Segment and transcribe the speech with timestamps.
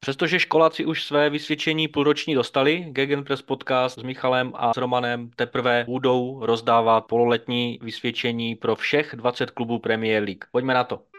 [0.00, 5.84] Přestože školáci už své vysvědčení půlroční dostali, Gegenpress podcast s Michalem a s Romanem teprve
[5.84, 10.44] budou rozdávat pololetní vysvědčení pro všech 20 klubů Premier League.
[10.52, 11.09] Pojďme na to.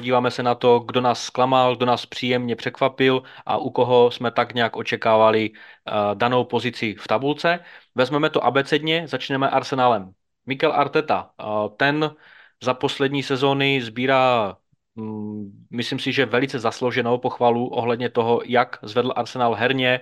[0.00, 4.30] Podíváme se na to, kdo nás zklamal, kdo nás příjemně překvapil a u koho jsme
[4.30, 7.60] tak nějak očekávali uh, danou pozici v tabulce.
[7.94, 10.12] Vezmeme to abecedně, začneme Arsenálem.
[10.46, 12.16] Mikel Arteta, uh, ten
[12.64, 14.56] za poslední sezóny sbírá
[14.94, 20.00] um, myslím si, že velice zaslouženou pochvalu ohledně toho, jak zvedl Arsenal herně,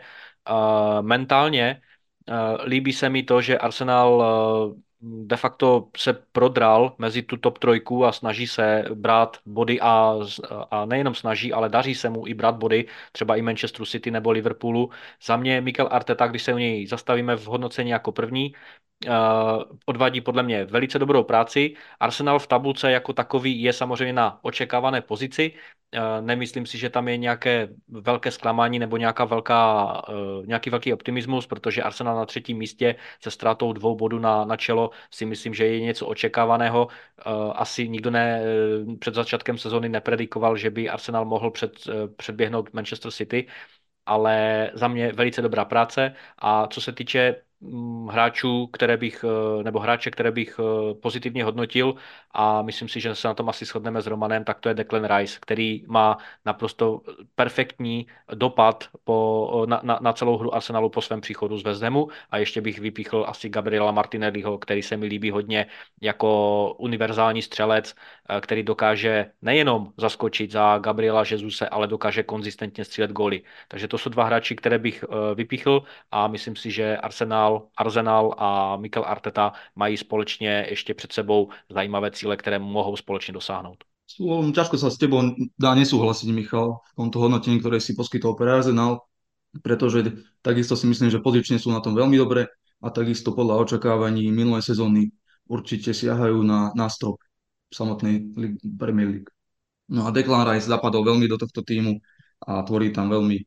[0.50, 1.82] uh, mentálně.
[2.64, 4.22] Líbí se mi to, že Arsenal
[5.00, 10.14] de facto se prodral mezi tu top trojku a snaží se brát body a,
[10.70, 14.30] a nejenom snaží, ale daří se mu i brát body, třeba i Manchester City nebo
[14.30, 14.90] Liverpoolu.
[15.26, 18.54] Za mě Mikel Arteta, když se u něj zastavíme v hodnocení jako první,
[19.84, 21.74] odvádí podle mě velice dobrou práci.
[22.00, 25.52] Arsenal v tabulce jako takový je samozřejmě na očekávané pozici.
[25.94, 30.92] Uh, nemyslím si, že tam je nějaké velké zklamání nebo nějaká velká, uh, nějaký velký
[30.92, 35.54] optimismus, protože Arsenal na třetím místě se ztrátou dvou bodů na, na čelo si myslím,
[35.54, 36.88] že je něco očekávaného.
[37.54, 38.42] Asi nikdo ne,
[38.98, 41.72] před začátkem sezóny nepredikoval, že by Arsenal mohl před,
[42.16, 43.46] předběhnout Manchester City
[44.06, 47.42] ale za mě velice dobrá práce a co se týče
[48.10, 51.94] hráčů, které bych, eh, nebo hráče, které bych eh, pozitivně hodnotil
[52.32, 55.04] a myslím si, že se na tom asi shodneme s Romanem, tak to je Declan
[55.16, 57.00] Rice, který má naprosto
[57.34, 62.38] perfektní dopad po, na, na, na celou hru Arsenalu po svém příchodu z Hamu a
[62.38, 65.66] ještě bych vypíchl asi Gabriela Martinelliho, který se mi líbí hodně
[66.02, 67.94] jako univerzální střelec,
[68.28, 73.42] eh, který dokáže nejenom zaskočit za Gabriela Jezuse, ale dokáže konzistentně střílet góly.
[73.68, 78.34] Takže to jsou dva hráči, které bych vypíchl a myslím si, že Arsenal Arsenal, Arsenal
[78.38, 83.84] a Mikel Arteta mají společně ještě před sebou zajímavé cíle, které mohou společně dosáhnout.
[84.56, 85.20] Ťažko sa s tebou
[85.60, 89.04] dá nesúhlasiť, Michal, v tomto hodnotení, ktoré si poskytol pre Arsenal,
[89.60, 90.00] pretože
[90.40, 92.48] takisto si myslím, že pozične sú na tom veľmi dobre
[92.80, 95.12] a takisto podľa očakávaní minulé sezóny
[95.44, 97.20] určite siahajú na, na strop
[97.68, 98.32] samotnej
[98.80, 99.30] Premier League.
[99.92, 102.00] No a Declan Rice zapadol veľmi do tohto týmu
[102.48, 103.44] a tvorí tam veľmi,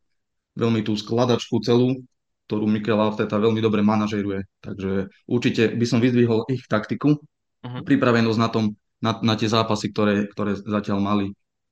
[0.62, 2.06] veľmi tú skladačku celú
[2.51, 4.44] ktorú Mikel Arteta veľmi dobre manažeruje.
[4.59, 7.81] Takže určite by som vyzdvihol ich taktiku, uh-huh.
[7.88, 11.31] pripravenosť na, tom, na, na tie zápasy, ktoré, ktoré zatiaľ mali.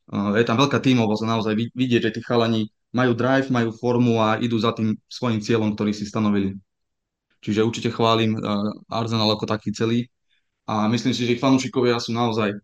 [0.09, 4.55] Je tam veľká tímovosť, naozaj vidieť, že tí chalani majú drive, majú formu a idú
[4.55, 6.55] za tým svojim cieľom, ktorý si stanovili.
[7.43, 8.39] Čiže určite chválim
[8.89, 10.07] Arsenal ako taký celý
[10.65, 12.55] a myslím si, že ich fanúšikovia sú naozaj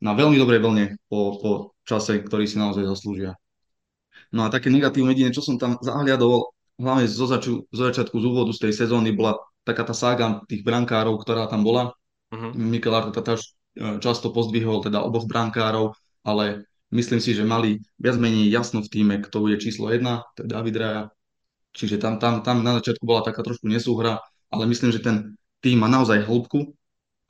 [0.00, 1.50] na veľmi dobrej vlne po, po
[1.84, 3.36] čase, ktorý si naozaj zaslúžia.
[4.32, 8.24] No a také negatívne jediné, čo som tam zahliadol, hlavne zo, začu, zo začiatku, z
[8.24, 11.94] úvodu z tej sezóny bola taká tá sága tých brankárov, ktorá tam bola.
[12.30, 12.52] Uh-huh.
[12.52, 13.40] Mikel Arteta e,
[14.02, 15.94] často pozdvihol teda oboch brankárov,
[16.26, 20.44] ale myslím si, že mali viac menej jasno v týme, kto je číslo jedna, to
[20.44, 21.02] je David Raja.
[21.74, 25.80] Čiže tam, tam, tam na začiatku bola taká trošku nesúhra, ale myslím, že ten tým
[25.80, 26.76] má naozaj hĺbku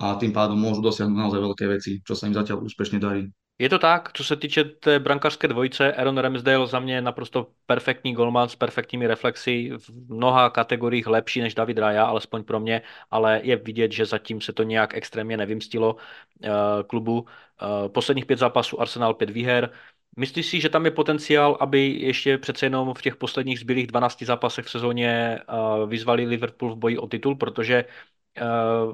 [0.03, 3.31] a tým pádom môžu dosiahnuť naozaj veľké veci, čo sa im zatiaľ úspešne darí.
[3.59, 7.51] Je to tak, co se týče té brankářské dvojice, Aaron Ramsdale za mě je naprosto
[7.67, 12.83] perfektní golman s perfektními reflexy, v mnoha kategoriích lepší než David Raya, alespoň pro mě,
[13.11, 16.51] ale je vidět, že zatím se to nějak extrémně nevymstilo uh,
[16.87, 17.21] klubu.
[17.21, 19.71] Uh, posledních pět zápasů Arsenal pět výher,
[20.17, 24.23] Myslíš si, že tam je potenciál, aby ještě přece jenom v těch posledních zbylých 12
[24.23, 25.41] zápasech v sezóně
[25.83, 27.85] uh, vyzvali Liverpool v boji o titul, protože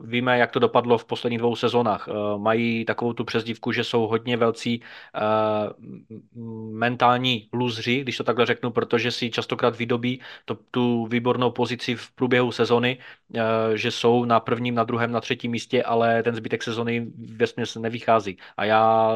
[0.04, 2.08] víme, jak to dopadlo v posledních dvou sezónách.
[2.08, 5.72] Uh, mají takovou tu přezdívku, že jsou hodně velcí uh,
[6.72, 12.10] mentální luzři, když to takhle řeknu, protože si častokrát vydobí to, tu výbornou pozici v
[12.12, 12.98] průběhu sezony,
[13.74, 17.12] že jsou na prvním, na druhém, na třetím místě, ale ten zbytek sezony
[17.64, 18.36] se nevychází.
[18.56, 19.14] A já,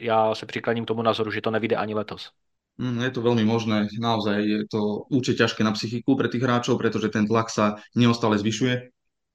[0.00, 2.30] já se přikláním tomu názoru, že to nevíde ani letos.
[2.80, 6.80] Mm, je to veľmi možné, naozaj je to určite ťažké na psychiku pre tých hráčov,
[6.80, 8.88] pretože ten tlak sa neustále zvyšuje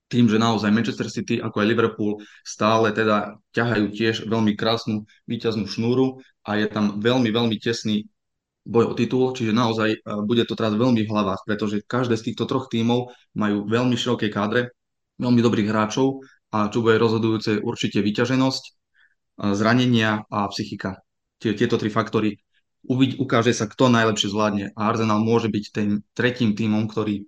[0.08, 2.12] tým, že naozaj Manchester City ako aj Liverpool
[2.44, 8.08] stále teda ťahajú tiež veľmi krásnu víťaznú šnúru a je tam veľmi, veľmi tesný
[8.68, 12.32] boj o titul, čiže naozaj e, bude to teraz veľmi v hlavách, pretože každé z
[12.32, 14.76] týchto troch tímov majú veľmi široké kádre,
[15.20, 18.72] veľmi dobrých hráčov a čo bude rozhodujúce určite vyťaženosť, e,
[19.56, 21.00] zranenia a psychika.
[21.40, 22.36] Tieto tri faktory
[23.20, 27.24] ukáže sa, kto najlepšie zvládne a Arsenal môže byť tým tretím tímom, ktorý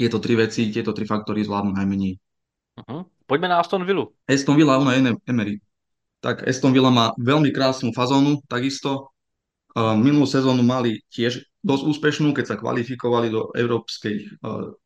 [0.00, 2.16] tieto tri veci, tieto tri faktory zvládnu najmenej.
[2.80, 3.04] Uh-huh.
[3.28, 4.08] Pojďme na Aston Villa.
[4.24, 5.60] Aston Villa, ona je Emery.
[6.24, 9.12] tak Aston Villa má veľmi krásnu fazónu, takisto.
[9.76, 14.40] Minulú sezónu mali tiež dosť úspešnú, keď sa kvalifikovali do európskej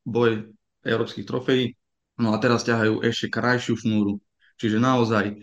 [0.06, 0.50] boj
[0.84, 1.74] európskych trofejí.
[2.22, 4.22] No a teraz ťahajú ešte krajšiu šnúru.
[4.54, 5.34] Čiže naozaj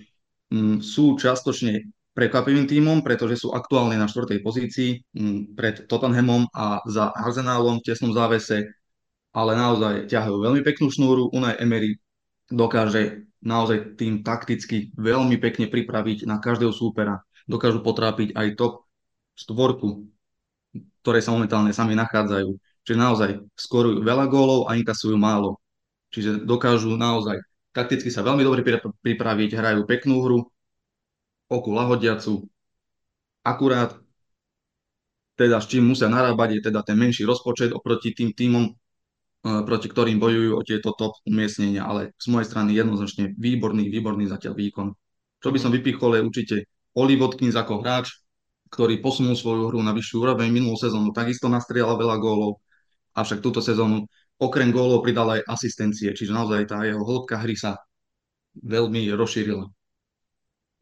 [0.56, 6.80] m, sú častočne prekvapivým tímom, pretože sú aktuálne na štvrtej pozícii m, pred Tottenhamom a
[6.88, 8.72] za Arsenálom v tesnom závese,
[9.32, 11.32] ale naozaj ťahajú veľmi peknú šnúru.
[11.32, 12.00] Unai Emery
[12.52, 17.24] dokáže naozaj tým takticky veľmi pekne pripraviť na každého súpera.
[17.48, 18.86] Dokážu potrápiť aj top
[19.40, 20.06] štvorku,
[21.02, 22.52] ktoré sa momentálne sami nachádzajú.
[22.86, 25.58] Čiže naozaj skorujú veľa gólov a inkasujú málo.
[26.12, 27.40] Čiže dokážu naozaj
[27.72, 28.62] takticky sa veľmi dobre
[29.02, 30.40] pripraviť, hrajú peknú hru,
[31.52, 32.48] oku lahodiacu,
[33.44, 33.96] akurát
[35.36, 38.72] teda s čím musia narábať je teda ten menší rozpočet oproti tým týmom,
[39.42, 44.54] proti ktorým bojujú o tieto top umiestnenia, ale z mojej strany jednoznačne výborný, výborný zatiaľ
[44.54, 44.88] výkon.
[45.42, 46.56] Čo by som vypichol je určite
[46.94, 48.22] Oli Watkins ako hráč,
[48.70, 50.48] ktorý posunul svoju hru na vyššiu úroveň.
[50.54, 52.62] Minulú sezónu takisto nastrieľal veľa gólov,
[53.18, 54.08] avšak túto sezónu
[54.40, 57.82] okrem gólov pridal aj asistencie, čiže naozaj tá jeho hĺbka hry sa
[58.58, 59.66] veľmi rozšírila.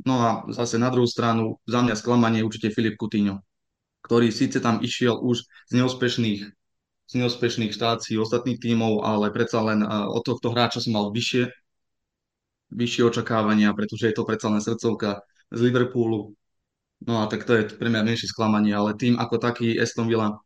[0.08, 3.44] No a zase na druhú stranu za mňa sklamanie je určite Filip Coutinho,
[4.04, 6.40] ktorý síce tam išiel už z neúspešných
[7.10, 11.50] z neúspešných štácií ostatných tímov, ale predsa len od tohto hráča som mal vyššie,
[12.70, 16.38] vyššie očakávania, pretože je to predsa len srdcovka z Liverpoolu.
[17.10, 20.38] No a tak to je pre mňa menšie sklamanie, ale tým ako taký Aston Villa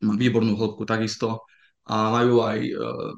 [0.00, 1.44] má výbornú hĺbku takisto
[1.84, 2.72] a majú aj, e,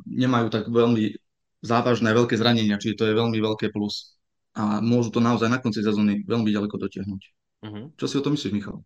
[0.08, 1.14] nemajú tak veľmi
[1.62, 4.18] závažné veľké zranenia, čiže to je veľmi veľké plus.
[4.58, 7.22] A môžu to naozaj na konci sezóny veľmi ďaleko dotiahnuť.
[7.62, 7.84] Mm-hmm.
[7.94, 8.82] Čo si o tom myslíš, Michal?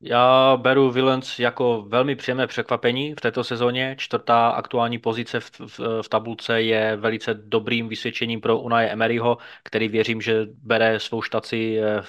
[0.00, 3.96] Já beru Villains jako velmi příjemné překvapení v této sezóně.
[3.98, 9.88] Čtvrtá aktuální pozice v, v, v tabulce je velice dobrým vysvědčením pro Unai Emeryho, který
[9.88, 12.02] věřím, že bere svou štaci, eh,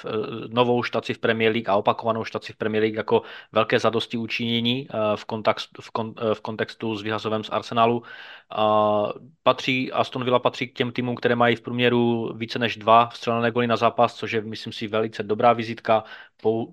[0.48, 4.88] novou štaci v Premier League a opakovanou štaci v Premier League jako velké zadosti učinění
[4.90, 8.04] eh, v, kontextu, v, kon, eh, v kontextu s vyhazovem z Arsenalu.
[8.50, 9.04] A
[9.44, 13.52] patří, Aston Villa patří k těm týmům, které mají v průměru více než dva vstřelené
[13.52, 16.04] goly na zápas, což je, myslím si, velice dobrá vizitka.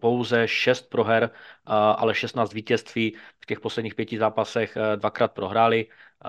[0.00, 1.30] Pouze 6 proher,
[1.96, 5.86] ale 16 vítězství v těch posledních pěti zápasech eh, dvakrát prohráli.
[6.24, 6.28] Eh,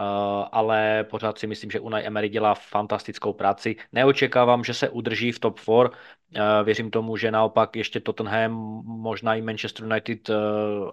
[0.51, 3.75] ale pořád si myslím, že Unai Emery dělá fantastickou práci.
[3.91, 5.89] Neočekávám, že se udrží v top 4.
[6.35, 8.51] Eh, věřím tomu, že naopak ještě Tottenham,
[8.85, 10.33] možná i Manchester United eh,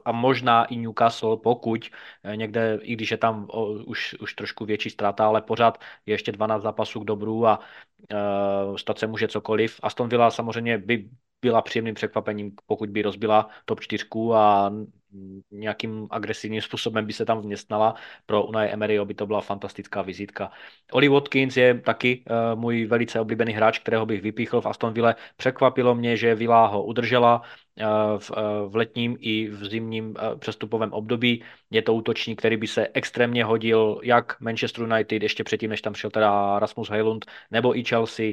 [0.04, 1.90] a možná i Newcastle, pokud
[2.34, 3.48] někde, i když je tam
[3.86, 7.60] už, už trošku větší ztráta, ale pořád je ještě 12 zápasů k dobru a
[8.76, 9.80] stát se může cokoliv.
[9.82, 11.10] Aston Villa samozřejmě by
[11.42, 14.70] byla příjemným překvapením, pokud by rozbila top 4 a
[15.50, 17.94] nějakým agresivním způsobem by se tam vměstnala.
[18.26, 20.50] Pro Unai Emeryho by to byla fantastická vizitka.
[20.92, 25.14] Oli Watkins je taky uh, můj velice oblíbený hráč, kterého bych vypíchl v Aston Ville.
[25.36, 27.86] Překvapilo mě, že Villa ho udržela uh,
[28.18, 28.36] v, uh,
[28.72, 31.44] v letním i v zimním přestupovém období.
[31.70, 35.94] Je to útočník, který by se extrémně hodil jak Manchester United, ještě předtím, než tam
[35.94, 38.32] šel teda Rasmus Heilund, nebo i Chelsea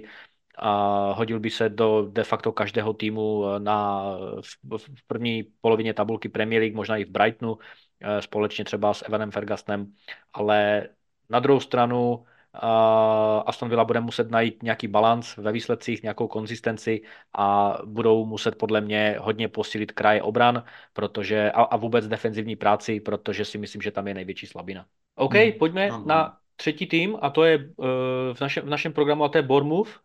[0.59, 4.03] a hodil by se do de facto každého týmu eh, na,
[4.41, 7.57] v, v první polovině tabulky Premier League, možná i v Brightonu,
[8.01, 9.93] eh, společně třeba s Evanem Fergusonem,
[10.33, 10.89] ale
[11.29, 17.01] na druhou stranu uh, Aston Villa bude muset najít nějaký balans ve výsledcích, nějakou konzistenci
[17.37, 20.63] a budou muset podle mě hodně posílit kraje obran
[20.93, 24.85] protože, a, a vůbec defenzivní práci, protože si myslím, že tam je největší slabina.
[25.15, 25.51] OK, hmm.
[25.51, 26.07] pojďme hmm.
[26.07, 27.85] na třetí tým a to je uh,
[28.33, 29.99] v, našem, v našem programu a to je Bournemouth.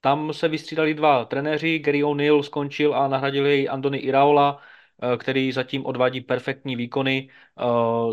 [0.00, 4.62] Tam se vystřídali dva trenéři, Gary O'Neill skončil a nahradil jej Andony Iraola,
[5.16, 7.28] který zatím odvádí perfektní výkony.
[7.60, 7.64] Eh,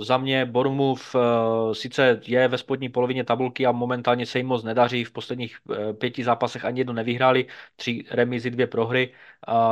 [0.06, 4.64] za mě Bournemouth eh, sice je ve spodní polovině tabulky a momentálně se jim moc
[4.64, 5.04] nedaří.
[5.04, 5.58] V posledních
[5.94, 9.14] pěti zápasech ani jednu nevyhráli, tři remizy, dvě prohry.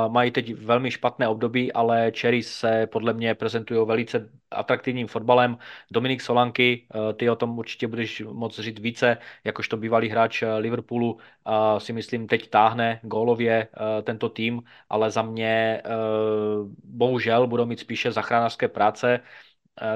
[0.08, 5.58] Mají teď velmi špatné období, ale Cherries se podle mě prezentují velice atraktivním fotbalem.
[5.92, 11.18] Dominik Solanky, ty o tom určitě budeš moc říct více, jakožto bývalý hráč Liverpoolu,
[11.78, 13.68] si myslím teď táhne gólově
[14.04, 15.82] tento tým, ale za mě
[17.06, 19.22] bohužel budou mít spíše zachránářské práce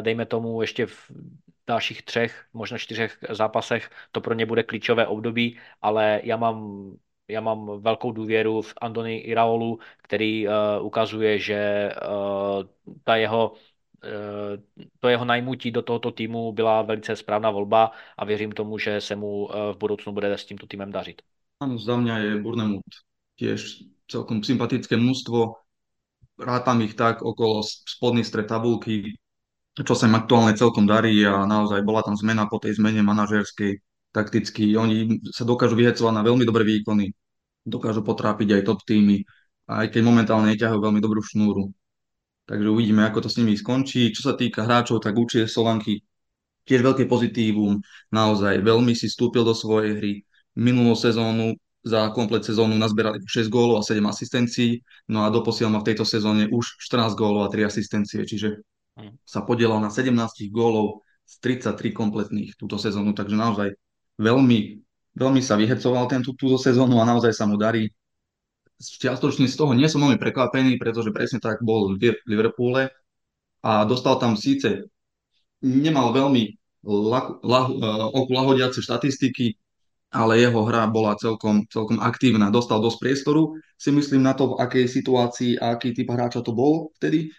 [0.01, 1.11] dejme tomu ještě v
[1.67, 6.57] dalších třech, možná čtyřech zápasech, to pro ně bude klíčové období, ale já mám
[7.29, 12.63] já mám velkou důvěru v Andony Iraolu, který uh, ukazuje, že uh,
[13.03, 13.53] ta jeho
[14.99, 19.15] to jeho najmutí do tohoto týmu byla velice správná volba a věřím tomu, že se
[19.15, 21.21] mu v budoucnu bude s tímto týmem dařit.
[21.59, 22.87] Áno, za mňa je Burnemut
[23.35, 25.59] tiež celkom sympatické množstvo.
[26.39, 29.19] Rátam ich tak okolo spodný stred tabulky,
[29.75, 33.83] čo sa im aktuálne celkom darí a naozaj bola tam zmena po tej zmene manažerskej,
[34.15, 34.79] takticky.
[34.79, 37.11] Oni sa dokážu vyhecovať na veľmi dobré výkony.
[37.67, 39.21] dokážu potrápiť aj top týmy,
[39.67, 41.69] aj keď momentálne neťahajú veľmi dobrú šnúru.
[42.49, 44.09] Takže uvidíme, ako to s nimi skončí.
[44.09, 46.01] Čo sa týka hráčov, tak určite Solanky
[46.65, 47.77] tiež veľké pozitívum.
[48.09, 50.13] Naozaj veľmi si vstúpil do svojej hry.
[50.57, 55.79] Minulú sezónu za komplet sezónu nazberali 6 gólov a 7 asistencií, no a doposiaľ má
[55.79, 58.59] v tejto sezóne už 14 gólov a 3 asistencie, čiže
[59.23, 60.11] sa podielal na 17
[60.51, 63.69] gólov z 33 kompletných túto sezónu, takže naozaj
[64.19, 64.59] veľmi,
[65.15, 67.87] veľmi sa vyhecoval ten tú, túto sezónu a naozaj sa mu darí.
[68.79, 72.91] Čiastočne z toho nie som veľmi prekvapený, pretože presne tak bol v Liverpoole
[73.63, 74.87] a dostal tam síce,
[75.63, 77.65] nemal veľmi lah, lah,
[78.11, 79.59] lahodiace štatistiky,
[80.09, 82.49] ale jeho hra bola celkom, celkom aktívna.
[82.49, 86.51] Dostal dosť priestoru, si myslím na to, v akej situácii a aký typ hráča to
[86.51, 87.29] bol vtedy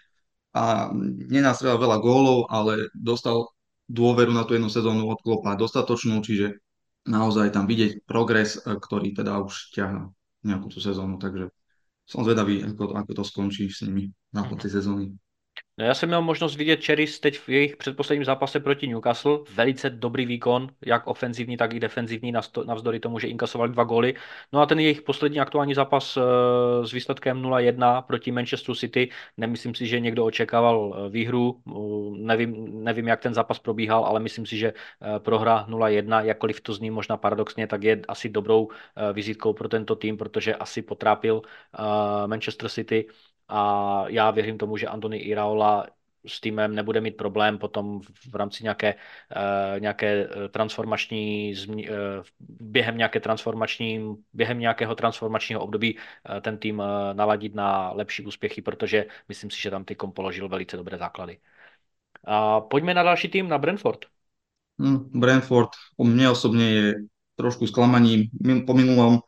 [0.55, 0.91] a
[1.27, 3.51] nenastrelal veľa gólov, ale dostal
[3.91, 6.59] dôveru na tú jednu sezónu od Klopa dostatočnú, čiže
[7.07, 10.07] naozaj tam vidieť progres, e, ktorý teda už ťahá
[10.47, 11.51] nejakú tú sezónu, takže
[12.07, 15.11] som zvedavý, ako, ako to skončí s nimi na konci sezóny.
[15.77, 19.39] No já jsem měl možnost vidět Cherries teď v jejich předposledním zápase proti Newcastle.
[19.55, 22.33] Velice dobrý výkon, jak ofenzivní, tak i defenzivní,
[22.65, 24.13] navzdory tomu, že inkasovali dva góly.
[24.53, 26.21] No a ten jejich poslední aktuální zápas eh,
[26.87, 31.61] s výsledkem 0-1 proti Manchesteru City, nemyslím si, že někdo očekával eh, výhru.
[32.17, 36.73] Nevím, nevím, jak ten zápas probíhal, ale myslím si, že eh, prohra 0-1, jakkoliv to
[36.73, 38.69] zní možná paradoxně, tak je asi dobrou
[39.13, 41.41] vizitkou pro tento tým, protože asi potrápil
[42.27, 43.07] Manchester City
[43.51, 45.87] a já věřím tomu, že Antony Iraola
[46.27, 51.75] s týmem nebude mít problém potom v rámci nějaké, uh, nějaké eh, transformační, uh,
[52.39, 55.97] během nějaké transformační, během nějakého transformačního období
[56.41, 60.97] ten tým naladit na lepší úspěchy, protože myslím si, že tam ty položil velice dobré
[60.97, 61.37] základy.
[62.23, 64.05] A pojďme na další tým, na Brentford.
[64.79, 66.85] Hmm, Brentford u mne osobne je
[67.35, 68.29] trošku sklamaním.
[68.65, 69.19] Po minulom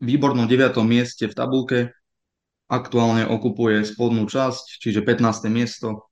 [0.00, 0.76] výbornom 9.
[0.84, 1.92] mieste v tabulke
[2.68, 5.48] aktuálne okupuje spodnú časť, čiže 15.
[5.50, 6.10] miesto.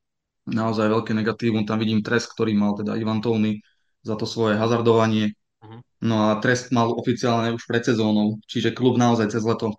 [0.49, 1.69] Naozaj veľké negatívum.
[1.69, 3.61] Tam vidím trest, ktorý mal teda Ivan Tony
[4.03, 5.37] za to svoje hazardovanie.
[5.61, 5.81] Uh-huh.
[6.01, 9.77] No a trest mal oficiálne už pred sezónou, čiže klub naozaj cez leto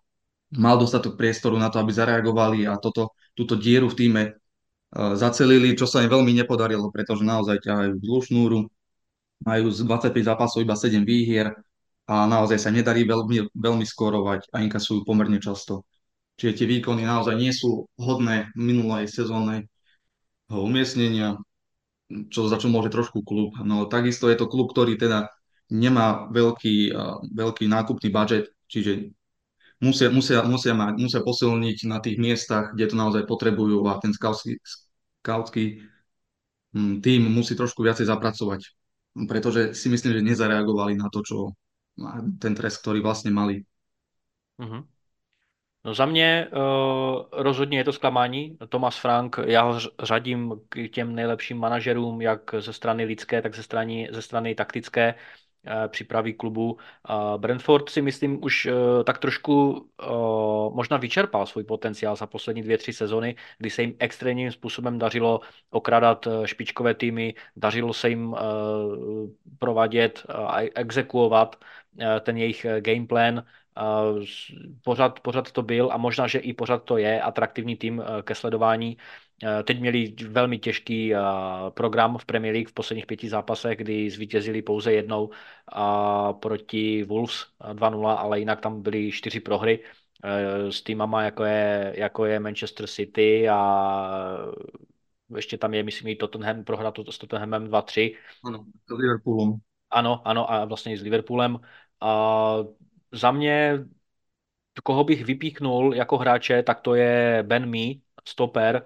[0.54, 5.74] mal dostatok priestoru na to, aby zareagovali a toto, túto dieru v týme uh, zacelili,
[5.74, 8.60] čo sa im veľmi nepodarilo, pretože naozaj ťahajú dlhú šnúru,
[9.42, 11.50] majú z 25 zápasov iba 7 výhier
[12.06, 15.88] a naozaj sa nedarí veľmi, veľmi skorovať a inkasujú pomerne často.
[16.41, 19.69] Čiže tie výkony naozaj nie sú hodné minulej sezónnej
[20.50, 21.38] umiestnenia,
[22.33, 23.53] čo, za čo môže trošku klub.
[23.62, 25.29] No takisto je to klub, ktorý teda
[25.69, 29.13] nemá veľký, uh, veľký nákupný budget, čiže
[29.86, 34.10] musia, musia, musia, mať, musia posilniť na tých miestach, kde to naozaj potrebujú a ten
[34.10, 34.57] skautský,
[35.21, 35.86] skautský
[36.74, 38.65] hm, tým musí trošku viacej zapracovať,
[39.29, 41.38] pretože si myslím, že nezareagovali na to, čo
[42.41, 43.62] ten trest, ktorý vlastne mali.
[44.57, 44.83] Uh-huh.
[45.85, 48.57] No za mě uh, rozhodně je to zklamání.
[48.69, 53.63] Thomas Frank, já ho řadím k těm nejlepším manažerům, jak ze strany lidské, tak ze
[53.63, 56.71] strany, ze strany taktické uh, přípravy klubu.
[56.73, 56.77] Uh,
[57.38, 58.73] Brentford si myslím už uh,
[59.03, 63.95] tak trošku uh, možná vyčerpal svůj potenciál za poslední dvě, tři sezony, kdy se jim
[64.00, 68.38] extrémním způsobem dařilo okradat špičkové týmy, dařilo se jim uh,
[69.59, 71.55] provádět a exekuovat
[72.21, 73.43] ten jejich gameplan
[74.84, 78.36] pořád, pořád to byl a možná, že i pořád to je atraktivní tým eh, ke
[78.36, 78.98] sledování.
[79.44, 81.20] Eh, teď měli velmi těžký eh,
[81.70, 85.30] program v Premier League v posledních pěti zápasech, kdy zvítězili pouze jednou
[86.40, 89.80] proti Wolves 2-0, ale jinak tam byly čtyři prohry
[90.70, 93.58] s týmama, jako je, jako je Manchester City a
[95.36, 98.16] ještě tam je, myslím, i Tottenham, prohra s Tottenhamem 2-3.
[98.46, 99.60] Ano, s Liverpoolem.
[99.90, 101.60] Ano, ano, a vlastně i s Liverpoolem.
[102.01, 102.56] A
[103.12, 103.80] za mě,
[104.84, 107.94] koho bych vypíknul jako hráče, tak to je Ben Mee,
[108.27, 108.84] stoper,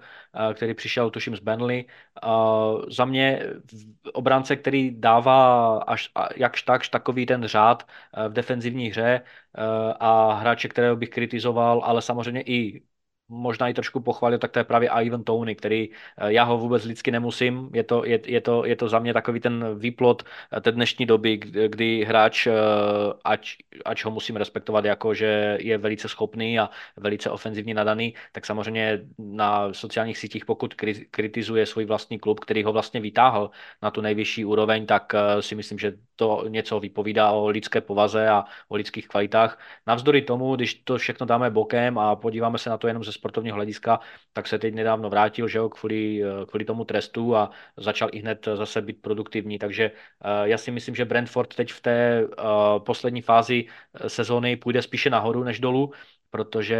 [0.50, 1.86] eh, který přišel tuším z Benley.
[2.90, 3.42] Za mě
[4.12, 9.20] obránce, který dává až jakž takž takový ten řád eh, v defenzivní hře
[9.56, 12.82] eh, a hráče, kterého bych kritizoval, ale samozřejmě i
[13.28, 16.84] možná i trošku pochválit, tak to je právě Ivan Tony, který eh, já ho vůbec
[16.84, 17.70] lidsky nemusím.
[17.74, 21.06] Je to, je, je, to, je to za mě takový ten výplot eh, té dnešní
[21.06, 21.36] doby,
[21.68, 22.52] kdy, hráč, eh,
[23.24, 28.46] ať, ať ho musím respektovat jako, že je velice schopný a velice ofenzivně nadaný, tak
[28.46, 30.74] samozřejmě na sociálních sítích, pokud
[31.10, 33.50] kritizuje svůj vlastní klub, který ho vlastně vytáhl
[33.82, 38.44] na tu nejvyšší úroveň, tak si myslím, že to něco vypovídá o lidské povaze a
[38.68, 39.58] o lidských kvalitách.
[39.86, 43.54] Navzdory tomu, když to všechno dáme bokem a podíváme se na to jenom ze sportovního
[43.54, 44.00] hlediska,
[44.32, 48.48] tak se teď nedávno vrátil, že jo, kvůli, kvůli tomu trestu a začal i hned
[48.54, 49.58] zase být produktivní.
[49.58, 49.90] Takže
[50.44, 52.28] já si myslím, že Brentford teď v té
[52.78, 53.66] poslední fázi
[54.06, 55.92] sezóny půjde spíše nahoru než dolů
[56.30, 56.78] protože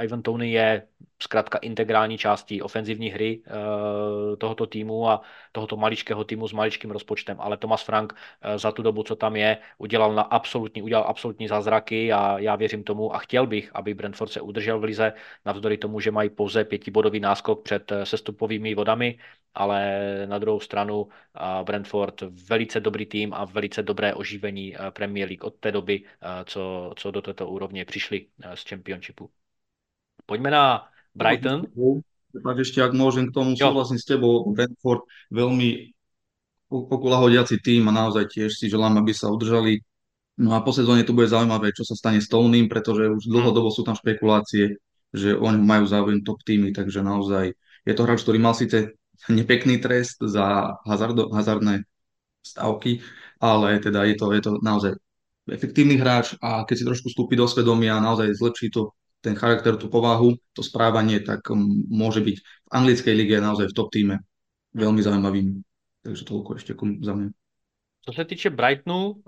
[0.00, 0.86] Ivan Tony je
[1.22, 5.20] zkrátka integrální částí ofenzivní hry uh, tohoto týmu a
[5.52, 9.36] tohoto maličkého týmu s maličkým rozpočtem, ale Thomas Frank uh, za tu dobu, co tam
[9.36, 13.94] je, udělal na absolutní, udělal absolutní zázraky a já věřím tomu a chtěl bych, aby
[13.94, 15.12] Brentford se udržel v lize,
[15.44, 19.18] navzdory tomu, že mají pouze pětibodový náskok před uh, sestupovými vodami,
[19.54, 19.80] ale
[20.26, 21.08] na druhou stranu
[21.64, 26.04] Brentford velice dobrý tým a velice dobré oživení Premier League od té doby,
[26.44, 29.30] co, co do této úrovně přišli z Championshipu.
[30.26, 31.66] Pojďme na Brighton.
[32.32, 35.92] Tak ešte, ak môžem k tomu, súhlasím s tebou, Brentford veľmi
[36.72, 39.84] okulahodiaci tým a naozaj tiež si želám, aby sa udržali.
[40.40, 43.68] No a po sezóne to bude zaujímavé, čo sa stane s Tonym, pretože už dlhodobo
[43.68, 44.80] sú tam špekulácie,
[45.12, 47.52] že oni majú záujem top týmy, takže naozaj
[47.84, 48.96] je to hráč, ktorý mal síce
[49.28, 51.82] nepekný trest za hazardo, hazardné
[52.42, 53.00] stavky,
[53.40, 54.92] ale teda je to, je to naozaj
[55.50, 59.78] efektívny hráč a keď si trošku vstúpi do svedomia a naozaj zlepší to ten charakter,
[59.78, 64.18] tú povahu, to správanie, tak um, môže byť v anglickej lige naozaj v top týme
[64.74, 65.62] veľmi zaujímavým.
[66.02, 67.30] Takže toľko ešte za mňa.
[68.02, 69.22] Co se týče Brightonu,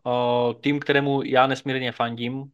[0.60, 2.44] tým, kterému já nesmírně fandím,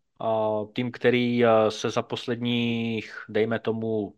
[0.73, 4.15] tým, který se za posledních, dejme tomu,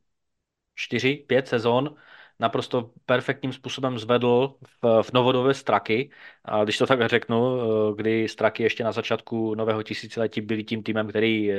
[0.91, 1.95] 4-5 sezon
[2.43, 6.11] naprosto perfektním způsobem zvedl v, v novodové straky.
[6.45, 7.59] A když to tak řeknu,
[7.95, 11.53] kdy straky ještě na začátku nového tisíciletí byli tím týmem, který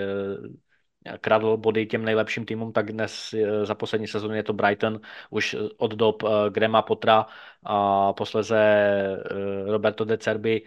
[1.22, 5.56] kradl body těm nejlepším týmům, tak dnes eh, za poslední sezónu je to Brighton už
[5.78, 7.26] od dob eh, Grema Potra
[7.64, 10.62] a posleze eh, Roberto de Cerbi,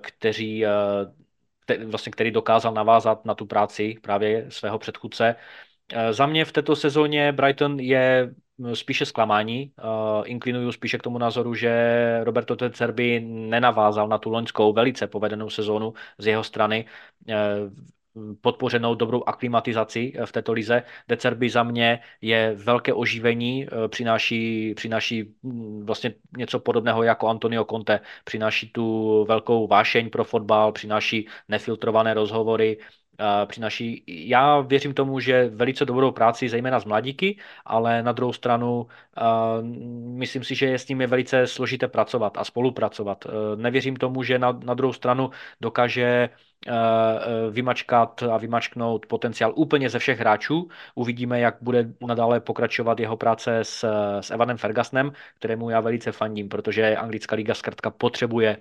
[0.00, 0.64] kteří
[1.86, 5.36] vlastně, který dokázal navázat na tu práci právě svého předchůdce.
[6.10, 8.34] Za mě v této sezóně Brighton je
[8.74, 9.72] spíše zklamání.
[10.24, 15.50] Inklinuju spíše k tomu názoru, že Roberto de Cerbi nenavázal na tu loňskou velice povedenou
[15.50, 16.84] sezónu z jeho strany
[18.40, 20.82] podpořenou dobrou aklimatizaci eh, v této lize.
[21.08, 27.64] Decerby za mě je velké oživení, eh, přináší, přináší mm, vlastně něco podobného jako Antonio
[27.64, 32.78] Conte, přináší tu velkou vášeň pro fotbal, přináší nefiltrované rozhovory,
[33.46, 34.04] přináší.
[34.06, 38.86] Já věřím tomu, že velice dobrou práci, zejména z mladíky, ale na druhou stranu
[40.16, 43.26] myslím si, že je s je velice složité pracovat a spolupracovat.
[43.26, 46.28] E, nevěřím tomu, že na, na druhou stranu dokáže e,
[46.68, 50.68] e, vymačkat a vymačknout potenciál úplně ze všech hráčů.
[50.94, 53.84] Uvidíme, jak bude nadále pokračovat jeho práce s,
[54.20, 58.56] s Evanem Fergusonem, kterému já velice fandím, protože anglická liga zkrátka potřebuje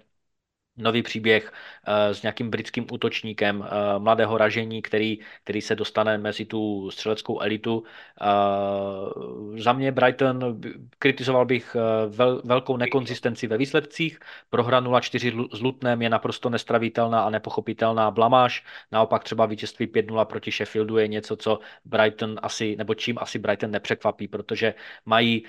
[0.77, 1.53] nový příběh
[1.87, 3.65] uh, s nějakým britským útočníkem, uh,
[3.97, 7.83] mladého ražení, který, který se dostane mezi tu střeleckou elitu.
[8.21, 10.61] Uh, za mě Brighton,
[10.99, 14.19] kritizoval bych vel, velkou nekonzistenci ve výsledcích.
[14.49, 18.63] Prohra 0-4 s Lutnem je naprosto nestravitelná a nepochopitelná blamáž.
[18.91, 23.71] Naopak třeba vítězství 5-0 proti Sheffieldu je něco, co Brighton asi, nebo čím asi Brighton
[23.71, 24.73] nepřekvapí, protože
[25.05, 25.43] mají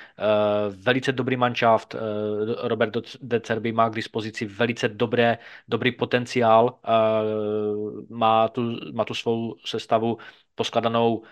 [0.69, 1.97] velice dobrý manšaft.
[2.63, 6.79] Robert de Cerbi má k dispozici velice dobrý dobré, dobrý potenciál,
[8.09, 10.19] má tu, má tu svou sestavu
[10.55, 11.23] poskladanou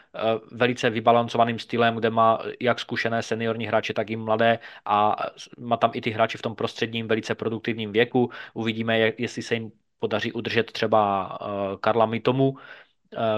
[0.52, 5.16] velice vybalancovaným stylem, kde má jak zkušené seniorní hráče, tak i mladé a
[5.58, 8.30] má tam i ty hráči v tom prostředním velice produktivním věku.
[8.54, 11.38] Uvidíme, jestli se jim podaří udržet třeba
[11.80, 12.56] Karla Mitomu,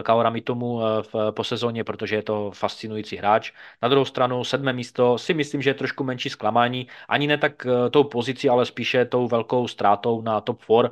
[0.03, 3.53] Kaorami tomu eh, v, po sezóně, protože je to fascinující hráč.
[3.83, 7.67] Na druhou stranu sedmé místo si myslím, že je trošku menší zklamání, ani ne tak
[7.67, 10.89] eh, tou pozicí, ale spíše tou velkou ztrátou na top 4,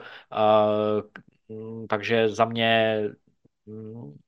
[1.89, 3.15] takže za mě mm,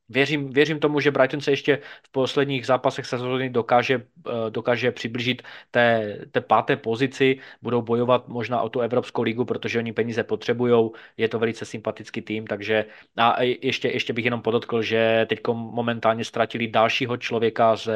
[0.09, 3.95] Věřím, věřím tomu, že Brighton se ještě v posledních zápasech sezóny dokáže,
[4.29, 9.79] eh, dokáže přiblížit té, té páté pozici, budou bojovat možná o tu Evropskou ligu, protože
[9.79, 12.85] oni peníze potřebují, je to velice sympatický tým, takže
[13.17, 17.89] a ještě, ještě bych jenom podotkl, že teď momentálně ztratili dalšího člověka z,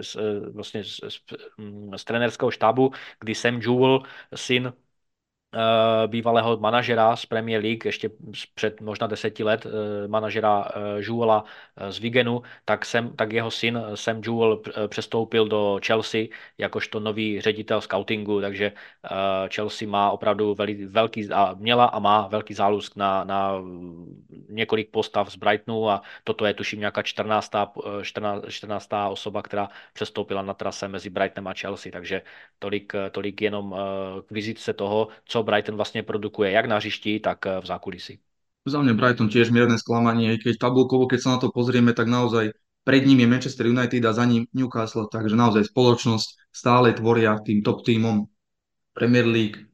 [0.00, 0.16] z,
[0.52, 1.18] vlastně z, z,
[1.96, 4.02] z trenerského štábu, kdy Sam Jewell,
[4.34, 4.91] syn Eh,
[6.06, 8.10] bývalého manažera z Premier League, ještě
[8.54, 11.44] před možná deseti let, eh, manažera eh, Jewela
[11.90, 16.26] z Vigenu, tak, sem, tak jeho syn Sam Jewel přestoupil do Chelsea
[16.58, 18.72] jakožto nový ředitel scoutingu, takže
[19.54, 23.52] Chelsea má opravdu veli, velký, a měla a má velký zálusk na, na
[24.48, 27.52] několik postav z Brightonu a toto je tuším nějaká 14.
[28.02, 28.88] 14, 14.
[29.10, 32.22] osoba, která přestoupila na trase mezi Brightonem a Chelsea, takže
[32.58, 33.76] tolik, tolik jenom
[34.26, 38.14] k vizitce toho, co Brighton vlastne produkuje jak na hřišti, tak eh, v zákulisí.
[38.62, 42.54] Za mňa Brighton tiež mierne sklamanie, keď tabulkovo, keď sa na to pozrieme, tak naozaj
[42.86, 47.62] pred ním je Manchester United a za ním Newcastle, takže naozaj spoločnosť stále tvoria tým
[47.62, 48.26] top týmom
[48.94, 49.66] Premier League.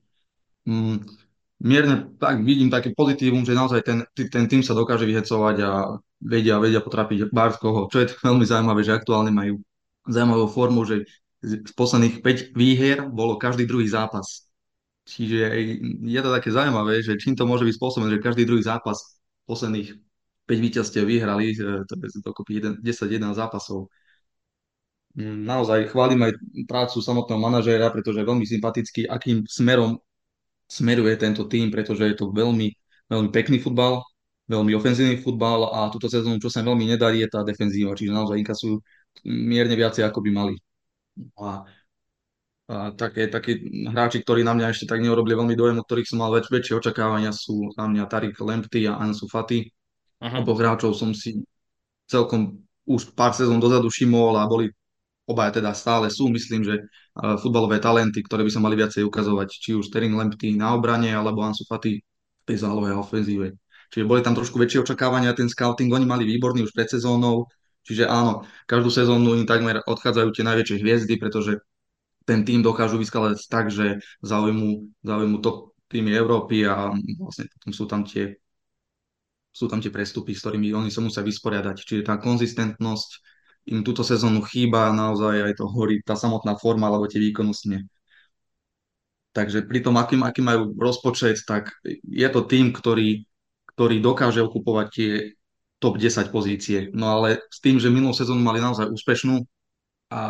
[0.64, 1.04] Mm,
[1.61, 6.57] mierne tak vidím také pozitívum, že naozaj ten, ten tým sa dokáže vyhecovať a vedia,
[6.57, 9.61] vedia potrapiť Barskoho, čo je veľmi zaujímavé, že aktuálne majú
[10.09, 11.04] zaujímavú formu, že
[11.44, 14.47] z posledných 5 výhier bolo každý druhý zápas.
[15.08, 15.56] Čiže
[16.04, 19.16] je to také zaujímavé, že čím to môže byť spôsobené, že každý druhý zápas
[19.48, 19.96] posledných
[20.44, 23.88] 5 víťazstiev vyhrali, to je dokopy 10-11 zápasov.
[25.18, 26.32] Naozaj chválim aj
[26.68, 29.96] prácu samotného manažéra, pretože je veľmi sympatický, akým smerom
[30.68, 32.68] smeruje tento tým, pretože je to veľmi,
[33.08, 34.04] veľmi pekný futbal,
[34.46, 38.36] veľmi ofenzívny futbal a túto sezónu, čo sa veľmi nedarí, je tá defenzíva, čiže naozaj
[38.44, 38.76] inkasujú
[39.24, 40.54] mierne viacej, ako by mali.
[41.40, 41.77] A, a
[42.68, 43.57] také, také
[43.88, 46.76] hráči, ktorí na mňa ešte tak neurobili veľmi dojem, od ktorých som mal väč, väčšie
[46.76, 49.64] očakávania, sú na mňa Tarik Lempty a Ansu Fati.
[50.20, 50.44] Uh-huh.
[50.44, 51.40] Oboch hráčov som si
[52.04, 54.68] celkom už pár sezón dozadu všimol a boli
[55.28, 56.88] obaja teda stále sú, myslím, že
[57.44, 61.44] futbalové talenty, ktoré by sa mali viacej ukazovať, či už Terin Lempty na obrane, alebo
[61.44, 63.52] Ansu Fati v tej zálohe a ofenzíve.
[63.92, 67.44] Čiže boli tam trošku väčšie očakávania, ten scouting oni mali výborný už pred sezónou,
[67.85, 71.61] čiže áno, každú sezónu im takmer odchádzajú tie najväčšie hviezdy, pretože
[72.28, 77.84] ten tým dokážu vyskladať tak, že zaujmu, zaujmu top týmy Európy a vlastne potom sú
[77.88, 78.36] tam tie
[79.48, 81.82] sú tam tie prestupy, s ktorými oni sa musia vysporiadať.
[81.82, 83.10] Čiže tá konzistentnosť
[83.74, 87.88] im túto sezónu chýba naozaj aj to horí tá samotná forma alebo tie výkonnostne.
[89.34, 91.74] Takže pri tom, aký, aký majú rozpočet, tak
[92.06, 93.26] je to tým, ktorý,
[93.74, 95.10] ktorý dokáže okupovať tie
[95.82, 96.78] top 10 pozície.
[96.94, 99.42] No ale s tým, že minulú sezónu mali naozaj úspešnú
[100.08, 100.20] a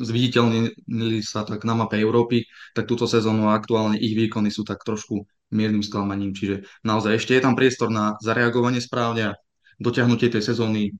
[0.00, 5.28] zviditeľnili sa tak na mape Európy, tak túto sezónu aktuálne ich výkony sú tak trošku
[5.52, 6.32] miernym sklamaním.
[6.32, 9.38] Čiže naozaj ešte je tam priestor na zareagovanie správne a
[9.76, 10.96] dotiahnutie tej sezóny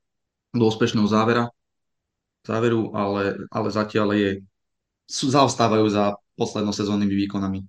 [0.52, 1.48] do úspešného závera
[2.44, 4.30] záveru, ale, ale zatiaľ je,
[5.10, 7.60] zaostávajú za poslednosezónnymi výkonami.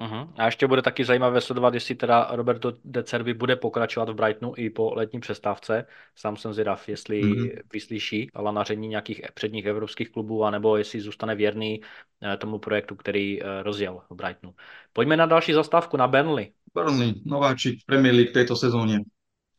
[0.00, 0.28] Uh-huh.
[0.36, 4.52] A ještě bude taky zajímavé sledovat, jestli teda Roberto De Cervi bude pokračovat v Brightonu
[4.56, 5.86] i po letní přestávce.
[6.14, 7.58] Sám jsem zvědav, jestli uh-huh.
[7.72, 11.80] vyslyší lanaření nějakých předních evropských klubů, anebo jestli zůstane věrný
[12.22, 14.54] eh, tomu projektu, který eh, rozjel v Brightonu.
[14.92, 16.52] Pojďme na další zastávku, na Burnley.
[16.74, 19.06] Burnley, nováčik v Premier League tejto sezóne.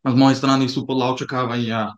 [0.06, 1.96] Z mojej strany sú podľa očakávania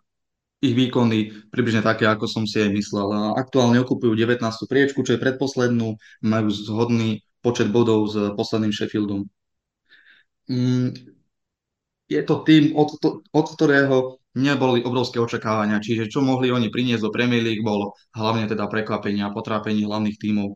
[0.58, 3.08] ich výkony približne také, ako som si aj myslel.
[3.14, 4.42] A aktuálne okupujú 19.
[4.66, 9.24] priečku, čo je predposlednú, majú zhodný počet bodov s posledným Sheffieldom.
[10.52, 10.92] Mm,
[12.12, 13.00] je to tým, od,
[13.32, 18.44] od ktorého neboli obrovské očakávania, čiže čo mohli oni priniesť do Premier League, bolo hlavne
[18.44, 20.52] teda prekvapenie a potrápenie hlavných tímov.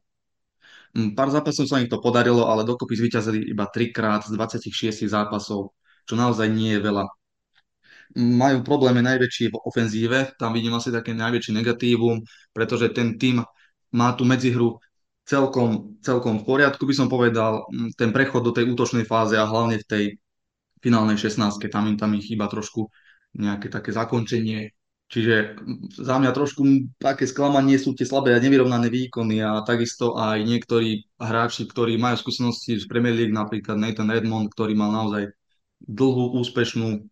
[0.93, 5.73] Mm, pár zápasov sa im to podarilo, ale dokopy zvíťazili iba trikrát z 26 zápasov,
[6.05, 7.09] čo naozaj nie je veľa
[8.17, 12.21] majú problémy najväčší v ofenzíve, tam vidím asi také najväčší negatívum,
[12.53, 13.41] pretože ten tým
[13.93, 14.77] má tú medzihru
[15.27, 19.79] celkom, celkom v poriadku, by som povedal, ten prechod do tej útočnej fáze a hlavne
[19.81, 20.05] v tej
[20.83, 22.91] finálnej 16 tam im tam ich chýba trošku
[23.39, 24.75] nejaké také zakončenie.
[25.13, 25.61] Čiže
[26.01, 26.65] za mňa trošku
[26.97, 32.17] také sklamanie sú tie slabé a nevyrovnané výkony a takisto aj niektorí hráči, ktorí majú
[32.17, 35.37] skúsenosti z Premier League, napríklad Nathan Redmond, ktorý mal naozaj
[35.85, 37.05] dlhú úspešnú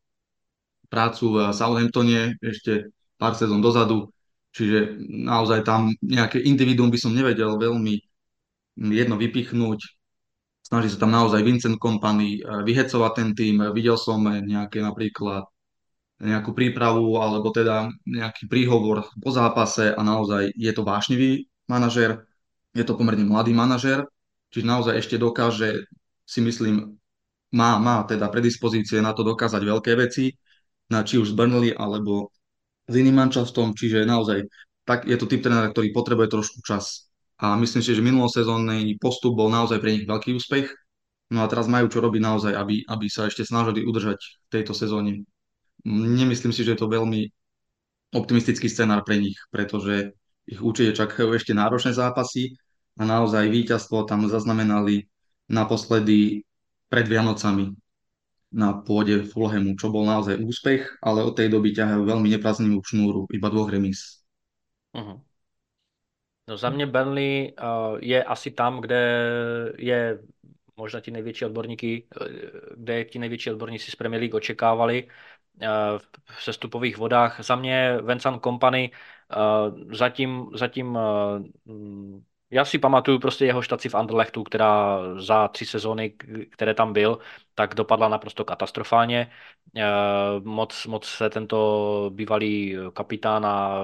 [0.89, 2.89] prácu v Southamptone ešte
[3.21, 4.09] pár sezón dozadu,
[4.55, 7.95] čiže naozaj tam nejaké individuum by som nevedel veľmi
[8.91, 9.81] jedno vypichnúť.
[10.65, 13.55] Snaží sa tam naozaj Vincent Kompany eh, vyhecovať ten tým.
[13.75, 15.47] Videl som nejaké napríklad
[16.21, 22.29] nejakú prípravu alebo teda nejaký príhovor po zápase a naozaj je to vášnivý manažer,
[22.77, 24.05] je to pomerne mladý manažer,
[24.53, 25.89] čiže naozaj ešte dokáže,
[26.29, 27.01] si myslím,
[27.57, 30.37] má, má teda predispozície na to dokázať veľké veci
[30.93, 32.31] na či už z Burnley alebo
[32.91, 34.51] s iným mančastom, čiže naozaj
[34.83, 37.07] tak je to typ trénera, ktorý potrebuje trošku čas.
[37.39, 40.67] A myslím si, že minulosezónny postup bol naozaj pre nich veľký úspech.
[41.31, 44.75] No a teraz majú čo robiť naozaj, aby, aby sa ešte snažili udržať v tejto
[44.75, 45.23] sezóne.
[45.87, 47.31] Nemyslím si, že je to veľmi
[48.11, 50.11] optimistický scenár pre nich, pretože
[50.51, 52.59] ich určite čakajú ešte náročné zápasy
[52.99, 55.07] a naozaj víťazstvo tam zaznamenali
[55.47, 56.43] naposledy
[56.91, 57.71] pred Vianocami
[58.53, 63.31] na pôde Fulhamu, čo bol naozaj úspech, ale od tej doby ťahajú veľmi nepraznivú šnúru,
[63.31, 64.27] iba dvoch remíz.
[64.91, 65.21] Uh-huh.
[66.49, 69.03] No za mě Burnley uh, je asi tam, kde
[69.79, 70.19] je
[70.77, 72.27] možná ti největší odborníky, uh,
[72.77, 77.41] kde ti největší odborníci z Premier League očekávali uh, v sestupových vodách.
[77.45, 78.91] Za mě Vincent Company
[79.93, 80.99] zatím, zatím
[82.53, 86.11] Já si pamatuju prostě jeho štaci v Anderlechtu, která za tři sezóny,
[86.51, 87.19] které tam byl,
[87.55, 89.31] tak dopadla naprosto katastrofálně.
[89.77, 89.83] Eh,
[90.45, 93.83] moc, moc se tento bývalý kapitán a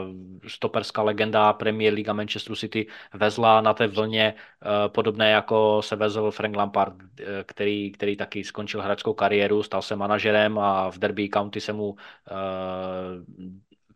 [0.49, 5.97] stoperská legenda Premier League a Manchester City vezla na té vlně, eh, podobné jako se
[5.97, 10.99] vezl Frank Lampard, eh, který, který taky skončil hráčskou kariéru, stal se manažerem a v
[10.99, 11.97] Derby County se mu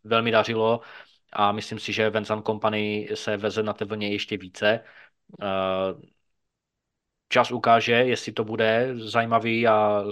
[0.04, 0.80] velmi dařilo
[1.32, 4.80] a myslím si, že Vincent Company se veze na té vlně ještě více.
[5.42, 6.10] Eh,
[7.28, 10.04] čas ukáže, jestli to bude zajímavý a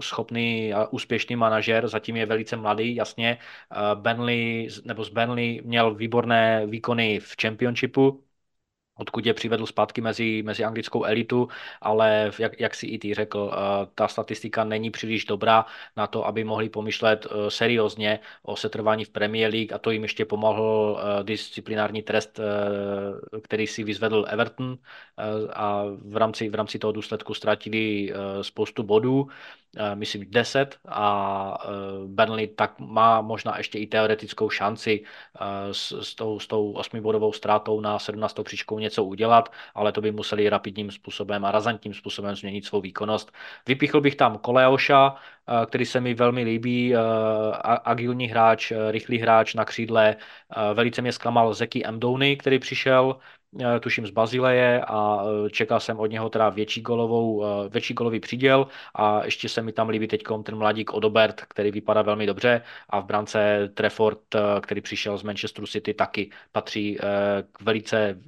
[0.00, 1.88] schopný a úspěšný manažer.
[1.88, 3.38] Zatím je velice mladý, jasně.
[3.72, 8.23] Eh, Benley, nebo z Benley měl výborné výkony v Championshipu,
[8.96, 11.48] odkud je přivedl zpátky mezi, mezi anglickou elitu,
[11.80, 16.26] ale jak, jak si i ty řekl, eh, ta statistika není příliš dobrá na to,
[16.26, 20.98] aby mohli pomyšlet eh, seriózně o setrvání v Premier League a to jim ještě pomohl
[21.00, 22.40] eh, disciplinární trest,
[23.42, 24.78] který si vyzvedl Everton
[25.52, 29.28] a v rámci, v rámci toho důsledku ztratili spoustu bodů
[29.94, 31.58] myslím 10 a
[32.06, 35.04] Burnley tak má možná ještě i teoretickou šanci
[35.72, 38.40] s, s tou, s tou osmibodovou ztrátou na 17.
[38.42, 43.32] příčkou něco udělat, ale to by museli rapidním způsobem a razantním způsobem změnit svou výkonnost.
[43.66, 45.14] Vypichl bych tam Koleoša,
[45.66, 46.94] který se mi velmi líbí,
[47.84, 50.16] agilní hráč, rychlý hráč na křídle.
[50.74, 53.43] Velice mě zklamal Zeki Mdouny, který přišel Eh,
[53.80, 58.20] tuším z Bazileje a eh, čekal jsem od něho teda větší, golovou, eh, větší golový
[58.20, 62.62] příděl a ještě se mi tam líbí teď ten mladík Odobert, který vypadá velmi dobře
[62.88, 64.18] a v brance Trefford,
[64.60, 66.98] který přišel z Manchesteru City, taky patří
[67.52, 68.18] k velice,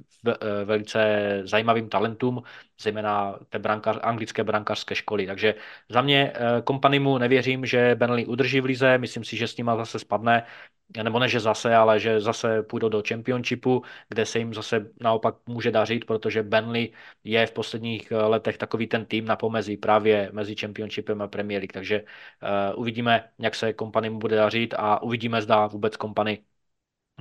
[0.65, 2.43] velice zajímavým talentům,
[2.81, 5.27] zejména té brankář, anglické brankářské školy.
[5.27, 5.55] Takže
[5.89, 9.99] za mě kompanimu nevěřím, že Burnley udrží v lize, myslím si, že s nima zase
[9.99, 10.43] spadne
[11.03, 15.35] nebo ne, že zase, ale že zase půjdou do championshipu, kde se jim zase naopak
[15.47, 20.29] může dařit, protože Benley je v posledních eh, letech takový ten tým na pomezí právě
[20.33, 22.01] mezi championshipem a Premier League, takže
[22.73, 26.43] uh, uvidíme, jak se kompany mu bude dařit a uvidíme, zda vůbec kompany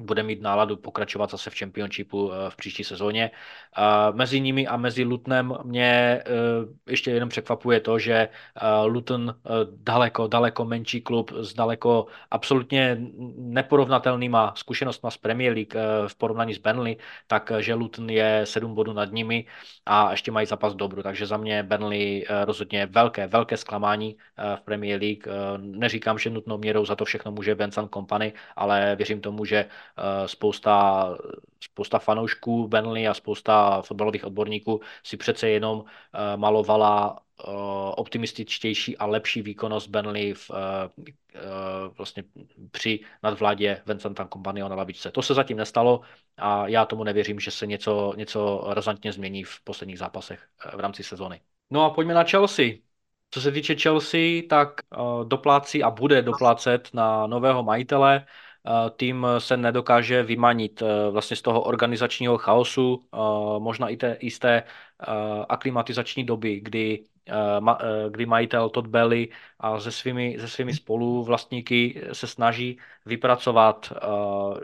[0.01, 3.31] bude mít náladu pokračovat zase v Championshipu eh, v příští sezóně.
[4.13, 6.23] Mezi nimi a mezi Lutnem mě eh,
[6.87, 8.29] ještě jenom překvapuje to, že eh,
[8.85, 9.35] Luton
[9.77, 12.99] daleko, daleko menší klub s daleko absolutně
[13.37, 15.75] neporovnatelnýma zkušenostma z Premier League
[16.09, 19.47] v porovnání s Burnley, takže Luton je 7 bodů nad nimi
[19.87, 24.17] a ještě mají zápas dobru, takže za mě Burnley rozhodně velké, velké zklamání
[24.57, 25.27] v Premier League.
[25.57, 29.67] Neříkám, že nutnou měrou za to všechno může Vincent Company, ale věřím tomu, že
[30.27, 31.17] spousta,
[31.61, 37.51] spousta fanoušků Benley a spousta fotbalových odborníků si přece jenom eh, malovala eh,
[37.97, 40.51] optimističtější a lepší výkonnost Benley v,
[41.99, 42.25] vlastně
[42.71, 45.11] při nadvládě Vincenta Companyho na lavičce.
[45.11, 46.01] To se zatím nestalo
[46.37, 51.03] a já tomu nevěřím, že se něco, něco razantně změní v posledních zápasech v rámci
[51.03, 51.41] sezony.
[51.71, 52.67] No a pojďme na Chelsea.
[53.31, 54.69] Co se týče Chelsea, tak
[55.25, 58.27] doplácí a bude doplácet na nového majitele
[58.97, 63.19] tým se nedokáže vymanit eh, vlastně z toho organizačního chaosu, eh,
[63.59, 65.07] možná i té jisté eh,
[65.49, 67.05] aklimatizační doby, kdy,
[68.11, 69.29] kdy majitel Todd Belly
[69.61, 73.93] a se svými, se svými spoluvlastníky se snaží vypracovat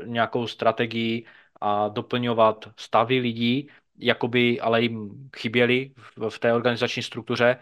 [0.04, 1.26] nějakou strategii
[1.60, 5.90] a doplňovat stavy lidí, jakoby ale jim chyběli
[6.28, 7.56] v té organizační struktuře.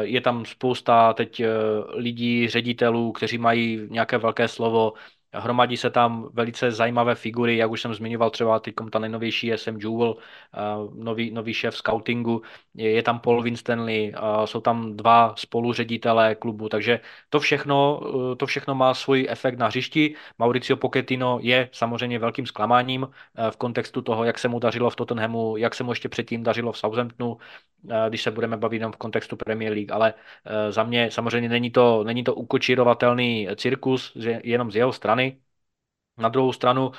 [0.00, 1.42] Je tam spousta teď
[1.88, 4.92] lidí, ředitelů, kteří mají nějaké velké slovo,
[5.34, 9.76] Hromadí se tam velice zajímavé figury, jak už jsem zmiňoval, třeba teď ta nejnovější SM
[9.80, 10.16] Jewel,
[10.54, 10.58] eh,
[10.94, 12.42] nový, nový šéf scoutingu,
[12.74, 14.12] je, tam Paul Winstanley,
[14.44, 18.00] jsou tam dva spoluředitelé klubu, takže to všechno,
[18.32, 20.14] eh, to všechno má svůj efekt na hřišti.
[20.38, 24.96] Mauricio Pochettino je samozřejmě velkým zklamáním eh, v kontextu toho, jak se mu dařilo v
[24.96, 27.36] Tottenhamu, jak se mu ještě předtím dařilo v Southamptonu,
[28.08, 30.14] když se budeme bavit jenom v kontextu Premier League, ale
[30.70, 34.12] za mě samozřejmě není to, není to ukočírovatelný cirkus
[34.44, 35.23] jenom z jeho strany,
[36.18, 36.92] na druhou stranu uh,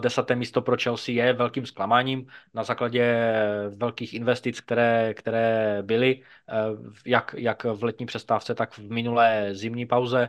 [0.00, 3.32] desáté místo pro Chelsea je velkým zklamáním na základě
[3.76, 6.22] velkých investic, které, které byly,
[6.76, 10.28] uh, jak, jak v letní přestávce, tak v minulé zimní pauze.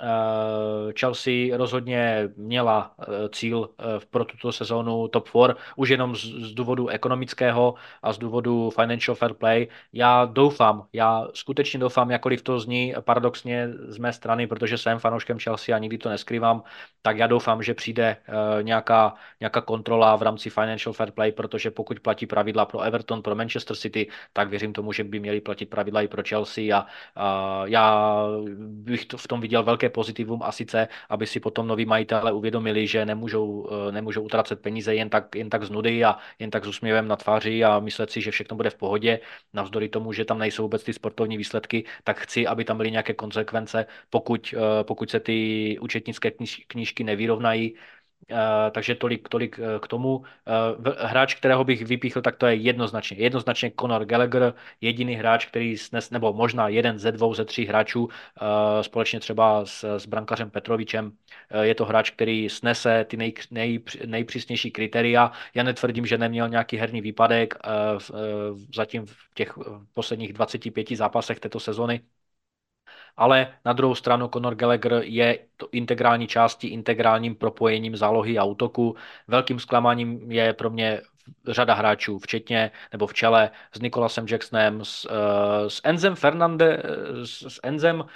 [0.00, 6.54] Eh, Chelsea rozhodně měla eh, cíl eh, pro tuto sezónu top 4, už jenom z,
[6.54, 9.68] důvodu ekonomického a z důvodu financial fair play.
[9.92, 15.38] Já doufám, já skutečně doufám, jakkoliv to zní paradoxně z mé strany, protože jsem fanouškem
[15.38, 16.62] Chelsea a nikdy to neskrývám,
[17.02, 18.16] tak já doufám, že přijde
[18.62, 23.34] nějaká, nějaká kontrola v rámci financial fair play, protože pokud platí pravidla pro Everton, pro
[23.34, 27.62] Manchester City, tak věřím tomu, že by měli platit pravidla i pro Chelsea a, a
[27.66, 28.16] já
[28.58, 32.32] bych to v tom viděl velký velké pozitivum a sice, aby si potom noví majitele
[32.32, 36.64] uvědomili, že nemůžou, nemůžou utracet peníze jen tak, jen tak z nudy a jen tak
[36.64, 39.20] s úsměvem na tváři a myslet si, že všechno bude v pohodě.
[39.52, 43.14] Navzdory tomu, že tam nejsou vůbec ty sportovní výsledky, tak chci, aby tam byly nějaké
[43.14, 45.36] konsekvence, pokud, pokud se ty
[45.80, 46.32] účetnické
[46.66, 47.76] knížky nevyrovnají,
[48.70, 50.16] takže tolik, tolik uh, k tomu.
[50.16, 50.24] Uh,
[50.98, 53.16] hráč, kterého bych vypíchl, tak to je jednoznačně.
[53.16, 58.08] Jednoznačně Conor Gallagher, jediný hráč, který snes, nebo možná jeden ze dvou, ze tří hráčů,
[58.80, 61.12] společně třeba s, s brankařem Petrovičem.
[61.62, 65.32] Je to hráč, který snese ty nej, nej, nejpřísnější kritéria.
[65.54, 67.54] Já netvrdím, že neměl nějaký herní výpadek
[68.74, 69.58] zatím v těch
[69.94, 72.00] posledních 25 zápasech této sezony,
[73.16, 78.96] ale na druhou stranu Conor Gallagher je to integrální částí, integrálním propojením zálohy a útoku.
[79.28, 81.00] Velkým zklamáním je pro mě
[81.48, 86.82] řada hráčů, včetně nebo v čele s Nikolasem Jacksonem, s, uh, s Enzem Fernande,
[87.24, 88.00] s, s Enzem.
[88.00, 88.06] Uh,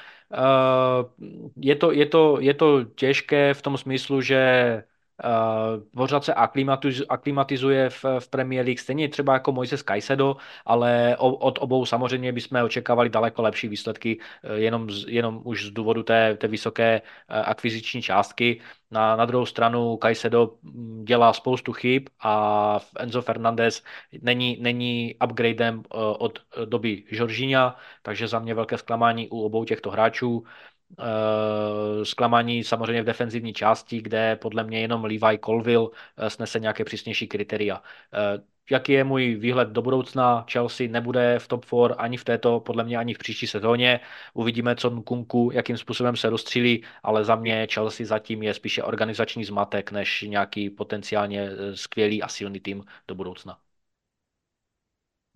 [1.57, 4.83] je, to, je, to, je to těžké v tom smyslu, že
[5.25, 11.17] Uh, pořád se aklimatizuje, aklimatizuje v, v Premier League, stejně třeba jako Moises Caicedo, ale
[11.19, 16.37] od obou samozřejmě bychom očekávali daleko lepší výsledky, uh, jenom, jenom už z důvodu té,
[16.37, 18.61] té vysoké uh, akviziční částky.
[18.91, 23.83] Na, na druhou stranu Caicedo mm, dělá spoustu chyb a Enzo Fernandez
[24.23, 25.83] není, není upgradem
[26.19, 30.45] od doby Žoržíňa, takže za mě velké zklamání u obou těchto hráčů.
[30.99, 36.85] Eh, zklamání samozřejmě v defenzivní části, kde podle mě jenom Levi Colville eh, snese nějaké
[36.85, 37.83] přísnější kritéria.
[38.15, 40.47] Eh, jaký je můj výhled do budoucna?
[40.53, 44.01] Chelsea nebude v top 4 ani v této, podle mě ani v příští sezóně.
[44.35, 49.45] Uvidíme, co Nkunku, jakým způsobem se rozstřílí, ale za mě Chelsea zatím je spíše organizační
[49.45, 53.59] zmatek, než nějaký potenciálně skvělý a silný tým do budoucna.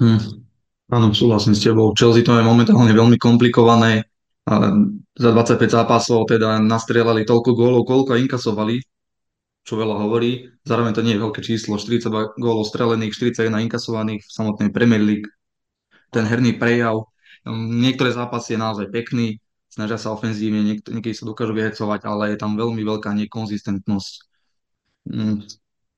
[0.03, 0.19] Hmm.
[0.91, 1.95] Áno, súhlasím s tebou.
[1.97, 4.05] Chelsea to je momentálne veľmi komplikované
[4.45, 8.77] za 25 zápasov teda nastrieľali toľko gólov, koľko inkasovali,
[9.65, 10.53] čo veľa hovorí.
[10.69, 15.29] Zároveň to nie je veľké číslo, 42 gólov strelených, 41 inkasovaných v samotnej Premier League.
[16.13, 17.09] Ten herný prejav,
[17.49, 19.41] um, niektoré zápasy je naozaj pekný,
[19.73, 24.13] snažia sa ofenzívne, niekedy sa dokážu vyhecovať, ale je tam veľmi veľká nekonzistentnosť.
[25.09, 25.41] Mm,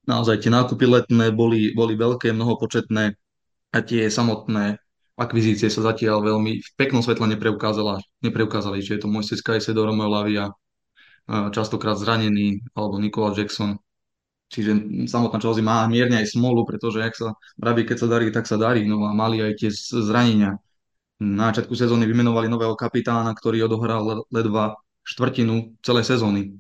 [0.07, 3.05] naozaj tie nákupy letné boli, boli veľké, mnohopočetné
[3.75, 4.79] a tie samotné
[5.17, 9.09] akvizície sa zatiaľ veľmi v peknom svetle nepreukázala, nepreukázali, či je to
[9.43, 10.53] Caicedo, Romeo Lavia,
[11.27, 13.81] častokrát zranený, alebo Nikola Jackson.
[14.47, 18.47] Čiže samotná Chelsea má mierne aj smolu, pretože ak sa vraví, keď sa darí, tak
[18.47, 18.87] sa darí.
[18.87, 20.55] No a mali aj tie zranenia.
[21.19, 26.55] Na začiatku sezóny vymenovali nového kapitána, ktorý odohral ledva štvrtinu celej sezóny.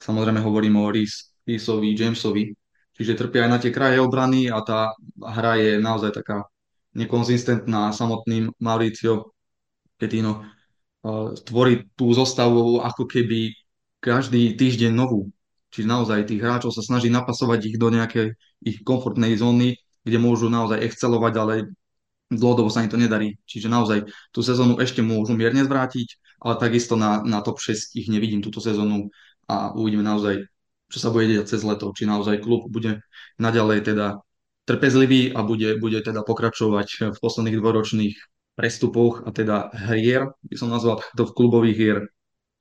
[0.00, 2.56] Samozrejme hovorím o Reesovi, Jamesovi,
[2.96, 6.48] čiže trpia aj na tie kraje obrany a tá hra je naozaj taká
[6.94, 9.34] nekonzistentná samotným Mauricio
[9.94, 10.42] Petino
[11.46, 13.54] tvorí tú zostavu ako keby
[14.00, 15.32] každý týždeň novú.
[15.70, 18.34] Čiže naozaj tých hráčov sa snaží napasovať ich do nejakej
[18.66, 21.54] ich komfortnej zóny, kde môžu naozaj excelovať, ale
[22.32, 23.38] dlhodobo sa im to nedarí.
[23.46, 23.98] Čiže naozaj
[24.34, 28.58] tú sezónu ešte môžu mierne zvrátiť, ale takisto na, na top 6 ich nevidím túto
[28.58, 29.14] sezónu
[29.46, 30.42] a uvidíme naozaj,
[30.90, 31.94] čo sa bude deť cez leto.
[31.94, 33.04] Či naozaj klub bude
[33.38, 34.06] naďalej teda
[34.70, 38.14] trpezlivý a bude, bude teda pokračovať v posledných dvoročných
[38.54, 41.98] prestupoch a teda hier, by som nazval to v klubových hier,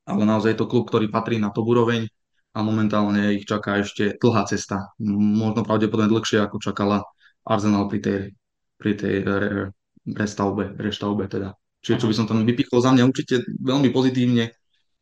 [0.10, 2.10] ale naozaj je to klub, ktorý patrí na top úroveň
[2.58, 4.90] a momentálne ich čaká ešte dlhá cesta.
[4.98, 7.06] Možno pravdepodobne dlhšie, ako čakala
[7.46, 8.20] Arsenal pri tej,
[8.82, 9.16] pri tej
[10.10, 11.54] restavbe, restavbe teda.
[11.86, 14.50] Čiže čo by som tam vypichol za mňa určite veľmi pozitívne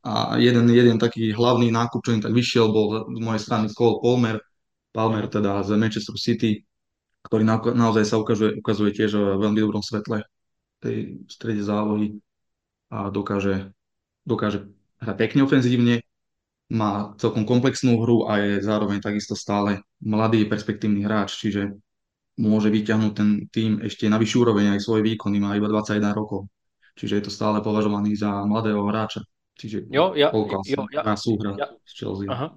[0.04, 4.04] a jeden, jeden taký hlavný nákup, čo im tak vyšiel, bol z mojej strany Cole
[4.04, 4.38] Palmer,
[4.91, 6.66] Palmer teda z Manchester City,
[7.28, 10.24] ktorý na, naozaj sa ukazuje, ukazuje tiež v veľmi dobrom svetle
[10.80, 12.18] tej strede zálohy
[12.88, 13.76] a dokáže,
[14.24, 14.72] dokáže
[15.04, 15.96] hrať pekne ofenzívne,
[16.68, 21.76] má celkom komplexnú hru a je zároveň takisto stále mladý perspektívny hráč, čiže
[22.38, 26.52] môže vyťahnuť ten tým ešte na vyššiu úroveň aj svoje výkony, má iba 21 rokov.
[26.98, 29.22] Čiže je to stále považovaný za mladého hráča.
[29.58, 32.30] Čiže jo, ja, jo, ja, súhra ja, s Chelsea.
[32.30, 32.54] Aha.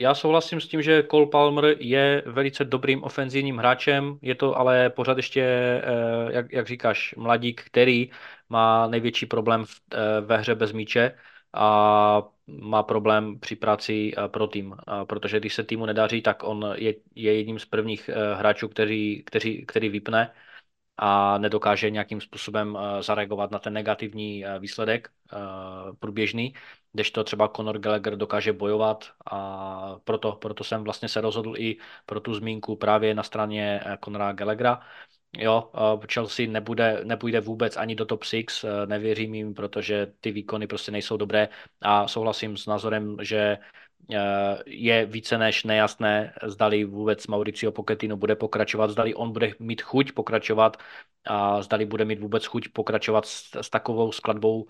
[0.00, 4.90] Já souhlasím s tím, že Cole Palmer je velice dobrým ofenzivním hráčem, je to ale
[4.90, 8.10] pořád ještě, eh, jak, jak říkáš, mladík, který
[8.48, 11.14] má největší problém v, eh, ve hře bez míče
[11.52, 16.74] a má problém při práci eh, pro tým, protože když se týmu nedaří, tak on
[16.76, 20.32] je, je jedním z prvních hráčů, který, který, který vypne
[20.98, 25.10] a nedokáže nějakým způsobem zareagovat na ten negativní výsledek
[26.00, 26.54] průběžný
[27.12, 32.20] to třeba Conor Gallagher dokáže bojovat a proto, proto jsem vlastně se rozhodl i pro
[32.20, 34.80] tu zmínku právě na straně eh, Conora Gallaghera.
[35.32, 35.70] Jo,
[36.12, 41.16] Chelsea nebude, nepůjde vůbec ani do top 6, nevěřím jim, protože ty výkony prostě nejsou
[41.16, 41.48] dobré
[41.80, 43.58] a souhlasím s názorem, že
[44.66, 50.12] je více než nejasné, zdali vůbec Mauricio Pochettino bude pokračovat, zdali on bude mít chuť
[50.12, 50.76] pokračovat
[51.26, 54.66] a zdali bude mít vůbec chuť pokračovat s, s takovou skladbou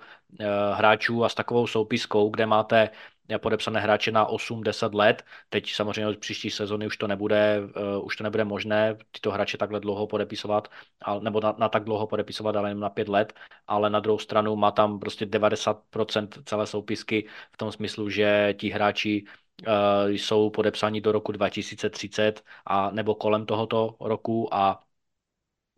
[0.74, 2.90] hráčů a s takovou soupiskou, kde máte
[3.38, 5.24] podepsané hráče na 8-10 let.
[5.48, 7.60] Teď samozřejmě od příští sezony už to nebude,
[7.98, 10.68] uh, už to nebude možné tyto hráče takhle dlouho podepisovat,
[11.02, 13.32] ale, nebo na, na tak dlouho podepisovat, ale jen na 5 let,
[13.66, 18.68] ale na druhou stranu má tam prostě 90% celé soupisky v tom smyslu, že ti
[18.68, 19.24] hráči
[19.66, 24.80] uh, jsou podepsáni do roku 2030 a nebo kolem tohoto roku a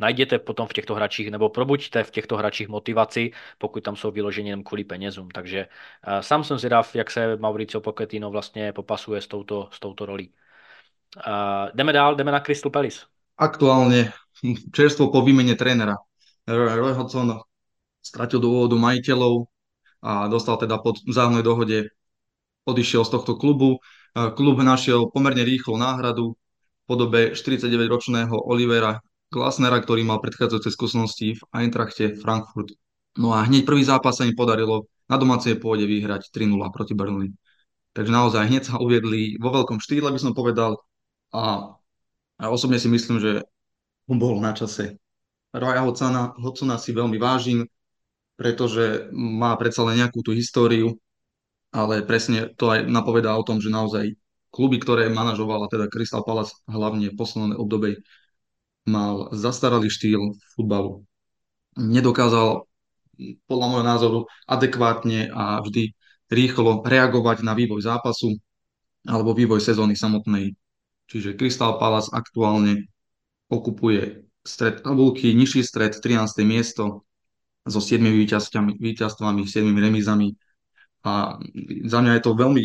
[0.01, 4.51] najděte potom v těchto hráčích, nebo probuďte v těchto hráčích motivaci, pokud tam jsou vyloženi
[4.51, 5.29] jen kvůli penězům.
[5.29, 10.07] Takže uh, sám jsem zvědav, jak se Mauricio Pochettino vlastně popasuje s touto, s touto
[10.07, 10.33] rolí.
[11.17, 13.01] Uh, jdeme dál, jdeme na Crystal Palace.
[13.41, 14.13] Aktuálne
[14.69, 15.97] čerstvo po výmene trénera.
[16.45, 17.41] Roy Hodgson
[18.05, 19.49] stratil dôvodu majiteľov
[20.05, 21.89] a dostal teda pod vzájomnej dohode
[22.69, 23.81] odišiel z tohto klubu.
[24.13, 31.43] Klub našiel pomerne rýchlo náhradu v podobe 49-ročného Olivera Glasnera, ktorý mal predchádzajúce skúsenosti v
[31.55, 32.75] Eintrachte Frankfurt.
[33.15, 37.31] No a hneď prvý zápas sa im podarilo na domácej pôde vyhrať 3-0 proti Burnley.
[37.95, 40.79] Takže naozaj hneď sa uviedli vo veľkom štýle, by som povedal.
[41.31, 41.75] A,
[42.39, 43.47] a osobne si myslím, že
[44.11, 44.99] bol na čase.
[45.55, 47.67] Roya Hodsona, Hodsona si veľmi vážim,
[48.35, 50.99] pretože má predsa len nejakú tú históriu,
[51.71, 54.15] ale presne to aj napovedá o tom, že naozaj
[54.51, 58.03] kluby, ktoré manažovala teda Crystal Palace hlavne v poslednej obdobie,
[58.91, 61.07] mal zastaralý štýl futbalu.
[61.79, 62.67] Nedokázal
[63.47, 64.19] podľa môjho názoru
[64.51, 65.95] adekvátne a vždy
[66.31, 68.35] rýchlo reagovať na vývoj zápasu
[69.07, 70.59] alebo vývoj sezóny samotnej.
[71.11, 72.87] Čiže Crystal Palace aktuálne
[73.51, 76.47] okupuje stred tabulky, nižší stred, 13.
[76.47, 77.05] miesto
[77.67, 78.03] so 7
[78.79, 80.35] víťazstvami, 7 remízami.
[81.05, 81.41] A
[81.85, 82.65] za mňa je to veľmi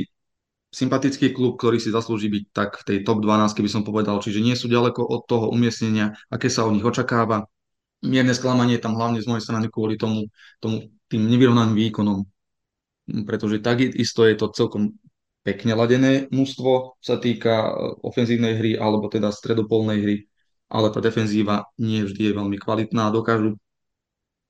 [0.76, 4.43] sympatický klub, ktorý si zaslúži byť tak v tej top 12, by som povedal, čiže
[4.43, 7.47] nie sú ďaleko od toho umiestnenia, aké sa od nich očakáva.
[8.03, 10.28] Mierne sklamanie tam hlavne z mojej strany kvôli tomu,
[10.59, 12.28] tomu tým nevyrovnaným výkonom,
[13.23, 14.99] pretože takisto je to celkom
[15.47, 17.71] pekne ladené mužstvo, sa týka e,
[18.03, 20.17] ofenzívnej hry alebo teda stredopolnej hry,
[20.67, 23.13] ale tá defenzíva nie vždy je veľmi kvalitná.
[23.15, 23.55] Dokážu,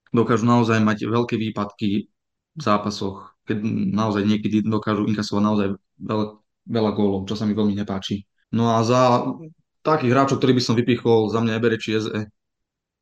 [0.10, 2.10] dokážu naozaj mať veľké výpadky
[2.56, 3.62] v zápasoch, keď
[3.94, 5.68] naozaj niekedy dokážu inkasovať naozaj
[6.00, 6.26] veľa,
[6.68, 8.26] veľa gólov, čo sa mi veľmi nepáči.
[8.52, 9.26] No a za
[9.86, 12.32] takých hráčov, ktorý by som vypichol, za mňa Ebere Eze,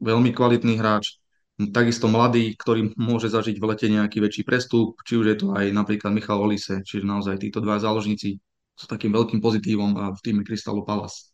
[0.04, 1.24] veľmi kvalitný hráč,
[1.72, 5.70] takisto mladý, ktorý môže zažiť v lete nejaký väčší prestup, či už je to aj
[5.70, 8.41] napríklad Michal Olise, čiže naozaj títo dva záložníci
[8.74, 11.30] sú takým veľkým pozitívom v týme Crystal Palace.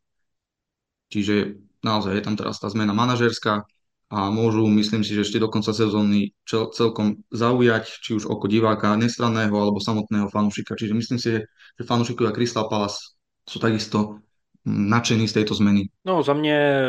[1.10, 3.64] Čiže naozaj je tam teraz tá zmena manažerská,
[4.10, 8.98] a môžu, myslím si, že ešte do konca sezóny celkom zaujať, či už oko diváka
[8.98, 10.74] nestranného alebo samotného fanúšika.
[10.74, 13.14] Čiže myslím si, že fanúšikovia Crystal Palace
[13.46, 14.26] sú takisto
[14.66, 15.90] nadšený z této změny?
[16.06, 16.82] No za mě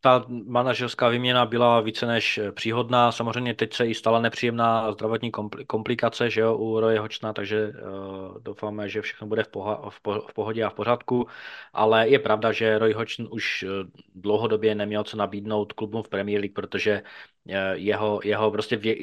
[0.00, 3.12] ta manažerská výměna byla více než příhodná.
[3.12, 5.30] Samozřejmě teď se i stala nepříjemná zdravotní
[5.66, 10.00] komplikace že jo, u Roje Hočna, takže uh, doufáme, že všechno bude v, poha- v,
[10.00, 11.26] po- v pohodě a v pořádku.
[11.72, 13.68] Ale je pravda, že Roy Hodgson už eh,
[14.14, 17.02] dlouhodobě neměl co nabídnout klubům v Premier League, protože
[17.74, 18.96] jeho, jeho prostě vě,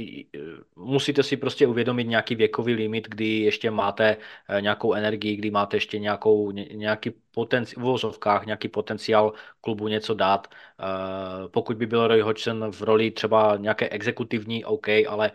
[0.76, 4.18] musíte si prostě uvědomit nějaký věkový limit, kdy ještě máte
[4.50, 10.14] eh, nějakou energii, kdy máte ještě nějakou, nějaký potenciál, v uvozovkách nějaký potenciál klubu něco
[10.14, 10.48] dát.
[10.80, 15.32] Eh, pokud by byl Roy Hodgson v roli třeba nějaké exekutivní, OK, ale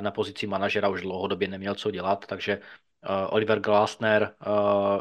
[0.00, 2.60] na pozici manažera už dlouhodobě neměl co dělat, takže
[3.28, 4.34] Oliver Glasner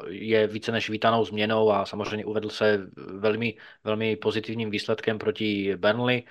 [0.08, 6.24] je více než vítanou změnou a samozřejmě uvedl se velmi, velmi pozitivním výsledkem proti Burnley.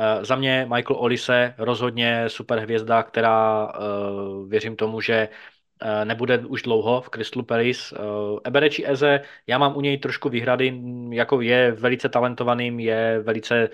[0.00, 5.28] Eh, za mě Michael Olise rozhodně super hvězda, která uh, věřím tomu, že
[6.04, 7.96] nebude už dlouho v Crystal Palace.
[7.98, 13.68] Uh, Ebereči Eze, já mám u něj trošku výhrady, jako je velice talentovaným, je velice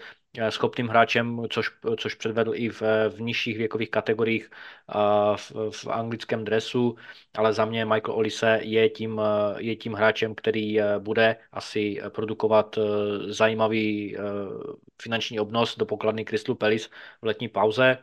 [0.48, 4.50] schopným hráčem, což, což předvedl i v, v nižších věkových kategoriích
[5.36, 6.96] v, v anglickém dresu,
[7.34, 9.20] ale za mě Michael Olise je tím,
[9.56, 12.78] je tím hráčem, který bude asi produkovat
[13.26, 14.16] zajímavý
[15.02, 16.88] finanční obnos do pokladny Crystal Palace
[17.22, 17.98] v letní pauze.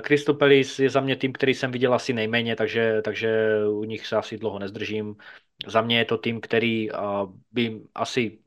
[0.00, 4.06] Crystal Palace je za mě tým, který jsem viděl asi nejméně, takže, takže u nich
[4.06, 5.16] se asi dlouho nezdržím.
[5.66, 6.88] Za mě je to tým, který
[7.52, 8.38] by asi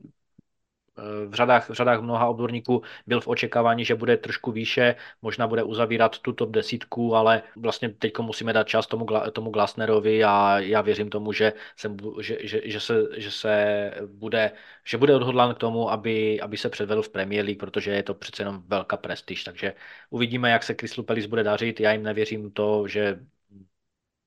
[1.26, 5.62] v řadách, v řadách mnoha odborníků byl v očekávání, že bude trošku výše, možná bude
[5.62, 10.80] uzavírat tu top desítku, ale vlastně teď musíme dát čas tomu, tomu Glasnerovi a já
[10.80, 14.52] věřím tomu, že se, že, že, že, se, že se bude,
[14.84, 18.14] že bude odhodlán k tomu, aby, aby se předvedl v Premier League, protože je to
[18.14, 19.74] přece jenom velká prestiž, takže
[20.10, 21.80] uvidíme, jak se Crystal Palace bude dařit.
[21.80, 23.20] Já jim nevěřím to, že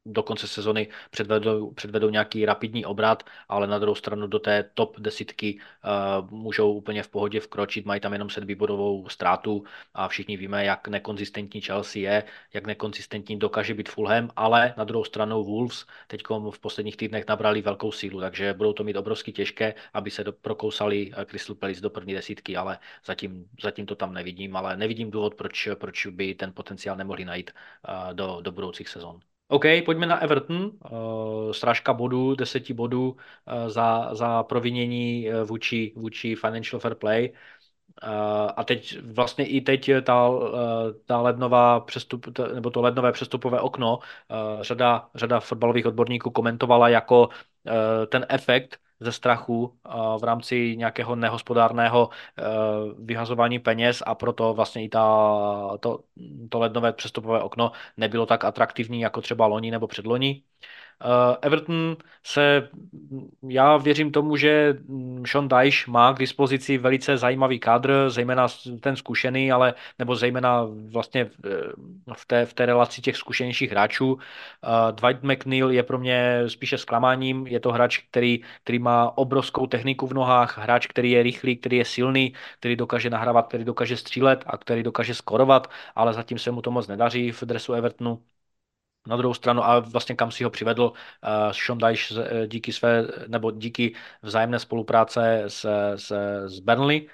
[0.08, 5.00] do konce sezony předvedou, předvedou nějaký rapidní obrat, ale na druhou stranu do té top
[5.00, 10.66] desítky uh, můžou úplně v pohodě vkročit, mají tam jenom sedmibodovou ztrátu a všichni víme,
[10.66, 16.22] jak nekonzistentní Chelsea je, jak nekonzistentní dokáže být Fulham, ale na druhou stranu Wolves teď
[16.52, 20.32] v posledních týdnech nabrali velkou sílu, takže budou to mít obrovsky těžké, aby se do,
[20.34, 25.12] prokousali eh, Crystal Palace do první desítky, ale zatím, zatím to tam nevidím, ale nevidím
[25.12, 29.20] důvod, proč, proč by ten potenciál nemohli najít uh, do, do budoucích sezon.
[29.50, 30.72] OK, pojďme na Everton.
[30.92, 37.34] Uh, srážka bodů, deseti bodů uh, za, za provinění uh, vůči, vůči Financial Fair Play.
[38.58, 40.30] A teď vlastně i teď ta,
[41.06, 44.00] ta lednová přestup, nebo to lednové přestupové okno
[44.62, 47.30] řada, řada fotbalových odborníků komentovala jako
[48.10, 49.80] ten efekt, ze strachu
[50.20, 52.44] v rámci nějakého nehospodárného e,
[53.00, 56.04] vyhazování peněz a proto vlastně i ta, to,
[56.50, 60.44] to lednové přestupové okno nebylo tak atraktivní jako třeba loni nebo předloni.
[61.02, 62.70] Eh, Everton se,
[63.50, 64.78] já věřím tomu, že
[65.28, 68.48] Sean Dyche má k dispozici velice zajímavý kádr, zejména
[68.80, 71.30] ten zkušený, ale nebo zejména vlastně
[72.16, 74.18] v té, v té relaci těch zkušenějších hráčů.
[74.64, 79.68] Eh, Dwight McNeil je pro mě spíše zklamáním, je to hráč, který, který má obrovskou
[79.68, 83.98] techniku v nohách, hráč, který je rychlý, který je silný, který dokáže nahrávat, který dokáže
[83.98, 88.22] střílet a který dokáže skorovat, ale zatím se mu to moc nedaří v dresu Evertonu.
[89.08, 90.94] Na druhou stranu, a vlastně kam si ho přivedl uh,
[91.52, 96.12] Sean Dyche uh, díky své, nebo díky vzájemné spolupráce s, s,
[96.48, 97.08] s Burnley.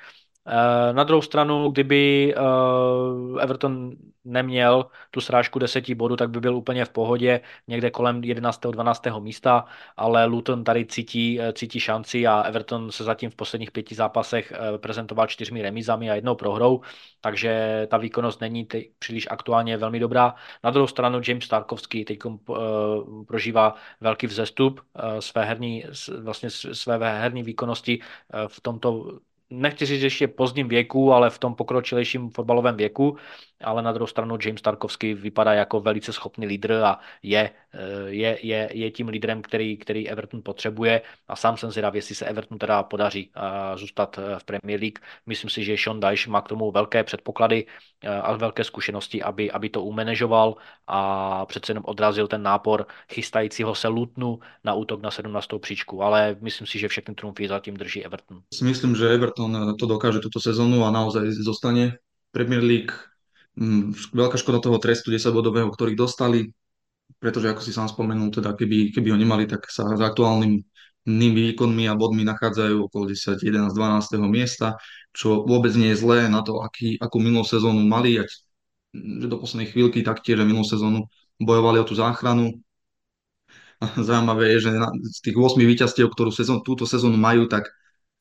[0.48, 6.56] Uh, na druhou stranu, kdyby uh, Everton neměl tu srážku deseti bodů, tak by byl
[6.56, 8.62] úplně v pohodě, někde kolem 11.
[8.62, 9.04] 12.
[9.20, 9.66] místa,
[9.98, 14.54] ale Luton tady cítí, eh, cítí šanci a Everton se zatím v posledních pěti zápasech
[14.56, 16.82] eh, prezentoval čtyřmi remízami a jednou prohrou,
[17.22, 18.68] takže ta výkonnost není
[19.00, 20.36] příliš aktuálně velmi dobrá.
[20.64, 22.20] Na druhou stranu James Starkovský teď
[23.28, 24.82] prožívá velký vzestup
[25.20, 25.84] své herní,
[26.22, 28.00] vlastně své herní výkonnosti
[28.48, 29.20] v tomto
[29.54, 33.18] nechci říct ještě pozdním věku, ale v tom pokročilejším fotbalovém věku,
[33.64, 38.38] ale na druhou stranu James Tarkovsky vypadá jako velice schopný lídr a je, eh, je,
[38.42, 42.58] je, je tím lídrem, který, který Everton potřebuje a sám jsem zvědav, jestli se Everton
[42.58, 45.00] teda podaří eh, zůstat eh, v Premier League.
[45.26, 47.66] Myslím si, že Sean Dyche má k tomu velké předpoklady
[48.22, 50.56] a velké zkušenosti, aby, aby to umanežoval
[50.88, 55.48] a přece jenom odrazil ten nápor chystajícího se Lutnu na útok na 17.
[55.60, 58.42] příčku, ale myslím si, že všechny trumfy zatím drží Everton.
[58.64, 59.43] Myslím, že Everton
[59.80, 61.98] to dokáže tuto sezónu a naozaj zostane
[62.32, 62.94] Premier League
[63.54, 66.50] Mm, veľká škoda toho trestu 10-bodového, ktorý dostali,
[67.22, 70.66] pretože ako si sám spomenul, teda keby, keby ho nemali, tak sa s aktuálnym
[71.06, 74.18] výkonmi a bodmi nachádzajú okolo 10, 11, 12.
[74.26, 74.80] miesta,
[75.14, 78.30] čo vôbec nie je zlé na to, aký, akú minulú sezónu mali, ať,
[78.96, 81.06] že do poslednej chvíľky taktiež minulú sezónu
[81.38, 82.58] bojovali o tú záchranu.
[84.10, 84.72] Zaujímavé je, že
[85.14, 87.70] z tých 8 víťazstiev, ktorú sezón, túto sezónu majú, tak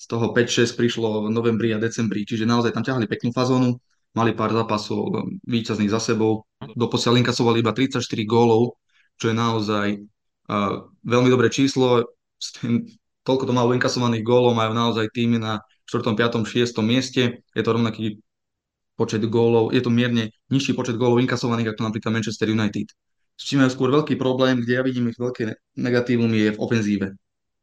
[0.03, 3.79] z toho 5-6 prišlo v novembri a decembri, čiže naozaj tam ťahali peknú fazónu
[4.13, 6.45] mali pár zápasov um, víťazných za sebou.
[6.61, 8.77] Doposiaľ inkasovali iba 34 gólov,
[9.17, 9.87] čo je naozaj
[10.53, 12.05] uh, veľmi dobré číslo.
[13.27, 16.77] Toľko to malo inkasovaných gólov, majú naozaj týmy na 4., 5., 6.
[16.85, 17.47] mieste.
[17.55, 18.21] Je to rovnaký
[18.99, 22.93] počet gólov, je to mierne nižší počet gólov inkasovaných ako napríklad Manchester United.
[23.33, 27.17] S čím majú skôr veľký problém, kde ja vidím ich veľké negatívum je v ofenzíve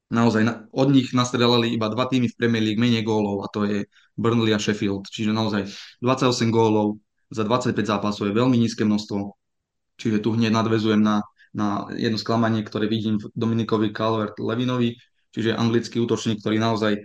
[0.09, 3.65] naozaj na, od nich nastrelali iba dva týmy v Premier League menej gólov a to
[3.65, 3.85] je
[4.17, 5.05] Burnley a Sheffield.
[5.07, 5.69] Čiže naozaj
[6.01, 6.97] 28 gólov
[7.29, 9.37] za 25 zápasov je veľmi nízke množstvo.
[10.01, 11.21] Čiže tu hneď nadvezujem na,
[11.53, 14.97] na jedno sklamanie, ktoré vidím v Dominikovi Calvert-Levinovi,
[15.29, 16.99] čiže anglický útočník, ktorý naozaj e,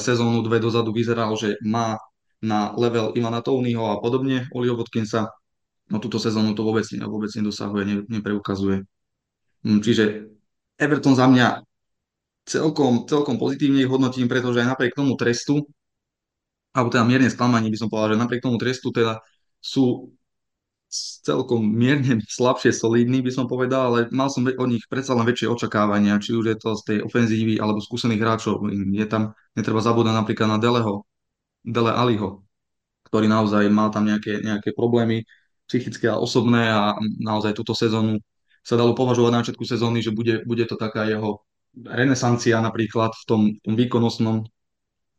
[0.00, 2.00] sezónu dve dozadu vyzeral, že má
[2.40, 5.28] na level Ivana Tonyho a podobne, Olio Watkinsa,
[5.90, 8.86] no túto sezónu to vôbec, vôbec nedosahuje, ne, nepreukazuje.
[9.66, 10.30] Hm, čiže
[10.78, 11.65] Everton za mňa
[12.46, 15.66] celkom, celkom pozitívne ich hodnotím, pretože aj napriek tomu trestu,
[16.72, 19.18] alebo teda mierne sklamaní by som povedal, že napriek tomu trestu teda
[19.58, 20.14] sú
[21.26, 25.50] celkom mierne slabšie, solidní by som povedal, ale mal som od nich predsa len väčšie
[25.50, 28.62] očakávania, či už je to z tej ofenzívy alebo skúsených hráčov.
[28.70, 31.02] Je tam, netreba zabúdať napríklad na Deleho,
[31.66, 32.46] Dele Aliho,
[33.10, 35.26] ktorý naozaj mal tam nejaké, nejaké problémy
[35.66, 38.22] psychické a osobné a naozaj túto sezónu
[38.62, 41.45] sa dalo považovať na začiatku sezóny, že bude, bude to taká jeho
[41.76, 44.36] renesancia napríklad v tom, v tom výkonnostnom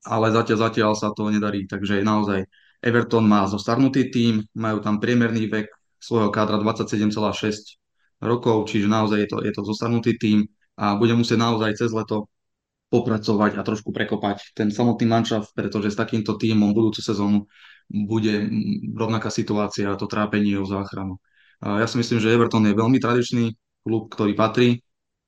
[0.07, 1.67] ale zatiaľ, zatiaľ sa to nedarí.
[1.67, 2.47] Takže naozaj
[2.79, 5.67] Everton má zostarnutý tím, majú tam priemerný vek
[5.99, 10.47] svojho kádra 27,6 rokov, čiže naozaj je to, je to zostarnutý tím
[10.79, 12.31] a bude musieť naozaj cez leto
[12.87, 17.43] popracovať a trošku prekopať ten samotný manšaft, pretože s takýmto tímom budúcu sezónu
[17.91, 18.47] bude
[18.95, 21.19] rovnaká situácia a to trápenie o záchranu.
[21.59, 23.45] Ja si myslím, že Everton je veľmi tradičný
[23.83, 24.86] klub, ktorý patrí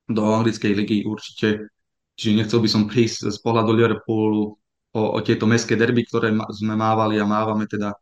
[0.10, 1.70] do anglickej ligy určite,
[2.18, 4.58] čiže nechcel by som prísť z pohľadu Liverpoolu
[4.98, 7.94] o, o tieto mestské derby, ktoré sme mávali a mávame teda.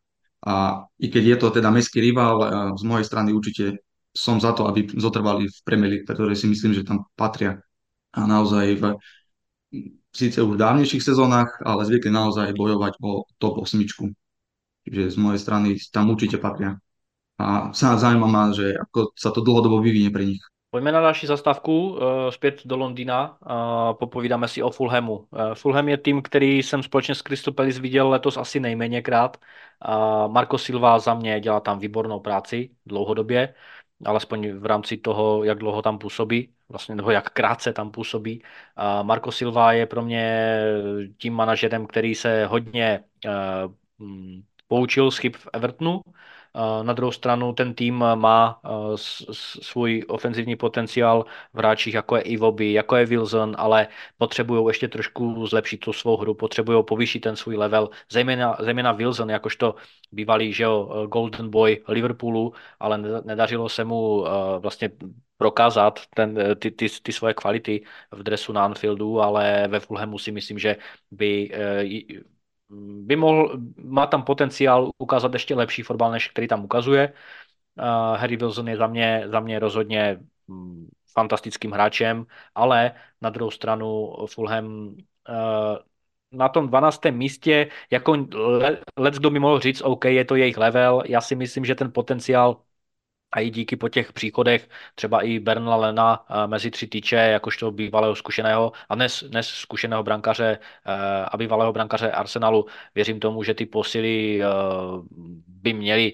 [0.47, 2.39] A i keď je to teda mestský rival,
[2.78, 3.84] z mojej strany určite
[4.16, 7.60] som za to, aby zotrvali v Premier League, pretože si myslím, že tam patria
[8.18, 8.84] a naozaj v
[10.18, 13.86] síce už v dávnejších sezónach, ale zvykli naozaj bojovať o top 8.
[14.88, 16.80] Čiže z mojej strany tam určite patria.
[17.38, 20.41] A sa zaujíma ma, že ako sa to dlhodobo vyvinie pre nich.
[20.78, 25.28] Pojďme na další zastávku, eh, zpět do Londýna a popovídáme si o Fulhamu.
[25.36, 29.38] Eh, Fulham je tým, který jsem společně s Palace viděl letos asi nejméněkrát.
[30.28, 33.53] Marco Silva za mě dělá tam výbornou práci dlouhodobě,
[34.05, 38.43] alespoň v rámci toho, jak dlouho tam působí, vlastně nebo jak krátce tam působí.
[39.03, 40.59] Marco Silva je pro mě
[41.17, 43.30] tím manažerem, který se hodně eh,
[43.99, 46.01] mm, poučil z chyb v Evertonu
[46.82, 48.62] na druhou stranu ten tým má
[49.62, 53.88] svůj ofenzivní potenciál v hráčích, jako je Ivoby, jako je Wilson, ale
[54.18, 59.30] potřebují ještě trošku zlepšit tu svou hru, potřebují povýšit ten svůj level, zejména, zejména Wilson,
[59.30, 59.76] jakožto
[60.12, 64.26] bývalý že jo, Golden Boy Liverpoolu, ale nedařilo se mu
[64.60, 64.89] vlastně
[65.38, 70.32] prokázat ten, ty, ty, ty svoje kvality v dresu na Anfieldu, ale ve Fulhamu si
[70.32, 70.76] myslím, že
[71.12, 71.51] by
[73.05, 77.13] by mohl, má tam potenciál ukázat ještě lepší fotbal, než který tam ukazuje.
[77.80, 82.91] Uh, Harry Wilson je za mě, za mě rozhodně um, fantastickým hráčem, ale
[83.22, 84.95] na druhou stranu Fulham uh,
[86.32, 87.01] na tom 12.
[87.11, 88.28] místě, jako
[88.97, 91.91] let, kdo by mohl říct, OK, je to jejich level, já si myslím, že ten
[91.91, 92.61] potenciál
[93.32, 97.71] a i díky po těch příchodech třeba i Bernla Lena eh, mezi tři týče, jakožto
[97.71, 102.65] bývalého zkušeného a dnes, dnes zkušeného brankaře eh, a bývalého brankaře Arsenalu.
[102.95, 104.47] Věřím tomu, že ty posily eh,
[105.47, 106.13] by měly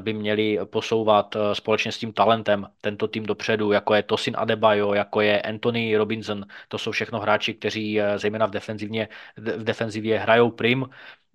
[0.00, 5.20] by měli posouvat společně s tím talentem tento tým dopředu, jako je Tosin Adebayo, jako
[5.20, 6.44] je Anthony Robinson.
[6.68, 10.86] To jsou všechno hráči, kteří zejména v defenzivně, v defenzivě hrajou prim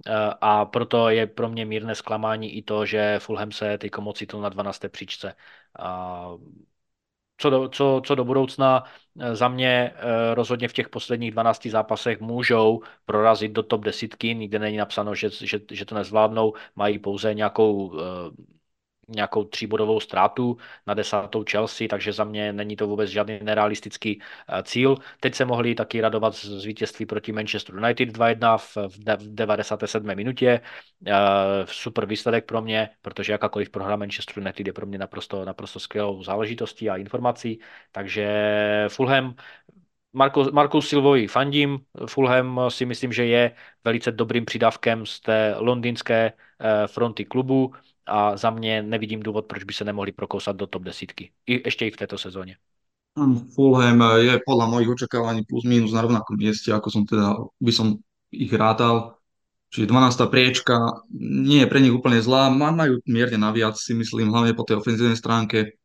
[0.08, 4.41] Eh, a proto je pro mě mírné zklamání i to, že Fulham se teď ocitl
[4.41, 4.89] na 12.
[4.89, 5.36] příčce.
[7.42, 8.84] Co do, co, co do budoucna,
[9.20, 14.36] eh, za mě eh, rozhodně v těch posledních 12 zápasech můžou prorazit do top desítky,
[14.36, 17.94] nikde není napsáno, že, že, že to nezvládnou, mají pouze nějakou
[19.12, 20.57] nějakou tříbodovou ztrátu
[20.88, 24.95] na desátou Chelsea, takže za mě není to vůbec žádný nerealistický eh, cíl.
[25.20, 30.16] Teď se mohli taky radovat z vítězství proti Manchester United 2-1 v, v 97.
[30.16, 30.62] minutě.
[31.07, 31.12] Eh,
[31.66, 36.24] super výsledek pro mě, protože jakákoliv prohra Manchester United je pro mě naprosto, naprosto skvělou
[36.24, 37.59] záležitostí a informací.
[37.91, 38.26] Takže
[38.89, 39.36] Fulham
[40.14, 41.80] Marko, Marku Silvovi fandím.
[42.05, 47.74] Fulham si myslím, že je velice dobrým přidavkem z té londýnské eh, fronty klubu
[48.06, 51.32] a za mě nevidím důvod, proč by se nemohli prokousat do top desítky.
[51.47, 52.56] I, ještě i v této sezóně.
[53.56, 57.99] Fulham je podľa mojich očakávaní plus minus na rovnakom mieste, ako som teda, by som
[58.32, 59.20] ich rátal.
[59.68, 60.32] Čiže 12.
[60.32, 64.80] priečka nie je pre nich úplne zlá, majú mierne naviac si myslím, hlavne po tej
[64.80, 65.76] ofenzívnej stránke.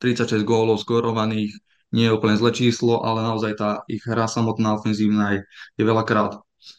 [0.00, 1.56] 36 gólov skorovaných,
[1.92, 5.40] nie je úplne zlé číslo, ale naozaj tá ich hra samotná ofenzívna je,
[5.80, 6.36] je veľakrát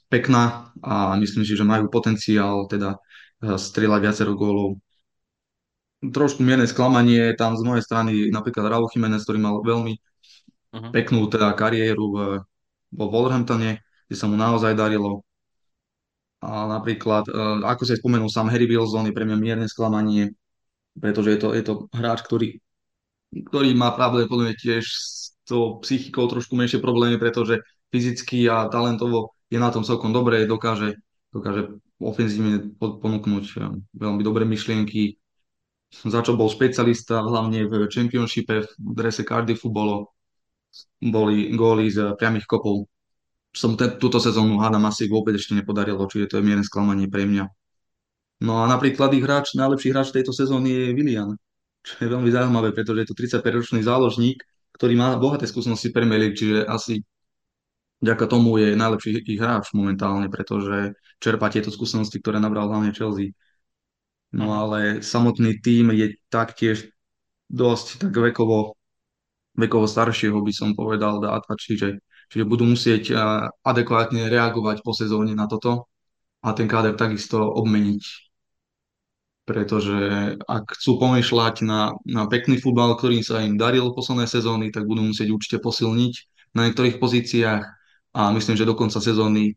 [0.09, 3.01] pekná a myslím si, že majú potenciál teda
[3.39, 4.79] strieľať viacero gólov.
[5.99, 10.91] Trošku mierne sklamanie tam z mojej strany napríklad Raúl Jiménez, ktorý mal veľmi uh-huh.
[10.95, 12.17] peknú teda kariéru v,
[12.95, 15.27] vo Wolverhamptone, kde sa mu naozaj darilo.
[16.39, 17.31] A napríklad, e,
[17.67, 20.31] ako sa spomenul sám Harry Wilson, je pre mňa mierne sklamanie,
[20.95, 22.63] pretože je to, je to hráč, ktorý,
[23.51, 27.59] ktorý má pravdepodobne tiež s tou psychikou trošku menšie problémy, pretože
[27.91, 30.95] fyzicky a talentovo je na tom celkom dobre, dokáže,
[31.29, 33.45] dokáže ofenzívne ponúknuť
[33.93, 35.19] veľmi dobré myšlienky.
[35.89, 40.13] Za čo bol specialista, hlavne v Championshipe, v drese Cardiffu bolo,
[41.01, 42.85] boli góly z priamých kopov.
[43.49, 47.25] Som te, túto sezónu hádam asi vôbec ešte nepodarilo, čiže to je mierne sklamanie pre
[47.25, 47.49] mňa.
[48.45, 51.35] No a napríklad ich hráč, najlepší hráč tejto sezóny je Willian,
[51.81, 54.39] čo je veľmi zaujímavé, pretože je to 35-ročný záložník,
[54.77, 57.01] ktorý má bohaté skúsenosti Premier League, čiže asi
[57.99, 63.35] vďaka tomu je najlepší ich hráč momentálne, pretože čerpa tieto skúsenosti, ktoré nabral hlavne Chelsea.
[64.31, 64.55] No mhm.
[64.55, 66.89] ale samotný tým je taktiež
[67.49, 68.77] dosť tak vekovo,
[69.57, 73.09] vekovo staršieho by som povedal dáta, čiže čiže budú musieť
[73.65, 75.89] adekvátne reagovať po sezóne na toto
[76.45, 78.03] a ten káder takisto obmeniť,
[79.49, 79.97] pretože
[80.45, 85.09] ak chcú pomýšľať na, na pekný futbal, ktorý sa im daril posledné sezóny, tak budú
[85.09, 86.13] musieť určite posilniť
[86.53, 87.78] na niektorých pozíciách
[88.13, 89.53] a myslím, že do konca sezóny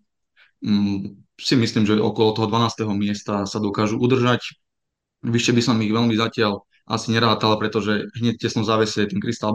[0.60, 2.84] mm, si myslím, že okolo toho 12.
[2.96, 4.40] miesta sa dokážu udržať.
[5.22, 9.54] Vyššie by som ich veľmi zatiaľ asi nerátal, pretože hneď závese je ten Crystal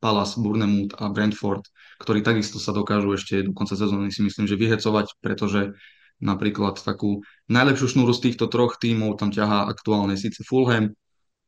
[0.00, 1.66] Palace, Bournemouth a Brentford,
[2.00, 5.76] ktorí takisto sa dokážu ešte do konca sezóny si myslím, že vyhecovať, pretože
[6.22, 7.20] napríklad takú
[7.52, 10.96] najlepšiu šnúru z týchto troch tímov tam ťahá aktuálne síce Fulham,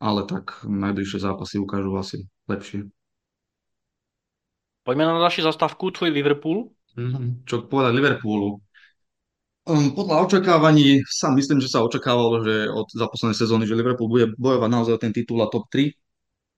[0.03, 2.19] ale tak najbližšie zápasy ukážu asi
[2.51, 2.91] lepšie.
[4.83, 6.75] Pojďme na další zastávku, tvoj Liverpool.
[6.97, 7.49] Mm-hmm.
[7.49, 8.61] Čo povedať Liverpoolu?
[9.63, 14.11] Um, podľa očakávaní sa myslím, že sa očakávalo, že od za posledné sezóny, že Liverpool
[14.11, 15.95] bude bojovať naozaj o ten titul a top 3.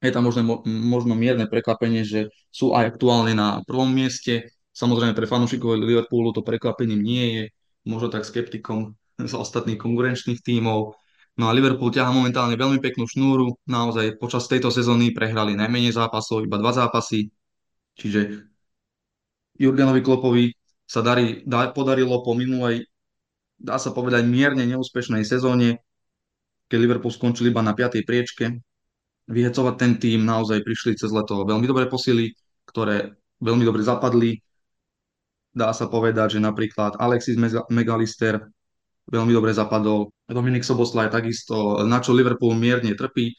[0.00, 4.48] Je tam možno, možno mierne prekvapenie, že sú aj aktuálne na prvom mieste.
[4.72, 7.44] Samozrejme pre fanúšikov Liverpoolu to prekvapením nie je,
[7.84, 8.96] možno tak skeptikom
[9.30, 10.96] z ostatných konkurenčných tímov.
[11.34, 16.46] No a Liverpool ťahá momentálne veľmi peknú šnúru, naozaj počas tejto sezóny prehrali najmenej zápasov,
[16.46, 17.26] iba dva zápasy,
[17.98, 18.53] čiže
[19.58, 20.50] Jurgenovi Klopovi
[20.84, 22.84] sa darí, da, podarilo po minulej
[23.58, 25.80] dá sa povedať, mierne neúspešnej sezóne,
[26.68, 28.02] keď Liverpool skončil iba na 5.
[28.02, 28.60] priečke.
[29.24, 32.36] Vyhecovať ten tým naozaj prišli cez leto veľmi dobré posily,
[32.68, 34.36] ktoré veľmi dobre zapadli.
[35.54, 37.38] Dá sa povedať, že napríklad Alexis
[37.72, 38.42] Megalister
[39.08, 43.36] veľmi dobre zapadol, Dominik Soboslaj takisto, na čo Liverpool mierne trpí,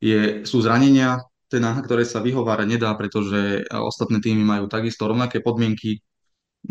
[0.00, 1.18] je, sú zranenia,
[1.50, 5.98] ten, na ktoré sa vyhovárať nedá, pretože ostatné týmy majú takisto rovnaké podmienky.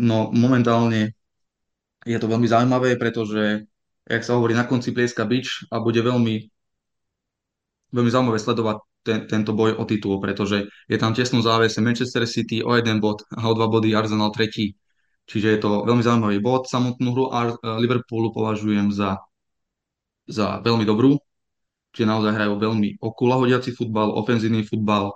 [0.00, 1.12] No momentálne
[2.08, 3.68] je to veľmi zaujímavé, pretože,
[4.08, 6.48] jak sa hovorí, na konci plieska bič a bude veľmi,
[7.92, 12.64] veľmi zaujímavé sledovať ten, tento boj o titul, pretože je tam tesnú závese Manchester City
[12.64, 14.80] o jeden bod a o dva body Arsenal tretí.
[15.28, 16.66] Čiže je to veľmi zaujímavý bod.
[16.66, 17.24] Samotnú hru
[17.78, 19.20] Liverpoolu považujem za,
[20.24, 21.20] za veľmi dobrú,
[21.94, 25.12] čiže naozaj hrajú veľmi okulahodiaci futbal, ofenzívny futbal.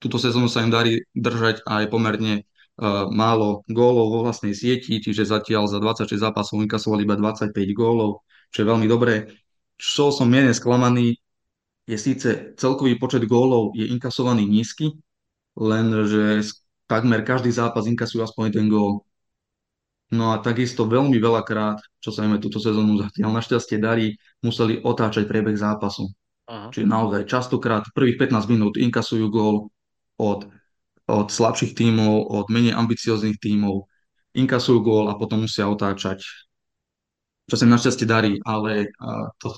[0.00, 2.48] Túto sezónu sa im darí držať aj pomerne
[3.12, 8.64] málo gólov vo vlastnej sieti, čiže zatiaľ za 26 zápasov inkasovali iba 25 gólov, čo
[8.64, 9.28] je veľmi dobré.
[9.76, 11.20] Čo som mierne sklamaný,
[11.84, 14.96] je síce celkový počet gólov je inkasovaný nízky,
[15.58, 16.40] lenže
[16.88, 19.04] takmer každý zápas inkasujú aspoň jeden gól.
[20.10, 25.30] No a takisto veľmi veľakrát, čo sa im túto sezónu zatiaľ našťastie darí, museli otáčať
[25.30, 26.10] priebeh zápasu.
[26.50, 26.66] Aha.
[26.74, 29.70] Čiže naozaj častokrát prvých 15 minút inkasujú gól
[30.18, 30.50] od
[31.10, 33.90] od slabších tímov, od menej ambicióznych tímov,
[34.38, 36.22] inkasujú gól a potom musia otáčať,
[37.50, 38.94] čo sa im našťastie darí, ale
[39.42, 39.50] to,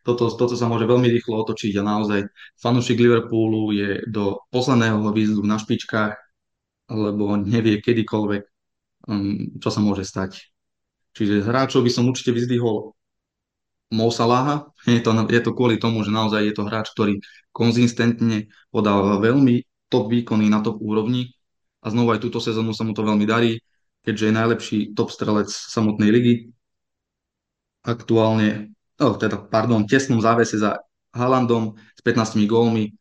[0.00, 2.20] toto, toto sa môže veľmi rýchlo otočiť a naozaj
[2.56, 6.16] fanúšik Liverpoolu je do posledného výzdu na špičkách,
[6.88, 8.42] lebo nevie kedykoľvek,
[9.08, 10.54] um, čo sa môže stať.
[11.14, 12.92] Čiže hráčov by som určite vyzdvihol
[13.94, 14.66] Mo Salaha.
[14.90, 17.22] Je to, je to kvôli tomu, že naozaj je to hráč, ktorý
[17.54, 21.32] konzistentne podáva veľmi top výkony na top úrovni
[21.84, 23.60] a znovu aj túto sezónu sa mu to veľmi darí,
[24.02, 26.34] keďže je najlepší top strelec samotnej ligy.
[27.84, 30.80] Aktuálne, oh, teda, pardon, tesnom závese za
[31.12, 32.96] Haalandom s 15 gólmi,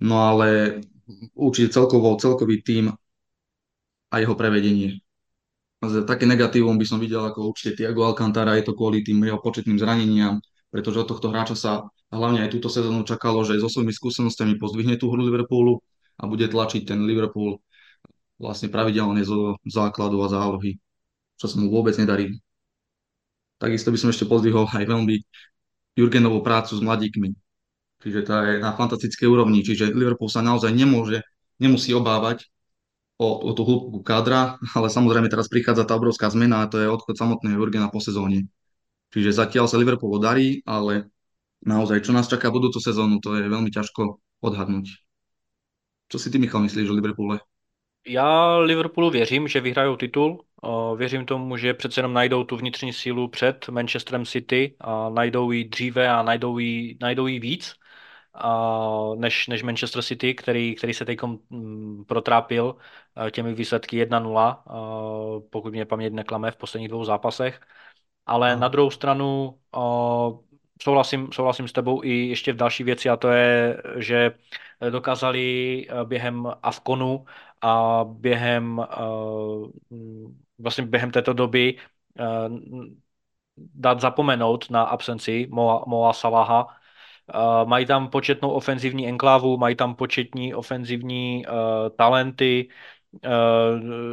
[0.00, 0.80] no ale
[1.34, 2.94] určite celkovo, celkový tým
[4.08, 5.02] a jeho prevedenie.
[5.78, 9.78] Také negatívum by som videl ako určite Tiago Alcantara, je to kvôli tým jeho početným
[9.78, 10.42] zraneniam,
[10.74, 11.72] pretože od tohto hráča sa
[12.10, 15.78] hlavne aj túto sezónu čakalo, že so svojimi skúsenostiami pozdvihne tú hru Liverpoolu,
[16.18, 17.62] a bude tlačiť ten Liverpool
[18.38, 20.78] vlastne pravidelne zo základu a zálohy,
[21.38, 22.34] čo sa mu vôbec nedarí.
[23.58, 25.14] Takisto by som ešte pozdvihol aj veľmi
[25.98, 27.34] Jurgenovú prácu s mladíkmi.
[27.98, 29.66] Čiže to je na fantastickej úrovni.
[29.66, 31.26] Čiže Liverpool sa naozaj nemôže,
[31.58, 32.46] nemusí obávať
[33.18, 36.86] o, o tú hĺbku kádra, ale samozrejme teraz prichádza tá obrovská zmena a to je
[36.86, 38.46] odchod samotného Jurgena po sezóne.
[39.10, 41.10] Čiže zatiaľ sa Liverpoolu darí, ale
[41.66, 44.86] naozaj, čo nás čaká budúcu sezónu, to je veľmi ťažko odhadnúť.
[46.08, 47.40] Co si ty, Michal, myslíš o Liverpoole?
[48.06, 50.44] Já Liverpoolu věřím, že vyhrajou titul.
[50.96, 55.64] Věřím tomu, že přece jenom najdou tu vnitřní sílu před Manchesterem City a najdou ji
[55.68, 57.74] dříve a najdou ji, najdou ji víc
[59.16, 61.18] než, než Manchester City, který, který se teď
[61.50, 62.76] mm, protrápil
[63.30, 67.60] těmi výsledky 1-0, pokud mě paměť neklame v posledních dvou zápasech.
[68.26, 69.58] Ale na druhou stranu
[70.82, 74.34] souhlasím, souhlasím s tebou i ještě v další věci a to je, že
[74.90, 77.24] dokázali eh, během Avkonu
[77.60, 78.96] a během eh,
[80.58, 81.76] vlastně během této doby
[82.18, 82.24] eh,
[83.56, 86.77] dát zapomenout na absenci Moa, Moa Salaha.
[87.64, 91.44] Mají tam početnou ofenzivní enklávu, mají tam početní ofenzivní
[91.96, 92.68] talenty,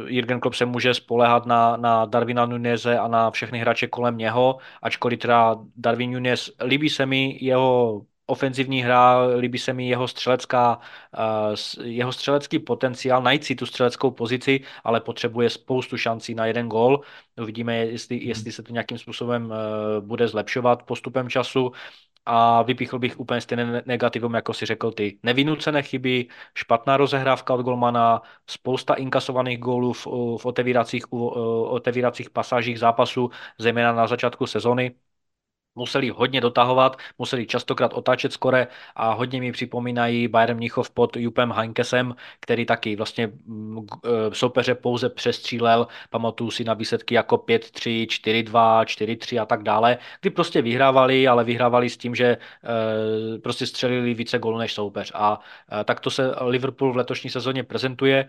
[0.06, 4.58] Jürgen Klopp se může spolehat na, na Darwina Nuneze a na všechny hráče kolem něho,
[4.82, 10.78] ačkoliv teda Darwin Nunez, líbí se mi jeho ofenzivní hra, líbí se mi jeho střelecká,
[11.82, 17.00] jeho střelecký potenciál, najít si tu střeleckou pozici, ale potřebuje spoustu šancí na jeden gol.
[17.42, 19.52] Uvidíme, jestli, jestli se to nějakým způsobem
[20.00, 21.72] bude zlepšovat postupem času
[22.26, 25.18] a vypíchl bych úplně stejné negativum, jako si řekl ty.
[25.22, 30.06] Nevinucené chyby, špatná rozehrávka od golmana, spousta inkasovaných gólů v,
[30.38, 34.94] v otevíracích, otevíracích pasážích zápasu, zejména na začátku sezony
[35.76, 38.66] museli hodně dotahovat, museli častokrát otáčet skore
[38.96, 43.30] a hodně mi připomínají Bayern Mnichov pod Jupem Heinkesem, který taky vlastně e,
[44.32, 50.30] soupeře pouze přestřílel, pamatuju si na výsledky jako 5-3, 4-2, 4-3 a tak dále, kdy
[50.30, 52.38] prostě vyhrávali, ale vyhrávali s tím, že e,
[53.38, 55.40] prostě střelili více gólů než soupeř a
[55.80, 58.28] e, tak to se Liverpool v letošní sezóně prezentuje.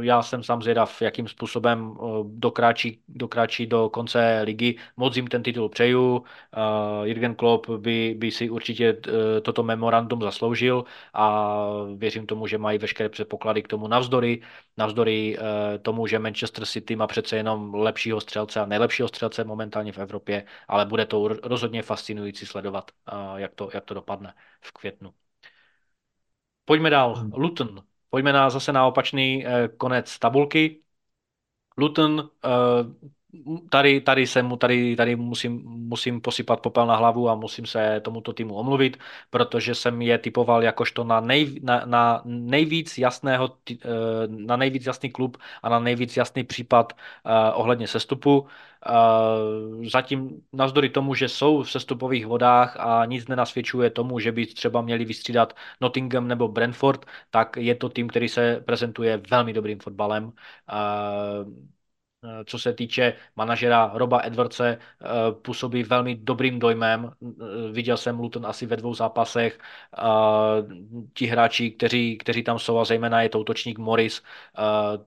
[0.00, 4.76] Já jsem sám zvědav, jakým způsobem dokráčí, dokráčí do konce ligy.
[4.96, 10.22] Moc jim ten titul přeju, Uh, Jürgen Klopp by, by si určitě uh, toto memorandum
[10.22, 10.84] zasloužil
[11.14, 11.54] a
[11.96, 14.42] věřím tomu, že mají veškeré předpoklady k tomu navzdory,
[14.76, 15.44] navzdory uh,
[15.82, 20.44] tomu, že Manchester City má přece jenom lepšího střelce a nejlepšího střelce momentálně v Evropě,
[20.68, 22.90] ale bude to rozhodně fascinující sledovat,
[23.36, 25.14] jak to, jak to dopadne v květnu.
[26.64, 27.14] Pojďme dál.
[27.14, 27.30] Hmm.
[27.34, 27.82] Luton.
[28.10, 29.44] Pojďme na, zase na opačný
[29.76, 30.80] konec tabulky.
[31.78, 32.30] Luton
[33.70, 38.00] tady, tady, se mu, tady, tady musím, musím posypat popel na hlavu a musím se
[38.04, 38.96] tomuto týmu omluvit,
[39.30, 43.76] protože jsem je typoval jakožto na, nej, na, na nejvíc jasného, eh,
[44.28, 48.46] na nejvíc jasný klub a na nejvíc jasný případ uh, ohledně sestupu.
[48.88, 54.46] Uh, zatím navzdory tomu, že jsou v sestupových vodách a nic nenasvědčuje tomu, že by
[54.46, 59.78] třeba měli vystřídat Nottingham nebo Brentford, tak je to tým, který se prezentuje velmi dobrým
[59.78, 60.32] fotbalem.
[60.72, 61.73] Eh,
[62.44, 67.10] co se týče manažera Roba Edwardse, eh, působí velmi dobrým dojmem.
[67.22, 69.58] Eh, viděl jsem Luton asi ve dvou zápasech.
[71.14, 74.22] Ti hráči, kteří, kteří tam jsou, a zejména je to útočník Morris,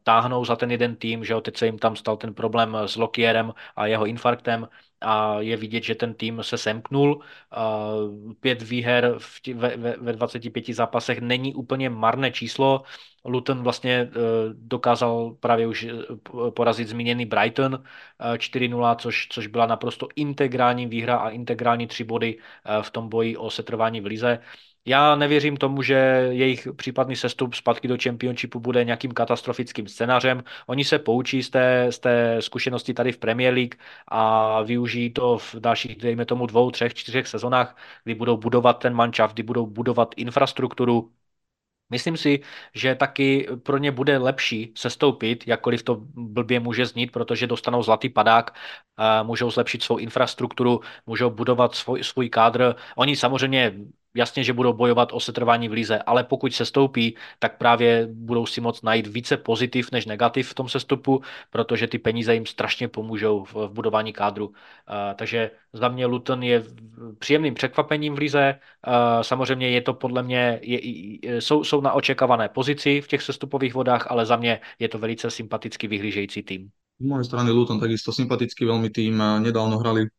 [0.03, 2.95] táhnou za ten jeden tým, že jo, teď se jim tam stal ten problém s
[2.95, 4.67] Lokierem a jeho infarktem
[5.01, 7.21] a je vidět, že ten tým se semknul.
[8.39, 12.83] Pět výher v tě, ve, ve 25 zápasech není úplně marné číslo.
[13.25, 14.09] Luton vlastně e,
[14.53, 15.91] dokázal právě už e,
[16.51, 17.83] porazit zmíněný Brighton
[18.19, 22.37] 4-0, e, což, což byla naprosto integrální výhra a integrální tři body
[22.81, 24.39] v tom boji o setrvání v lize.
[24.87, 25.95] Já nevěřím tomu, že
[26.31, 30.43] jejich případný sestup zpátky do Championshipu bude nějakým katastrofickým scénářem.
[30.67, 33.75] Oni se poučí z té, z té zkušenosti tady v Premier League
[34.07, 38.93] a využijí to v dalších, dejme tomu, dvou, třech, čtyřech sezonách, kdy budou budovat ten
[38.93, 41.11] mančav, kdy budou budovat infrastrukturu,
[41.89, 42.39] Myslím si,
[42.73, 48.09] že taky pro ně bude lepší sestoupit, jakkoliv to blbě může znít, protože dostanou zlatý
[48.09, 48.55] padák,
[49.23, 52.75] můžou zlepšit svou infrastrukturu, můžou budovat svůj, svůj kádr.
[52.95, 53.73] Oni samozřejmě
[54.15, 58.45] jasně, že budou bojovat o setrvání v lize, ale pokud se stoupí, tak právě budou
[58.45, 62.87] si moct najít více pozitiv než negativ v tom sestupu, protože ty peníze jim strašně
[62.87, 64.47] pomůžou v, budování kádru.
[64.47, 64.53] Uh,
[65.15, 66.63] takže za mě Luton je
[67.19, 68.55] příjemným překvapením v lize.
[68.87, 70.79] Uh, samozřejmě je to podle mě, je,
[71.41, 75.31] jsou, jsou na očekávané pozici v těch sestupových vodách, ale za mě je to velice
[75.31, 76.69] sympaticky vyhlížející tým.
[76.97, 79.21] Z mojej strany Luton takisto sympatický veľmi tým.
[79.45, 80.09] Nedávno hrali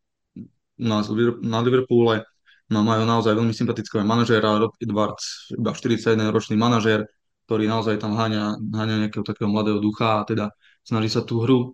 [0.79, 1.03] na,
[1.43, 2.23] na Liverpoole
[2.69, 7.01] No majú naozaj veľmi sympatického manažéra, Rob Edwards, iba 41-ročný manažér,
[7.49, 10.53] ktorý naozaj tam háňa, háňa nejakého takého mladého ducha a teda
[10.85, 11.73] snaží sa tú hru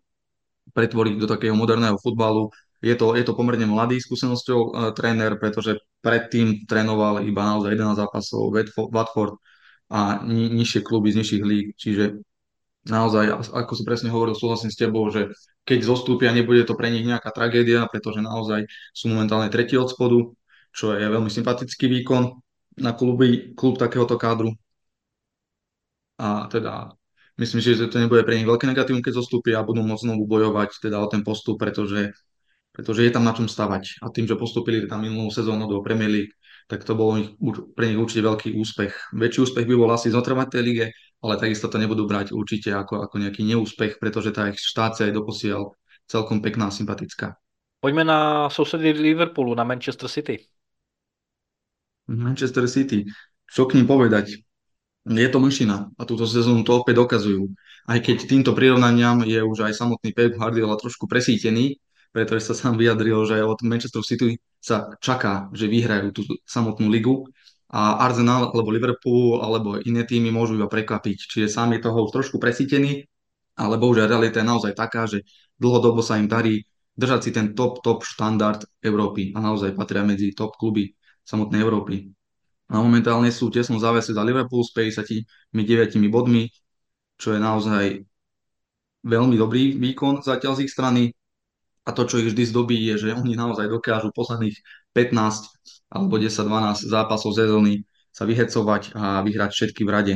[0.72, 2.48] pretvoriť do takého moderného futbalu.
[2.80, 8.00] Je to, je to pomerne mladý skúsenosťou uh, tréner, pretože predtým trénoval iba naozaj 11
[8.00, 8.56] zápasov
[8.88, 9.36] Watford
[9.91, 12.24] a ni, nižšie kluby z nižších líg, čiže
[12.86, 15.34] naozaj, ako si presne hovoril, súhlasím s tebou, že
[15.66, 20.30] keď zostúpia, nebude to pre nich nejaká tragédia, pretože naozaj sú momentálne tretí od spodu,
[20.76, 22.36] čo je veľmi sympatický výkon
[22.84, 24.51] na kluby, klub takéhoto kádru.
[26.19, 26.91] A teda
[27.39, 30.84] myslím že to nebude pre nich veľké negatívum, keď zostúpia a budú môcť znovu bojovať
[30.84, 32.11] teda o ten postup, pretože,
[32.76, 34.03] pretože je tam na čom stavať.
[34.03, 36.36] A tým, že postupili tam minulú sezónu do Premier League,
[36.67, 37.23] tak to bolo
[37.78, 39.15] pre nich určite veľký úspech.
[39.15, 40.86] Väčší úspech by bol asi zotrvať tej lige,
[41.23, 45.15] ale takisto to nebudú brať určite ako, ako nejaký neúspech, pretože tá ich štácia je
[45.15, 45.78] doposiaľ
[46.09, 47.38] celkom pekná a sympatická.
[47.86, 48.19] Pojďme na
[48.49, 50.55] sousedy Liverpoolu, na Manchester City.
[52.10, 53.06] Manchester City.
[53.45, 54.41] Čo k ním povedať?
[55.06, 57.53] Je to myšina a túto sezónu to opäť dokazujú.
[57.86, 61.78] Aj keď týmto prirovnaniam je už aj samotný Pep Guardiola trošku presítený,
[62.10, 67.30] pretože sa sám vyjadril, že od Manchester City sa čaká, že vyhrajú tú samotnú ligu
[67.70, 71.18] a Arsenal alebo Liverpool alebo iné týmy môžu iba prekvapiť.
[71.30, 73.06] Čiže sám je toho už trošku presítený,
[73.62, 75.22] ale bohužiaľ realita je naozaj taká, že
[75.62, 76.66] dlhodobo sa im darí
[76.97, 80.95] držať si ten top, top štandard Európy a naozaj patria medzi top kluby
[81.26, 82.15] samotnej Európy.
[82.69, 86.49] A momentálne sú v tesnom závese za Liverpool s 59 bodmi,
[87.17, 87.86] čo je naozaj
[89.05, 91.13] veľmi dobrý výkon zatiaľ z ich strany.
[91.86, 94.57] A to, čo ich vždy zdobí, je, že oni naozaj dokážu posledných
[94.97, 100.15] 15 alebo 10-12 zápasov sezóny sa vyhecovať a vyhrať všetky v rade.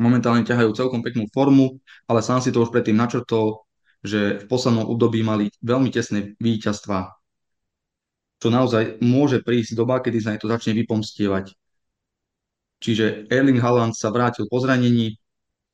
[0.00, 1.78] Momentálne ťahajú celkom peknú formu,
[2.10, 3.62] ale sám si to už predtým načrtol,
[4.02, 7.21] že v poslednom období mali veľmi tesné víťazstva,
[8.42, 11.54] čo naozaj môže prísť doba, kedy sa to začne vypomstievať.
[12.82, 15.14] Čiže Erling Haaland sa vrátil po zranení,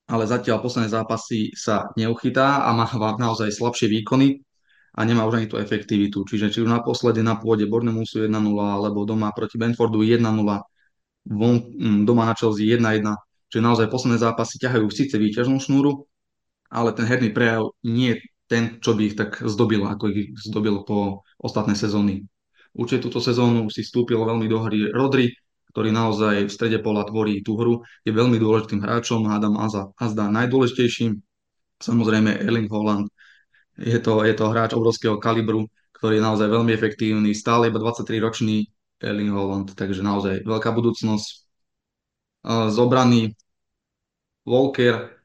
[0.05, 2.85] ale zatiaľ posledné zápasy sa neuchytá a má
[3.17, 4.45] naozaj slabšie výkony
[4.93, 6.29] a nemá už ani tú efektivitu.
[6.29, 10.21] Čiže či už naposledy na pôde Bournemouthu 1-0 alebo doma proti Benfordu 1-0,
[11.25, 13.17] von, mm, doma na Chelsea 1-1.
[13.49, 16.05] Čiže naozaj posledné zápasy ťahajú síce výťažnú šnúru,
[16.69, 20.85] ale ten herný prejav nie je ten, čo by ich tak zdobil, ako ich zdobil
[20.85, 22.29] po ostatné sezóny.
[22.79, 25.35] Určite túto sezónu si vstúpil veľmi do hry Rodri,
[25.75, 29.59] ktorý naozaj v strede pola tvorí tú hru, je veľmi dôležitým hráčom, hádam
[29.99, 31.19] Azda najdôležitejším.
[31.83, 33.11] Samozrejme Erling Haaland,
[33.79, 35.67] je to, je to hráč obrovského kalibru,
[35.99, 38.67] ktorý je naozaj veľmi efektívny, stále iba 23-ročný
[38.99, 41.29] Erling Haaland, takže naozaj veľká budúcnosť.
[42.47, 43.35] Z obrany
[44.47, 45.19] Walker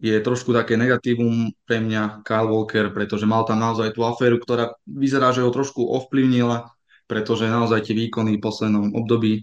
[0.00, 4.74] je trošku také negatívum pre mňa Kyle Walker, pretože mal tam naozaj tú aféru, ktorá
[4.88, 6.72] vyzerá, že ho trošku ovplyvnila,
[7.10, 9.42] pretože naozaj tie výkony v poslednom období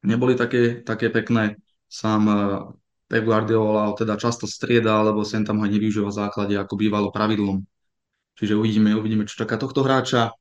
[0.00, 1.60] neboli také, také pekné.
[1.92, 2.38] Sám eh,
[3.04, 7.60] Pep Guardiola teda často strieda, alebo sem tam ho nevyužíva v základe, ako bývalo pravidlom.
[8.40, 10.32] Čiže uvidíme, uvidíme, čo čaká tohto hráča.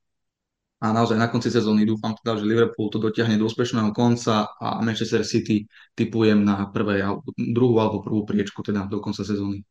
[0.79, 4.79] A naozaj na konci sezóny dúfam teda, že Liverpool to dotiahne do úspešného konca a
[4.79, 7.03] Manchester City typujem na prvé,
[7.35, 9.63] druhú alebo prvú priečku teda do konca sezóny.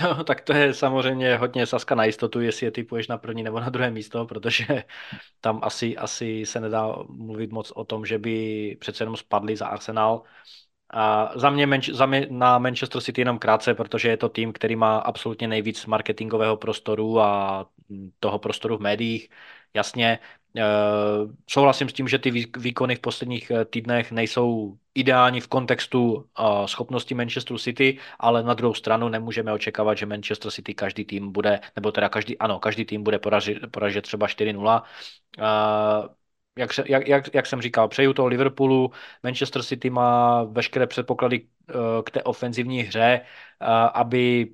[0.00, 3.60] No, tak to je samozřejmě hodně saska na jistotu, jestli je typuješ na první nebo
[3.60, 4.64] na druhé místo, protože
[5.40, 9.66] tam asi, asi se nedá mluvit moc o tom, že by přece jenom spadli za
[9.66, 10.22] Arsenal.
[10.94, 14.76] A za mě, za mě na Manchester City jenom krátce, protože je to tým, který
[14.76, 17.66] má absolutně nejvíc marketingového prostoru a
[18.20, 19.28] toho prostoru v médiích.
[19.74, 20.18] Jasně,
[21.48, 26.66] souhlasím s tím, že ty výkony v posledních eh, týdnech nejsou ideální v kontextu uh,
[26.66, 31.60] schopnosti Manchesteru City, ale na druhou stranu nemůžeme očekávat, že Manchester City každý tým bude,
[31.76, 34.82] nebo teda každý, ano, každý tým bude poražet, poražet třeba 4-0.
[35.38, 36.08] Uh,
[36.58, 38.90] jak, se, jak, jak, jak jsem říkal, přeju toho Liverpoolu.
[39.22, 41.46] Manchester City má veškeré předpoklady
[42.04, 43.20] k té ofenzivní hře,
[43.94, 44.52] aby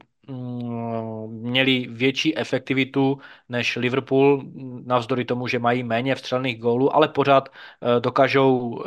[1.28, 3.18] měli větší efektivitu
[3.48, 4.42] než Liverpool,
[4.84, 8.82] navzdory tomu, že mají méně vstřelných gólů, ale pořád eh, dokážou,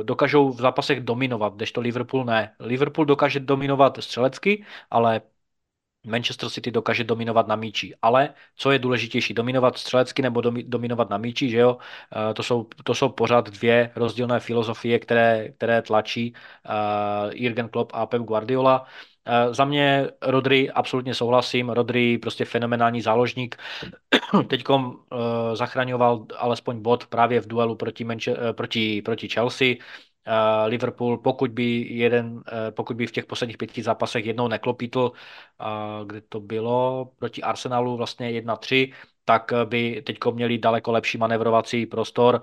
[0.00, 2.54] eh, dokážou v zápasech dominovat, kdežto Liverpool ne.
[2.60, 5.20] Liverpool dokáže dominovat střelecky, ale
[6.06, 7.94] Manchester City dokáže dominovat na míči.
[8.02, 11.78] Ale co je důležitější, dominovat střelecky nebo dominovat na míči, že jo?
[12.30, 16.34] Eh, to jsou, to jsou pořád dvě rozdílné filozofie, které, které tlačí
[17.32, 18.86] Jürgen Klopp a Pep Guardiola.
[19.50, 21.68] Za mě Rodry absolutně souhlasím.
[21.68, 23.56] Rodry prostě fenomenální záložník.
[24.48, 24.84] Teď uh,
[25.54, 29.74] zachraňoval alespoň bod právě v duelu proti, Manche- uh, proti, proti Chelsea.
[30.26, 35.12] Uh, Liverpool, pokud by, jeden, uh, pokud by v těch posledních pěti zápasech jednou neklopítl,
[35.60, 38.92] uh, kde to bylo proti Arsenalu vlastně 1-3,
[39.24, 42.42] tak by teď měli daleko lepší manevrovací prostor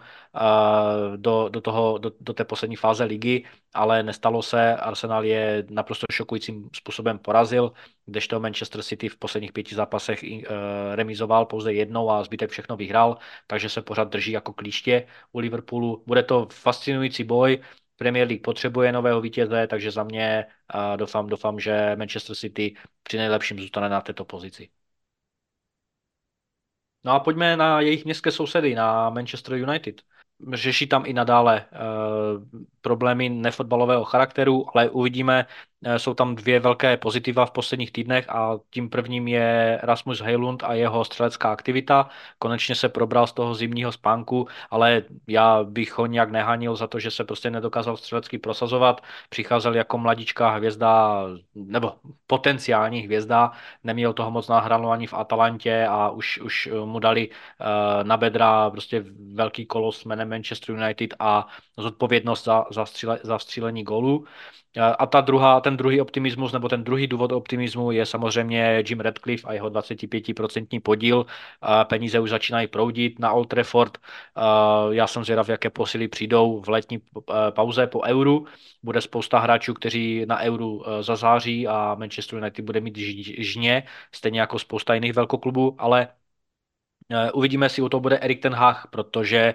[1.16, 4.76] do, do, toho, do, do té poslední fáze ligy, ale nestalo se.
[4.76, 7.74] Arsenal je naprosto šokujícím způsobem porazil,
[8.06, 10.46] kdežto Manchester City v posledních pěti zápasech e,
[10.96, 13.18] remizoval pouze jednou a zbytek všechno vyhrál,
[13.48, 16.04] takže se pořád drží jako klíště u Liverpoolu.
[16.08, 17.60] Bude to fascinující boj,
[18.02, 20.46] Premier League potřebuje nového vítěze, takže za mě
[20.96, 24.70] doufám, doufám, že Manchester City při nejlepším zůstane na této pozici.
[27.04, 30.02] No a pojďme na jejich městské sousedy, na Manchester United.
[30.54, 32.44] Řeší tam i nadále uh,
[32.82, 35.46] problémy nefotbalového charakteru, ale uvidíme,
[35.98, 40.74] jsou tam dvě velké pozitiva v posledních týdnech a tím prvním je Rasmus Heilund a
[40.74, 42.10] jeho střelecká aktivita.
[42.40, 47.00] Konečně se probral z toho zimního spánku, ale já bych ho nějak nehanil za to,
[47.00, 49.02] že se prostě nedokázal střelecky prosazovat.
[49.30, 51.24] Přicházel jako mladičká hvězda,
[51.56, 51.94] nebo
[52.28, 53.52] potenciální hvězda,
[53.84, 58.70] neměl toho moc nahráno ani v Atalantě a už, už mu dali uh, na bedra
[58.70, 64.26] prostě velký kolos jménem Manchester United a zodpovědnost za, za, stříle, za střílení gólů.
[64.98, 69.48] A ta druhá, ten druhý optimismus, nebo ten druhý důvod optimismu je samozřejmě Jim Radcliffe
[69.48, 71.26] a jeho 25% podíl.
[71.84, 73.98] Peníze už začínají proudit na Old Trafford.
[74.92, 78.46] Já jsem zvědav, jaké posily přijdou v letní e, pauze po euru.
[78.84, 82.98] Bude spousta hráčů, kteří na euru e, zazáří a Manchester United bude mít
[83.38, 86.08] žně, stejně jako spousta jiných velkoklubů, ale
[87.34, 89.54] uvidíme, jestli u toho bude Erik ten Hag, protože eh,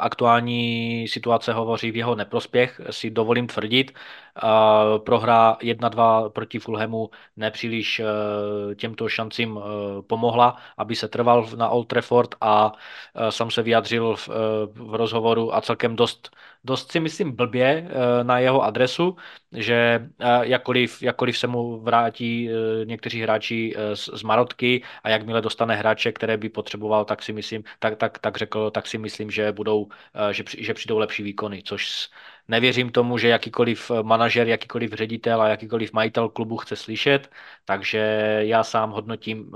[0.00, 3.92] aktuální situace hovoří v jeho neprospěch, si dovolím tvrdit.
[5.04, 8.04] Prohra 1-2 proti Fulhamu nepříliš eh,
[8.74, 9.60] těmto šancím
[10.06, 12.72] pomohla, aby se trval na Old Trafford a
[13.30, 14.16] sam se vyjadřil
[14.66, 16.36] v rozhovoru a celkem dost,
[16.66, 17.88] dost si myslím blbě
[18.22, 19.16] na jeho adresu,
[19.52, 20.08] že
[20.42, 22.48] jakkoliv, jakkoliv se mu vrátí
[22.84, 27.64] někteří hráči z, z Marotky a jakmile dostane hráče, které by potřeboval, tak si myslím,
[27.78, 29.88] tak, tak, tak řekl, tak si myslím, že budou,
[30.30, 32.08] že, že přijdou lepší výkony, což
[32.48, 37.30] nevěřím tomu, že jakýkoliv manažer, jakýkoliv ředitel a jakýkoliv majitel klubu chce slyšet,
[37.64, 37.98] takže
[38.42, 39.54] já sám hodnotím uh,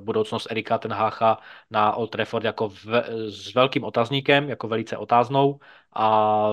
[0.00, 1.38] budoucnost Erika Tenhácha
[1.70, 2.86] na Old Trafford jako v,
[3.28, 5.60] s velkým otazníkem, jako velice otáznou
[5.94, 6.48] a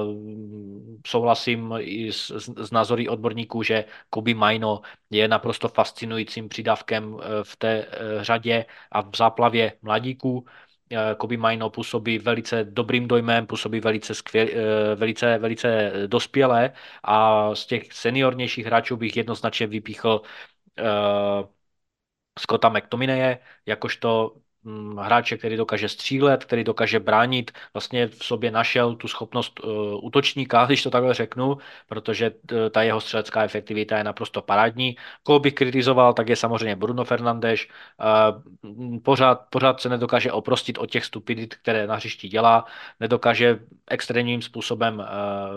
[1.07, 7.55] souhlasím i s, s, názory odborníků, že Kobe Maino je naprosto fascinujícím přidavkem eh, v
[7.55, 10.45] té eh, řadě a v záplavě mladíků.
[10.91, 14.47] Eh, Kobe Maino působí velice dobrým dojmem, působí velice, skvěl,
[14.95, 16.73] velice, velice dospělé
[17.03, 20.21] a z těch seniornějších hráčů bych jednoznačně vypíchl
[20.79, 21.49] uh,
[22.39, 24.35] Scotta McTominaye, jakožto
[24.99, 29.70] hráče, který dokáže střílet, který dokáže bránit, vlastně v sobě našel tu schopnost uh,
[30.05, 31.57] útočníka, když to takhle řeknu,
[31.88, 32.32] protože
[32.72, 34.95] ta jeho střelecká efektivita je naprosto parádní.
[35.24, 37.60] Koho bych kritizoval, tak je samozřejmě Bruno Fernandes.
[38.64, 42.66] Uh, pořád, pořád se nedokáže oprostit od těch stupidit, které na hřišti dělá,
[42.99, 45.05] nedokáže extrémním způsobem uh,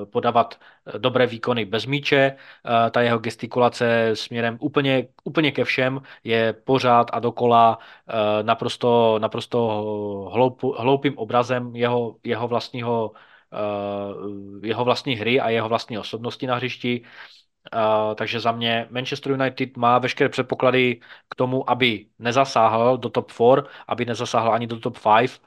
[0.05, 0.61] podávat
[0.99, 2.37] dobré výkony bez míče.
[2.65, 8.91] Uh, ta jeho gestikulace směrem úplně, úplně ke všem je pořád a dokola uh, naprosto
[9.18, 9.59] naprosto,
[10.32, 13.12] hloup, hloupým obrazem jeho, jeho vlastního
[13.53, 17.03] uh, jeho vlastní hry a jeho vlastní osobnosti na hřišti.
[17.74, 23.32] Uh, takže za mě Manchester United má veškeré předpoklady k tomu, aby nezasáhl do top
[23.32, 25.40] 4, aby nezasáhl ani do top 5.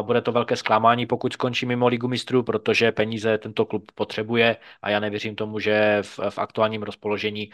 [0.00, 4.56] Uh, bude to velké zklamání, pokud skončí mimo ligu mistrů, protože peníze tento klub potřebuje
[4.82, 7.50] a já nevěřím tomu, že v, v aktuálním rozpoložení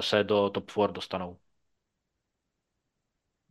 [0.00, 1.36] se do top 4 dostanou.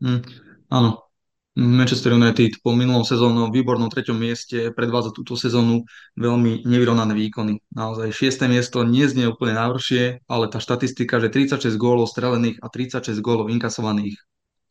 [0.01, 0.52] Hmm.
[0.74, 1.05] Áno,
[1.53, 5.86] Manchester United po minulom sezónu výbornom treťom mieste predvádza túto sezónu
[6.17, 7.61] veľmi nevyrovnané výkony.
[7.69, 8.49] Naozaj 6.
[8.49, 14.17] miesto neznie úplne najhoršie, ale tá štatistika, že 36 gólov strelených a 36 gólov inkasovaných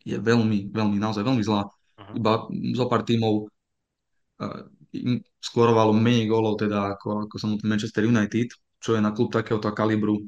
[0.02, 1.70] je veľmi, veľmi, naozaj veľmi zlá.
[1.70, 2.18] Uh-huh.
[2.18, 3.46] Iba zo pár tímov
[4.42, 4.66] uh,
[5.38, 8.50] skorovalo menej gólov teda ako, ako samotný Manchester United,
[8.82, 10.26] čo je na klub takéhoto kalibru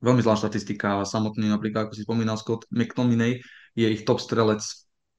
[0.00, 1.04] veľmi zlá štatistika.
[1.04, 3.44] Samotný napríklad, ako si spomínal Scott McTominay,
[3.76, 4.64] je ich top strelec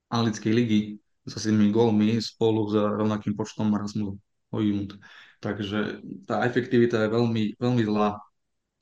[0.09, 0.79] anglickej ligy
[1.27, 4.15] so 7 gólmi spolu s rovnakým počtom Rasmus
[4.51, 4.95] Hojlund.
[5.43, 8.17] Takže tá efektivita je veľmi, veľmi zlá.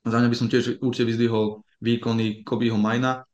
[0.06, 3.26] Za mňa by som tiež určite vyzdvihol výkony Kobyho Majna,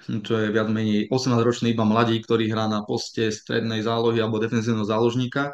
[0.00, 4.84] čo je viac menej 18-ročný iba mladí, ktorý hrá na poste strednej zálohy alebo defenzívneho
[4.84, 5.52] záložníka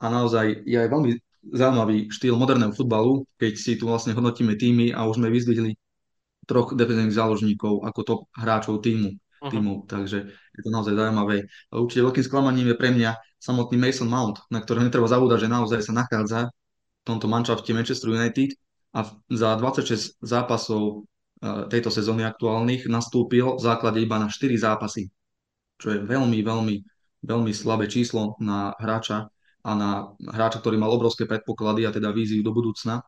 [0.00, 1.10] a naozaj je aj veľmi
[1.52, 5.78] zaujímavý štýl moderného futbalu, keď si tu vlastne hodnotíme týmy a už sme vyzdvihli
[6.44, 9.16] troch defenzívnych záložníkov ako top hráčov týmu
[9.46, 9.54] uh-huh.
[9.54, 11.46] tímov, takže je to naozaj zaujímavé.
[11.70, 15.48] A určite veľkým sklamaním je pre mňa samotný Mason Mount, na ktorého netreba zabúdať, že
[15.48, 18.58] naozaj sa nachádza v tomto manšafte Manchester United
[18.90, 25.12] a za 26 zápasov e, tejto sezóny aktuálnych nastúpil v základe iba na 4 zápasy,
[25.78, 26.76] čo je veľmi, veľmi,
[27.22, 29.30] veľmi slabé číslo na hráča
[29.62, 33.04] a na hráča, ktorý mal obrovské predpoklady a teda víziu do budúcna.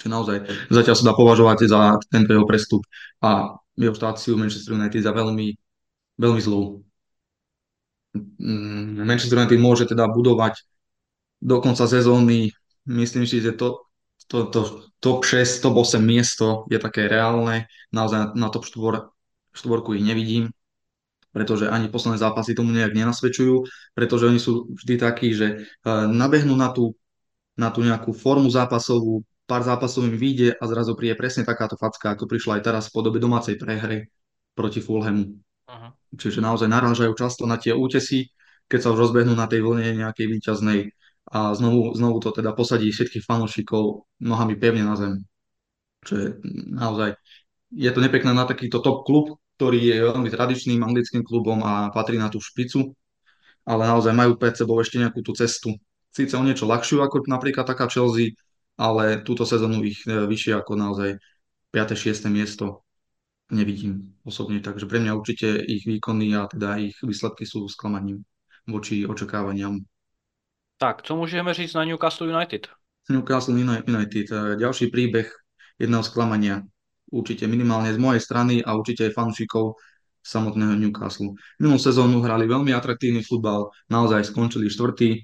[0.00, 0.36] Čiže naozaj
[0.72, 2.80] zatiaľ sa dá považovať za tento jeho prestup
[3.20, 5.54] a jeho štáciu Manchester United za veľmi,
[6.18, 6.82] veľmi zlou.
[8.14, 10.58] Mm, Manchester United môže teda budovať
[11.40, 12.52] do konca sezóny,
[12.84, 13.86] myslím si, že to,
[14.28, 14.60] to, to
[15.00, 19.08] top 6, top 8 miesto je také reálne, naozaj na top 4,
[19.56, 20.52] štvorku ich nevidím,
[21.30, 23.64] pretože ani posledné zápasy tomu nejak nenasvedčujú,
[23.94, 26.98] pretože oni sú vždy takí, že eh, nabehnú na tú,
[27.54, 32.14] na tú nejakú formu zápasovú, pár zápasov im vyjde a zrazu príde presne takáto facka,
[32.14, 34.06] ako prišla aj teraz v podobe domácej prehry
[34.54, 35.34] proti Fulhamu.
[35.66, 35.90] Uh-huh.
[36.14, 38.30] Čiže naozaj narážajú často na tie útesy,
[38.70, 40.94] keď sa už rozbehnú na tej vlne nejakej výťaznej
[41.34, 45.26] a znovu, znovu to teda posadí všetkých fanúšikov nohami pevne na zem.
[46.06, 46.26] Čo je
[46.70, 47.18] naozaj,
[47.74, 52.16] je to nepekné na takýto top klub, ktorý je veľmi tradičným anglickým klubom a patrí
[52.16, 52.94] na tú špicu,
[53.66, 55.76] ale naozaj majú pred sebou ešte nejakú tú cestu.
[56.10, 58.34] Síce o niečo ľahšiu ako napríklad taká Chelsea,
[58.80, 61.20] ale túto sezónu ich e, vyššie ako naozaj
[61.68, 61.92] 5.
[61.92, 62.32] 6.
[62.32, 62.88] miesto
[63.52, 68.24] nevidím osobne, takže pre mňa určite ich výkony a teda ich výsledky sú sklamaním
[68.64, 69.84] voči očakávaniam.
[70.78, 72.68] Tak, co můžeme říct na Newcastle United?
[73.10, 73.54] Newcastle
[73.86, 75.28] United, e, ďalší príbeh
[75.78, 76.62] jedného sklamania.
[77.10, 79.74] Určite minimálne z mojej strany a určite aj fanúšikov
[80.22, 81.34] samotného Newcastle.
[81.58, 85.18] Minulú sezónu hrali veľmi atraktívny futbal, naozaj skončili štvrtý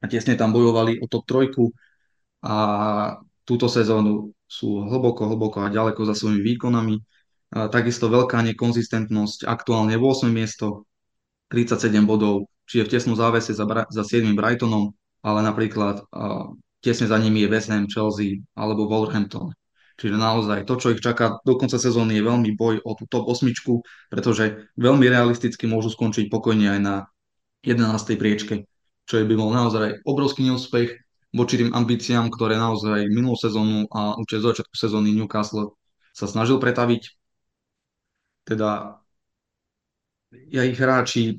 [0.00, 1.68] a tesne tam bojovali o top trojku
[2.40, 2.56] a
[3.44, 6.96] túto sezónu sú hlboko, hlboko a ďaleko za svojimi výkonami.
[7.50, 10.30] A takisto veľká nekonzistentnosť, aktuálne 8.
[10.30, 10.86] miesto,
[11.50, 14.38] 37 bodov, čiže v tesnú závese za, za 7.
[14.38, 14.94] Brightonom,
[15.26, 19.50] ale napríklad uh, tesne za nimi je West Ham, Chelsea alebo Wolverhampton.
[20.00, 23.28] Čiže naozaj to, čo ich čaká do konca sezóny je veľmi boj o tú top
[23.28, 23.52] 8,
[24.08, 26.94] pretože veľmi realisticky môžu skončiť pokojne aj na
[27.66, 28.16] 11.
[28.16, 28.64] priečke,
[29.04, 34.42] čo by bol naozaj obrovský neúspech voči tým ambíciám, ktoré naozaj minulú sezónu a určite
[34.42, 35.78] začiatku sezóny Newcastle
[36.10, 37.02] sa snažil pretaviť.
[38.44, 38.98] Teda
[40.50, 41.38] ja ich hráči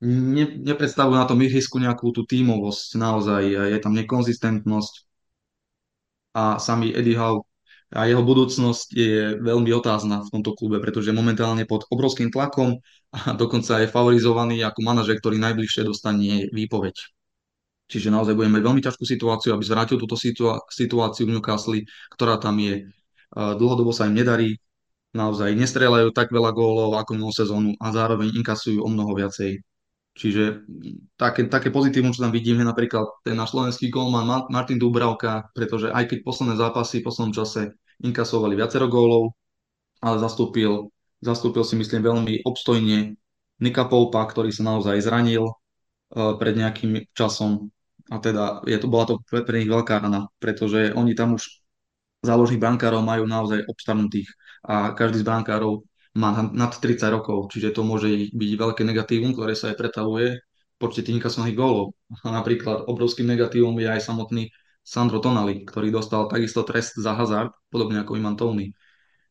[0.00, 5.10] ne, nepredstavujú na tom ihrisku nejakú tú tímovosť, naozaj je tam nekonzistentnosť,
[6.34, 7.42] a samý Eddie Howe
[7.90, 12.78] a jeho budúcnosť je veľmi otázna v tomto klube, pretože momentálne pod obrovským tlakom
[13.10, 16.94] a dokonca je favorizovaný ako manažer, ktorý najbližšie dostane výpoveď.
[17.90, 20.14] Čiže naozaj budeme mať veľmi ťažkú situáciu, aby zvrátil túto
[20.70, 21.82] situáciu v Newcastle,
[22.14, 22.86] ktorá tam je.
[23.34, 24.62] Dlhodobo sa im nedarí,
[25.10, 29.58] naozaj nestrelajú tak veľa gólov ako minulú sezónu a zároveň inkasujú o mnoho viacej.
[30.14, 30.66] Čiže
[31.18, 35.90] také, také pozitívum, čo tam vidím, je napríklad ten náš slovenský golman Martin Dubravka, pretože
[35.90, 39.34] aj keď posledné zápasy v poslednom čase inkasovali viacero gólov,
[40.02, 40.90] ale zastúpil,
[41.22, 43.18] zastúpil si myslím veľmi obstojne
[43.62, 47.70] Nika Poupa, ktorý sa naozaj zranil uh, pred nejakým časom
[48.10, 51.62] a teda je to, bola to pre, pre nich veľká rana, pretože oni tam už
[52.26, 54.28] záložných brankárov majú naozaj obstarnutých
[54.66, 55.86] a každý z brankárov
[56.18, 60.76] má nad 30 rokov, čiže to môže byť veľké negatívum, ktoré sa aj pretavuje v
[60.80, 61.94] počte tých inkasovaných gólov.
[62.26, 64.50] A napríklad obrovským negatívum je aj samotný
[64.82, 68.74] Sandro Tonali, ktorý dostal takisto trest za hazard, podobne ako Iman Tony.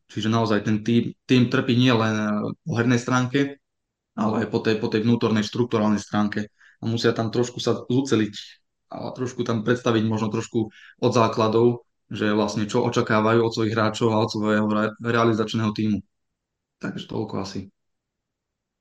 [0.08, 2.16] Čiže naozaj ten tým, tým trpí nie len
[2.64, 3.60] po hernej stránke,
[4.16, 6.48] ale aj po tej, po tej vnútornej štruktúralnej stránke.
[6.80, 8.59] A musia tam trošku sa zúceliť
[8.90, 10.68] a trošku tam predstaviť možno trošku
[11.00, 14.66] od základov, že vlastne čo očakávajú od svojich hráčov a od svojho
[14.98, 16.02] realizačného týmu.
[16.82, 17.70] Takže toľko asi.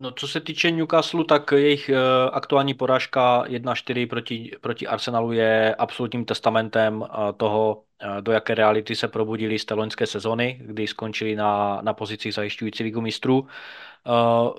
[0.01, 1.95] No, co se týče Newcastle, tak jejich uh,
[2.31, 7.07] aktuální porážka 1-4 proti, proti Arsenalu je absolutním testamentem uh,
[7.37, 11.93] toho, uh, do jaké reality se probudili z té loňské sezony, kdy skončili na, na
[11.93, 13.47] pozicích zajišťující ligu mistrů.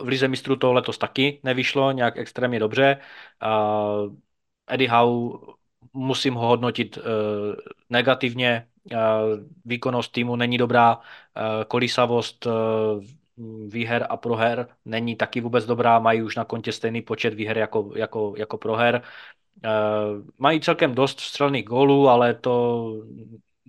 [0.03, 2.97] v lize mistrů to letos taky nevyšlo nějak extrémně dobře.
[4.71, 5.39] Eddie Howe
[5.93, 6.99] musím ho hodnotit
[7.91, 8.67] negativně.
[9.65, 10.99] výkonnost týmu není dobrá,
[11.69, 12.47] kolísavost
[13.67, 17.91] výher a proher není taky vůbec dobrá, mají už na kontě stejný počet výher jako,
[17.97, 19.03] jako, jako proher.
[19.65, 19.71] Uh,
[20.39, 22.95] mají celkem dost střelných gólů, ale to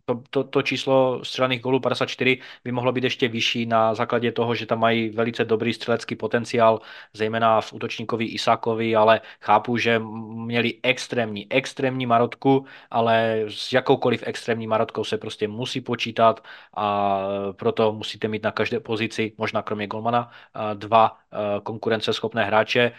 [0.05, 4.55] to, to, to číslo střelených gólů 54 by mohlo být ještě vyšší na základě toho,
[4.55, 6.81] že tam mají velice dobrý střelecký potenciál,
[7.13, 14.67] zejména v útočníkovi Isakovi, ale chápu, že měli extrémní, extrémní marotku, ale s jakoukoliv extrémní
[14.67, 16.43] marotkou se prostě musí počítat
[16.77, 17.19] a
[17.51, 20.31] proto musíte mít na každé pozici, možná kromě golmana,
[20.73, 21.17] dva
[21.63, 22.91] konkurenceschopné hráče.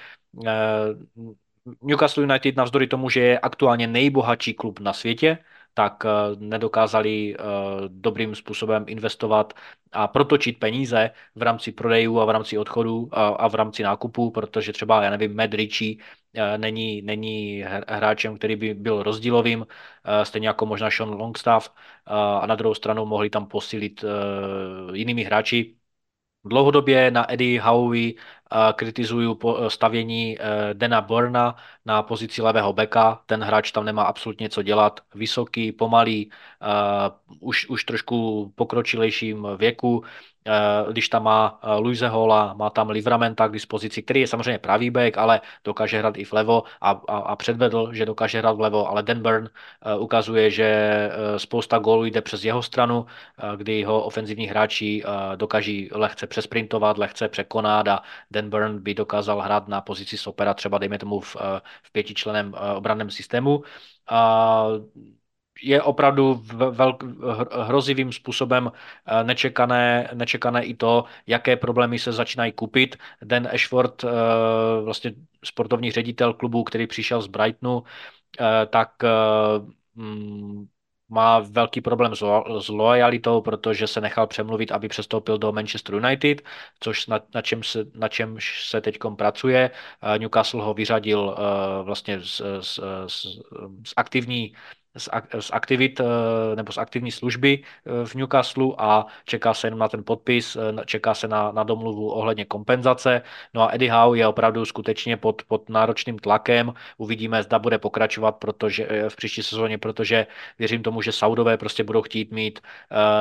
[1.83, 5.39] Newcastle United navzdory tomu, že je aktuálně nejbohatší klub na světě,
[5.75, 7.43] tak eh, nedokázali eh,
[7.89, 9.53] dobrým způsobem investovat
[9.93, 14.73] a protočit peníze v rámci prodejů a v rámci odchodů a v rámci nákupů, protože
[14.73, 15.97] třeba, já nevím, Matt Ritchie
[16.35, 19.67] eh, není, není hráčem, který by byl rozdílovým,
[20.23, 21.71] stejně jako možná Sean Longstaff
[22.07, 24.05] a na druhou stranu mohli tam posílit
[24.93, 25.77] jinými hráči,
[26.45, 28.15] Dlouhodobě na Eddie Howie
[28.73, 29.39] kritizuju
[29.69, 31.57] stavění e, Dana Burna
[31.87, 33.21] na pozici levého beka.
[33.27, 35.01] Ten hráč tam nemá absolutně co dělat.
[35.15, 36.31] Vysoký, pomalý,
[37.41, 40.05] už, už trošku pokročilejším věku.
[40.47, 44.59] Eh, když tam má eh, Luise Hola, má tam Livramenta k dispozici, který je samozřejmě
[44.59, 48.89] pravý back, ale dokáže hrát i vlevo a, a, a předvedl, že dokáže hrát vlevo,
[48.89, 50.73] ale Dan Burn eh, ukazuje, že
[51.37, 53.07] spousta gólů jde přes jeho stranu,
[53.57, 55.05] kdy jeho ofenzivní hráči
[55.37, 60.79] dokáží lehce přesprintovat, lehce překonat a Dan Burn by dokázal hrát na pozici stopera třeba
[60.79, 61.37] dejme tomu v,
[61.83, 63.63] v pětičlenem obranném systému.
[64.11, 64.67] A
[65.63, 66.35] je opravdu
[66.71, 67.05] velk,
[67.63, 68.73] hrozivým způsobem
[69.07, 72.97] eh, nečekané, nečekané i to, jaké problémy se začínají kupit.
[73.25, 74.09] Dan Ashford, eh,
[74.85, 75.13] vlastně
[75.45, 77.83] sportovní ředitel klubu, který přišel z Brightonu,
[78.41, 78.91] eh, tak
[79.95, 80.67] mm,
[81.13, 85.95] má velký problém s, lo- s lojalitou, protože se nechal přemluvit, aby přestoupil do Manchester
[85.95, 86.43] United,
[86.81, 89.71] což na, na, čem se, na čemž se teď pracuje.
[90.03, 93.27] Eh, Newcastle ho vyřadil eh, vlastně z, z, z,
[93.87, 94.55] z aktivní
[94.97, 95.09] z,
[95.41, 99.89] z aktivit eh, nebo z aktivní služby eh, v Newcastle a čeká se jenom na
[99.89, 103.23] ten podpis, eh, čeká se na, na domluvu ohledně kompenzace.
[103.55, 106.75] No a Eddie Howe je opravdu skutečně pod, pod náročným tlakem.
[106.97, 110.27] Uvidíme, zda bude pokračovat protože, v příští sezóně, protože
[110.59, 112.61] věřím tomu, že Saudové prostě budou chtít mít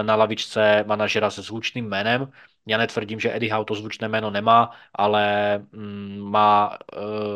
[0.02, 2.32] na lavičce manažera se zvučným jménem.
[2.66, 6.78] Já netvrdím, že Eddie Howe to zvučné jméno nemá, ale mm, má,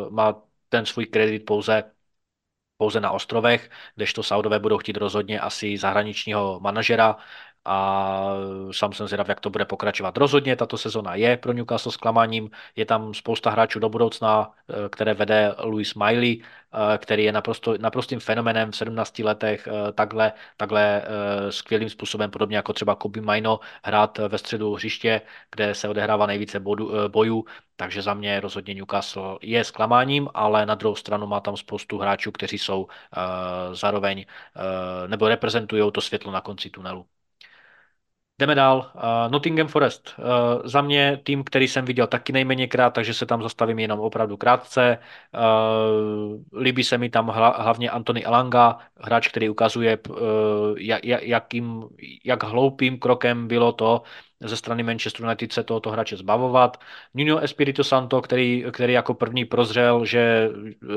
[0.10, 1.84] má ten svůj kredit pouze
[2.78, 7.18] pouze na ostrovech, kdežto Saudové budou chtít rozhodně asi zahraničního manažera
[7.66, 8.36] a
[8.72, 10.18] sám jsem zvědav, jak to bude pokračovat.
[10.18, 15.14] Rozhodně tato sezona je pro Newcastle zklamáním, je tam spousta hráčů do budoucna, eh, které
[15.14, 21.04] vede Louis Miley, eh, který je naprosto, naprostým fenomenem v 17 letech eh, takhle, takhle
[21.50, 25.22] skvělým způsobem, podobně jako třeba Kobe Maino, hrát ve středu hřiště,
[25.56, 30.76] kde se odehrává nejvíce bodu, bojů, takže za mě rozhodně Newcastle je zklamáním, ale na
[30.76, 32.88] druhou stranu má tam spoustu hráčů, kteří jsou
[33.74, 34.26] zároveň
[35.08, 37.06] nebo reprezentují to světlo na konci tunelu.
[38.40, 38.92] Jdeme dál.
[38.96, 40.16] Uh, Nottingham Forest.
[40.20, 40.26] Uh,
[40.68, 44.98] za mě tým, který jsem viděl taky nejméněkrát, takže se tam zastavím jenom opravdu krátce.
[45.34, 50.18] Uh, líbí se mi tam hla, hlavně Anthony Elanga, hráč, který ukazuje, uh,
[50.78, 51.84] jak, jakým,
[52.26, 54.02] jak hloupým krokem bylo to,
[54.40, 56.78] ze strany Manchester United se tohoto hráče zbavovat.
[57.14, 60.50] Nuno Espirito Santo, který, který jako první prozřel, že,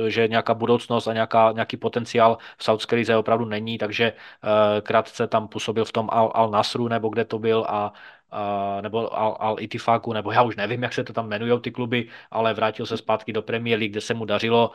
[0.09, 5.27] že nějaká budoucnost a nějaká, nějaký potenciál v Saudské lize opravdu není, takže uh, krátce
[5.27, 7.93] tam působil v tom Al, Al Nasru, nebo kde to byl a
[8.81, 12.09] Nebo Al, Al Itifaku, nebo já už nevím, jak se to tam jmenují ty kluby,
[12.31, 14.71] ale vrátil se zpátky do Premier League, kde se mu dařilo.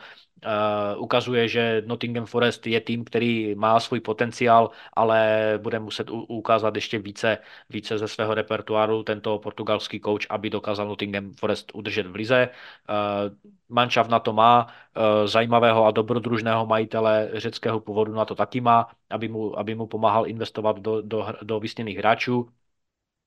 [0.96, 6.98] Ukazuje, že Nottingham Forest je tým, který má svůj potenciál, ale bude muset ukázat ještě
[6.98, 7.38] více,
[7.70, 12.48] více ze svého repertoáru tento portugalský coach, aby dokázal Nottingham Forest udržet v lize.
[13.68, 14.66] Manšaft na to má,
[15.24, 20.26] zajímavého a dobrodružného majitele řeckého původu na to taky má, aby mu, aby mu pomáhal
[20.26, 22.48] investovat do, do, do vysněných hráčů.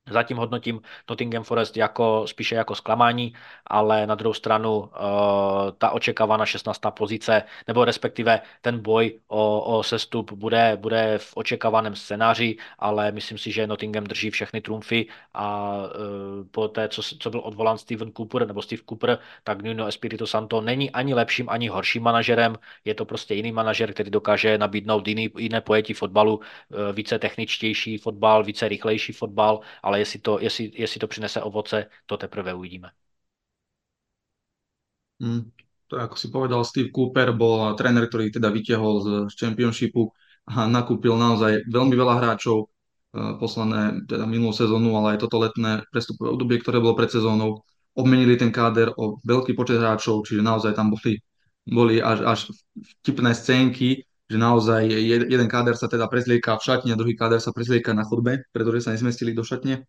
[0.09, 3.33] Zatím hodnotím Nottingham Forest jako, spíše jako zklamání,
[3.67, 4.87] ale na druhou stranu uh,
[5.77, 6.81] ta očekávaná 16.
[6.89, 13.37] pozice, nebo respektive ten boj o, o sestup bude, bude v očekávaném scénáři, ale myslím
[13.37, 18.11] si, že Nottingham drží všechny trumfy a uh, po té, co, co byl odvolán Steven
[18.11, 22.55] Cooper nebo Steve Cooper, tak Nuno Espirito Santo není ani lepším, ani horším manažerem,
[22.85, 26.43] je to prostě jiný manažer, který dokáže nabídnout jiný, jiné pojetí fotbalu, uh,
[26.93, 31.89] více techničtější fotbal, více rychlejší fotbal, ale ale jestli to, jestli, jestli to přinese ovoce,
[32.05, 32.91] to teprve uvidíme.
[35.19, 35.49] Mm,
[35.89, 40.13] to ako si povedal, Steve Cooper bol tréner, ktorý teda vytiahol z Championshipu
[40.45, 42.65] a nakúpil naozaj veľmi veľa hráčov e,
[43.41, 47.65] posledné, teda minulú sezónu, ale aj toto letné prestupové obdobie, ktoré bolo pred sezónou.
[47.97, 51.17] Obmenili ten káder o veľký počet hráčov, čiže naozaj tam boli,
[51.65, 52.39] boli až, až
[53.01, 54.91] vtipné scénky, že naozaj
[55.27, 58.87] jeden káder sa teda prezlieka v šatni a druhý káder sa prezlieka na chodbe, pretože
[58.87, 59.87] sa nezmestili do šatne.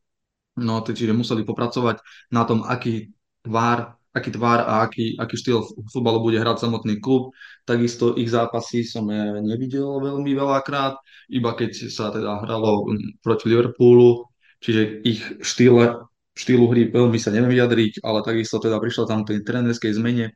[0.59, 2.03] No, čiže museli popracovať
[2.35, 3.15] na tom, aký
[3.47, 7.31] tvár, aký tvár a aký, aký štýl futbalu bude hrať samotný klub.
[7.63, 9.07] Takisto ich zápasy som
[9.43, 10.99] nevidel veľmi veľakrát,
[11.31, 12.91] iba keď sa teda hralo
[13.23, 14.27] proti Liverpoolu,
[14.59, 16.03] čiže ich štýle,
[16.35, 20.35] štýlu hry veľmi sa neviem vyjadriť, ale takisto teda prišla tam tej trénerskej zmene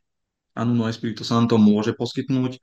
[0.54, 2.62] a Nuno Espirito Santo môže poskytnúť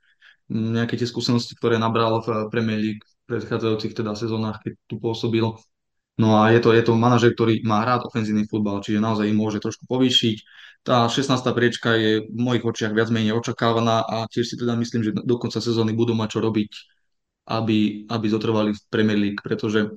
[0.50, 5.46] nejaké tie skúsenosti, ktoré nabral v Premier League v predchádzajúcich teda sezónach, keď tu pôsobil.
[6.18, 9.38] No a je to, je to manažer, ktorý má rád ofenzívny futbal, čiže naozaj im
[9.38, 10.36] môže trošku povýšiť.
[10.84, 11.32] Tá 16.
[11.54, 15.36] priečka je v mojich očiach viac menej očakávaná a tiež si teda myslím, že do
[15.40, 16.70] konca sezóny budú mať čo robiť,
[17.48, 17.78] aby,
[18.10, 19.96] aby zotrvali v Premier League, pretože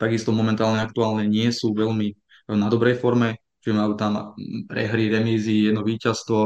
[0.00, 2.16] takisto momentálne aktuálne nie sú veľmi
[2.56, 4.32] na dobrej forme, že majú tam
[4.64, 6.40] prehry, remízy, jedno víťazstvo,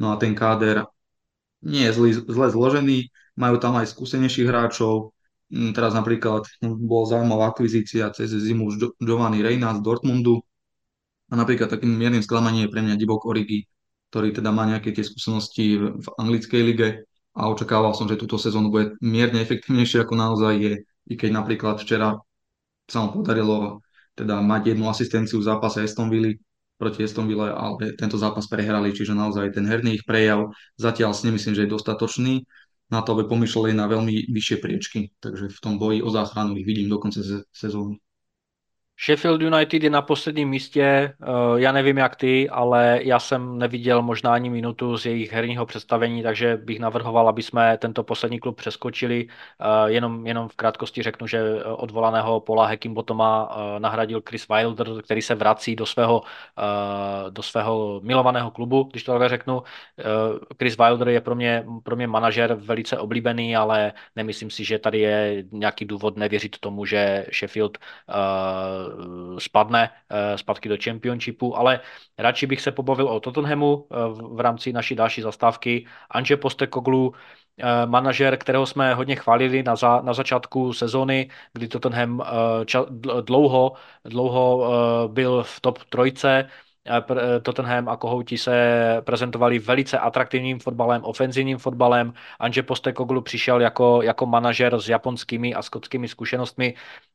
[0.00, 0.88] no a ten káder
[1.66, 5.12] nie je zle, zle zložený, majú tam aj skúsenejších hráčov,
[5.50, 10.40] mm, teraz napríklad bol zaujímavá akvizícia cez zimu Giovanni Reina z Dortmundu.
[11.26, 13.66] A napríklad takým miernym sklamaním je pre mňa Divok Origi,
[14.14, 16.88] ktorý teda má nejaké tie skúsenosti v anglickej lige.
[17.36, 21.76] A očakával som, že túto sezónu bude mierne efektívnejšie ako naozaj je, i keď napríklad
[21.82, 22.16] včera
[22.86, 23.82] sa mu podarilo
[24.16, 26.32] teda mať jednu asistenciu v zápase Aston Villa,
[26.76, 31.28] proti Aston Ville, ale tento zápas prehrali, čiže naozaj ten herný ich prejav zatiaľ si
[31.28, 32.34] nemyslím, že je dostatočný
[32.92, 35.00] na to, aby pomýšľali na veľmi vyššie priečky.
[35.18, 37.20] Takže v tom boji o záchranu ich vidím do konca
[37.50, 37.98] sezóny.
[39.04, 41.14] Sheffield United je na posledním místě, eh,
[41.56, 46.22] já nevím jak ty, ale já jsem neviděl možná ani minutu z jejich herního představení,
[46.22, 49.26] takže bych navrhoval, aby jsme tento poslední klub přeskočili.
[49.60, 55.22] Eh, jenom, jenom v krátkosti řeknu, že odvolaného Paula Hackingbotoma eh, nahradil Chris Wilder, který
[55.22, 56.22] se vrací do svého,
[57.30, 59.62] do svého milovaného klubu, když to takhle řeknu.
[60.58, 64.98] Chris Wilder je pro mě, pro mě manažer velice oblíbený, ale nemyslím si, že tady
[64.98, 67.78] je nějaký důvod nevěřit tomu, že Sheffield
[68.08, 68.85] Eh,
[69.38, 71.80] spadne eh, zpátky do Championshipu, ale
[72.18, 73.94] radši bych se pobavil o Tottenhamu eh,
[74.34, 75.86] v rámci naší další zastávky.
[76.10, 77.14] Anže Postekoglu,
[77.86, 82.22] manažer, kterého jsme hodně chválili na, za, na začátku sezóny, kdy Tottenham
[82.64, 82.84] ča,
[83.20, 83.72] dlouho,
[84.04, 84.70] dlouho
[85.08, 86.48] byl v top trojce,
[87.42, 88.54] Tottenham a Kohouti se
[89.04, 92.12] prezentovali velice atraktivním fotbalem, ofenzivním fotbalem.
[92.38, 96.74] Anže Postekoglu přišel jako, jako manažer s japonskými a skotskými zkušenostmi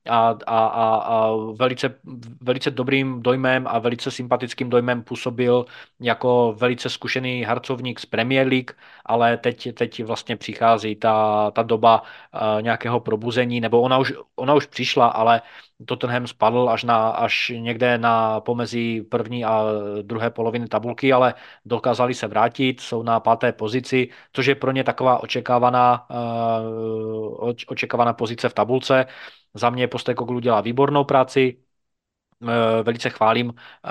[0.10, 1.96] a, a, a, a velice,
[2.42, 5.66] velice dobrým dojmem a velice sympatickým dojmem působil
[6.00, 8.72] jako velice zkušený harcovník z Premier League,
[9.06, 14.54] ale teď, teď vlastně přichází ta, ta doba uh, nějakého probuzení, nebo ona už, ona
[14.54, 15.42] už přišla, ale
[15.86, 19.61] Tottenham spadl až, na, až někde na pomezí první a
[20.02, 21.34] druhé poloviny tabulky, ale
[21.66, 28.14] dokázali se vrátit, jsou na páté pozici, což je pro ně taková očekávaná, uh, očekávaná
[28.14, 29.06] pozice v tabulce.
[29.54, 31.71] Za mě Postekoglu dělá výbornou práci, eh,
[32.84, 33.90] velice chválím eh,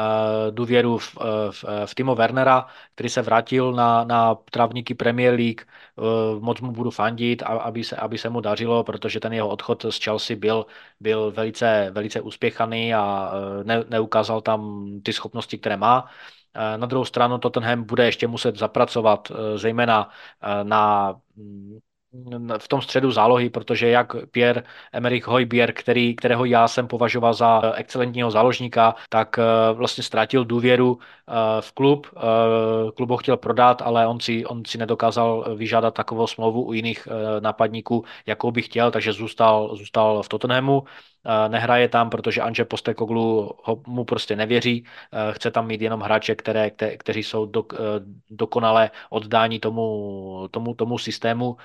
[0.51, 5.61] důvěru v, eh, v, v Timo Wernera, který se vrátil na, na trávníky Premier League.
[6.41, 10.05] Moc mu budu fandit, aby se, aby se mu dařilo, protože ten jeho odchod z
[10.05, 10.67] Chelsea byl,
[11.01, 13.33] byl velice, velice úspěchaný a
[13.63, 16.11] ne, neukázal tam ty schopnosti, které má.
[16.77, 20.11] Na druhou stranu Tottenham bude ještě muset zapracovat zejména
[20.63, 21.79] na mm,
[22.59, 24.63] v tom středu zálohy, protože jak Pierre
[24.93, 29.43] Emerick Hojbier, který, kterého já jsem považoval za excelentního záložníka, tak eh,
[29.73, 32.07] vlastně ztratil důvěru eh, v klub.
[32.17, 32.21] Eh,
[32.97, 37.09] klub ho chtěl prodat, ale on si, on si nedokázal vyžádat takovou smlouvu u jiných
[37.41, 40.83] nápadníků, jakou by chtěl, takže zůstal, zůstal v Tottenhamu
[41.49, 44.85] nehraje tam, protože Anže Postekoglu ho, mu prostě nevěří,
[45.33, 47.65] chce tam mít jenom hráče, které, kte, kteří jsou do,
[48.31, 51.57] dokonale oddání tomu, tomu, tomu systému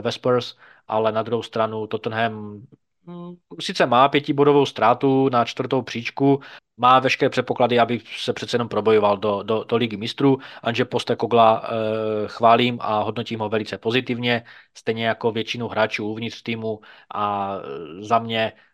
[0.00, 0.56] ve Spurs,
[0.88, 2.62] ale na druhou stranu Tottenham
[3.06, 6.40] hm, sice má pětibodovou ztrátu na čtvrtou příčku,
[6.76, 10.38] má veškeré předpoklady, aby se přece jenom probojoval do, do, do ligy mistrů.
[10.62, 14.44] Anže Postekogla e, chválím a hodnotím ho velice pozitivně,
[14.74, 16.80] stejně jako většinu hráčů uvnitř týmu
[17.14, 17.56] a
[18.00, 18.69] za mě Eh,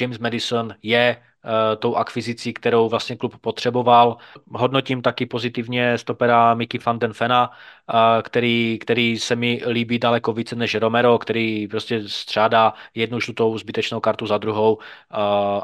[0.00, 4.16] James Madison je eh, tou akvizicí, kterou vlastně klub potřeboval.
[4.50, 10.32] Hodnotím taky pozitivně stopera Mickey van den Fena, eh, který, který se mi líbí daleko
[10.32, 14.78] více než Romero, který prostě střádá jednu žlutou zbytečnou kartu za druhou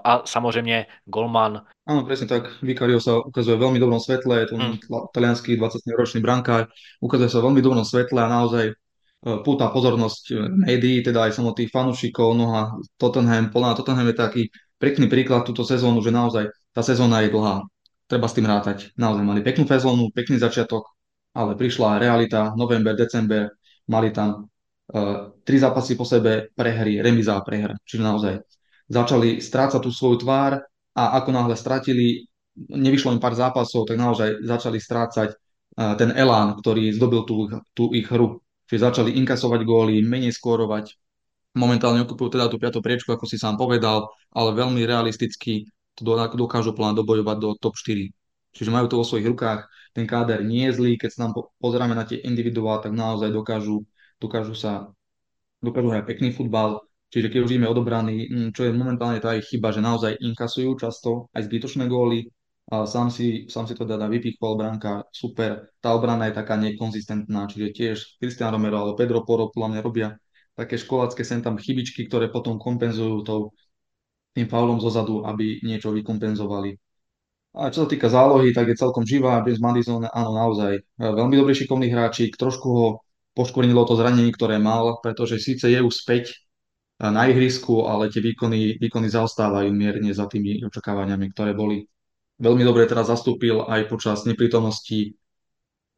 [0.04, 1.62] a samozřejmě Golman.
[1.84, 2.64] Áno, presne tak.
[2.64, 4.80] Vicario sa ukazuje veľmi dobrom svetle, je to hmm.
[5.12, 6.72] talianský 20-ročný brankár,
[7.04, 8.72] ukazuje sa veľmi dobrom svetle a naozaj
[9.24, 14.42] púta pozornosť e, médií, teda aj samotných fanúšikov, no a Tottenham, plná Tottenham je taký
[14.76, 17.64] pekný príklad túto sezónu, že naozaj tá sezóna je dlhá.
[18.04, 18.92] Treba s tým rátať.
[19.00, 20.84] Naozaj mali peknú sezónu, pekný začiatok,
[21.32, 23.48] ale prišla realita, november, december,
[23.88, 27.72] mali tam uh, tri zápasy po sebe prehry, remiza a prehra.
[27.80, 28.34] Čiže naozaj
[28.92, 30.60] začali strácať tú svoju tvár
[30.92, 32.28] a ako náhle stratili,
[32.68, 37.88] nevyšlo im pár zápasov, tak naozaj začali strácať uh, ten elán, ktorý zdobil tú, tú
[37.96, 40.96] ich hru Čiže začali inkasovať góly, menej skórovať.
[41.54, 46.02] Momentálne okupujú teda tú piatú priečku, ako si sám povedal, ale veľmi realisticky to
[46.34, 48.10] dokážu plán dobojovať do top 4.
[48.54, 49.66] Čiže majú to vo svojich rukách.
[49.94, 53.86] Ten káder nie je zlý, keď sa nám pozeráme na tie individuál, tak naozaj dokážu,
[54.18, 54.90] dokážu sa
[55.62, 56.82] dokážu hrať pekný futbal.
[57.14, 60.74] Čiže keď už ideme odobraní, mm, čo je momentálne tá ich chyba, že naozaj inkasujú
[60.82, 62.26] často aj zbytočné góly,
[62.70, 65.68] sám si, sám si to teda vypichol, bránka, super.
[65.84, 70.08] Tá obrana je taká nekonzistentná, čiže tiež Cristian Romero alebo Pedro Poro podľa mňa robia
[70.54, 73.40] také školácké sem tam chybičky, ktoré potom kompenzujú tou,
[74.32, 76.78] tým faulom zozadu, aby niečo vykompenzovali.
[77.54, 79.38] A čo sa týka zálohy, tak je celkom živá.
[79.46, 82.34] James Madison, áno, naozaj veľmi dobrý šikovný hráčik.
[82.34, 82.86] Trošku ho
[83.34, 86.34] poškvrnilo to zranenie, ktoré mal, pretože síce je už späť
[86.98, 91.86] na ihrisku, ale tie výkony, výkony zaostávajú mierne za tými očakávaniami, ktoré boli
[92.40, 95.14] veľmi dobre teraz zastúpil aj počas neprítomnosti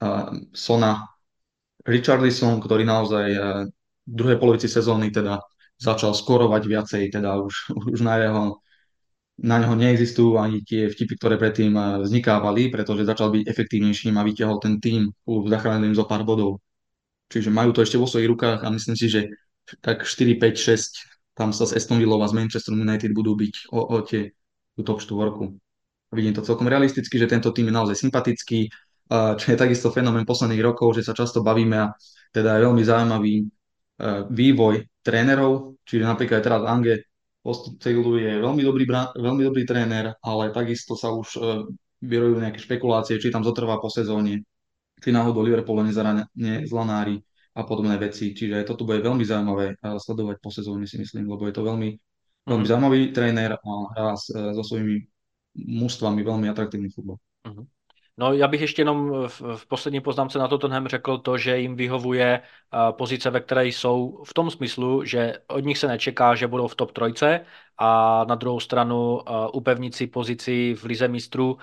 [0.02, 1.06] uh, Sona
[1.86, 3.64] Richardson, ktorý naozaj uh,
[4.06, 5.40] v druhej polovici sezóny teda
[5.76, 7.54] začal skorovať viacej, teda už,
[7.92, 8.44] už na jeho
[9.36, 14.56] na neho neexistujú ani tie vtipy, ktoré predtým vznikávali, pretože začal byť efektívnejším a vytiahol
[14.64, 16.64] ten tým, zachránil im zo pár bodov.
[17.28, 19.28] Čiže majú to ešte vo svojich rukách a myslím si, že
[19.84, 23.96] tak 4, 5, tam sa s Aston a z Manchester United budú byť o, o
[24.00, 24.32] tie
[24.72, 25.52] tú top štvorku.
[26.14, 28.70] Vidím to celkom realisticky, že tento tým je naozaj sympatický,
[29.10, 31.94] čo je takisto fenomén posledných rokov, že sa často bavíme a
[32.34, 33.44] teda je veľmi zaujímavý e,
[34.28, 34.74] vývoj
[35.06, 37.06] trénerov, čiže napríklad teraz Ange
[37.38, 38.84] Postecoglou je veľmi dobrý,
[39.14, 41.40] veľmi dobrý tréner, ale takisto sa už e,
[42.02, 44.42] vyrojujú nejaké špekulácie, či tam zotrvá po sezóne,
[44.98, 46.26] či náhodou Liverpool nezarane
[46.66, 47.22] zlanári
[47.54, 48.34] a podobné veci.
[48.34, 51.94] Čiže toto bude veľmi zaujímavé e, sledovať po sezóne, si myslím, lebo je to veľmi,
[52.42, 52.70] veľmi mm.
[52.74, 55.06] zaujímavý tréner a hrá so svojimi
[55.66, 57.16] mužstvami velmi atraktivní fotbal.
[57.48, 57.66] Uh-huh.
[58.18, 61.76] No, já bych ještě jenom v, v poslední poznámce na Tottenham řekl to, že jim
[61.76, 62.42] vyhovuje
[62.90, 66.74] pozice, ve které jsou v tom smyslu, že od nich se nečeká, že budou v
[66.74, 67.40] top trojce
[67.78, 69.20] a na druhou stranu
[69.52, 71.58] upevnit si pozici v Lize mistrů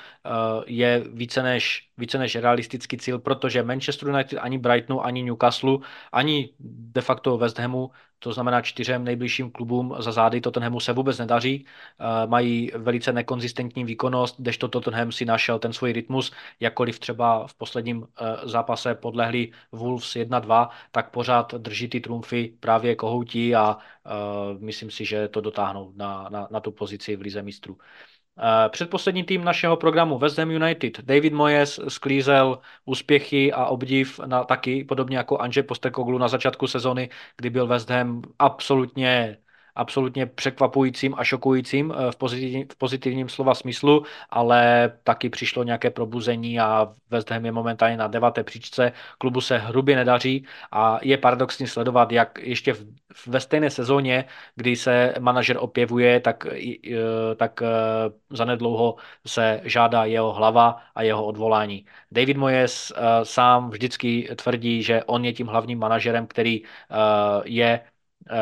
[0.66, 5.78] je více než, více než realistický cíl, protože Manchester United ani Brightonu, ani Newcastle,
[6.12, 7.92] ani de facto West Hamu
[8.24, 13.84] to znamená čtyřem nejbližším klubům za zády Tottenhamu se vůbec nedaří, eh, mají velice nekonzistentní
[13.84, 19.52] výkonnost, kdežto Tottenham si našel ten svůj rytmus, jakkoliv třeba v posledním eh, zápase podlehli
[19.72, 24.10] Wolves 1-2, tak pořád drží ty trumfy právě kohoutí a eh,
[24.60, 27.78] myslím si, že to dotáhnou na, na, na tu pozici v Lize mistrů.
[28.40, 31.02] Eh, předposlední tým našeho programu West Ham United.
[31.02, 37.10] David Moyes sklízel úspěchy a obdiv na taky, podobně jako Anže Postekoglu na začátku sezony,
[37.38, 39.38] kdy byl West Ham absolutně
[39.76, 45.90] absolutně překvapujícím a šokujícím eh, v, pozitivním, v pozitivním slova smyslu, ale taky přišlo nějaké
[45.90, 51.18] probuzení a West Ham je momentálně na deváté příčce, klubu se hrubě nedaří a je
[51.18, 52.86] paradoxní sledovat, jak ještě v,
[53.28, 54.26] ve stejné sezóně,
[54.56, 57.68] kdy se manažer opěvuje, tak, eh, tak eh,
[58.30, 58.96] zanedlouho
[59.28, 61.86] se žádá jeho hlava a jeho odvolání.
[62.12, 62.94] David Moyes
[63.24, 66.64] sám vždycky tvrdí, že on je tím hlavním manažerem, který
[67.46, 67.80] je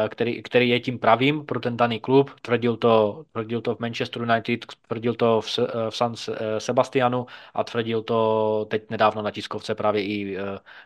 [0.10, 2.40] který, který je tím pravým pro ten daný klub.
[2.42, 7.26] Tvrdil to, tvrdil to v Manchester United, tvrdil to v, eh, v San eh, Sebastianu
[7.54, 10.38] a tvrdil to teď nedávno na tiskovce právě i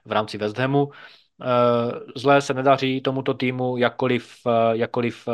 [0.06, 0.92] v rámci West Hamu.
[2.16, 4.42] Zlé se nedaří tomuto týmu, jakkoliv,
[4.72, 5.28] jakkoliv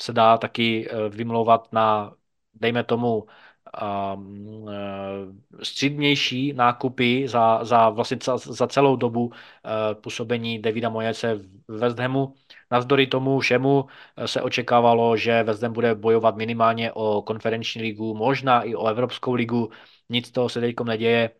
[0.00, 2.14] se dá taky vymlouvat na,
[2.54, 3.26] dejme tomu,
[5.62, 9.32] střídnější nákupy za, za, vlastně za, za celou dobu uh,
[10.00, 11.34] působení Davida Mojece
[11.68, 12.34] v West Hamu.
[12.70, 13.84] Navzdory tomu všemu
[14.16, 18.86] eh, se očekávalo, že West Ham bude bojovat minimálně o konferenční ligu, možná i o
[18.86, 19.70] Evropskou ligu.
[20.08, 21.30] Nic toho se teď neděje.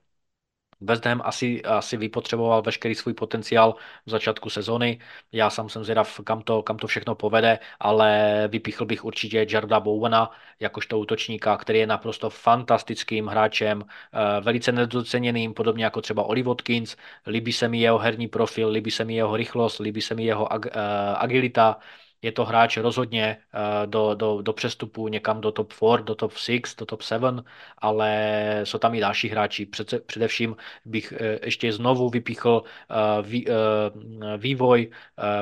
[0.80, 3.74] West Ham asi, asi vypotřeboval veškerý svůj potenciál
[4.06, 4.98] v začátku sezony.
[5.32, 9.80] Já sám jsem zvědav, kam to, kam to všechno povede, ale vypíchl bych určitě Jarda
[9.80, 10.30] Bowena
[10.60, 16.96] jakožto útočníka, který je naprosto fantastickým hráčem, eh, velice nedoceněným, podobně jako třeba Oli Watkins.
[17.26, 20.52] Líbí se mi jeho herní profil, líbí se mi jeho rychlost, líbí se mi jeho
[20.52, 20.72] ag, uh,
[21.16, 21.76] agilita
[22.22, 26.32] je to hráč rozhodně eh, do, do, do přestupu někam do top 4, do top
[26.32, 27.44] 6, do top 7,
[27.78, 29.66] ale jsou tam i další hráči.
[29.66, 34.90] Přece, především bych eh, ještě znovu vypíchl eh, vývoj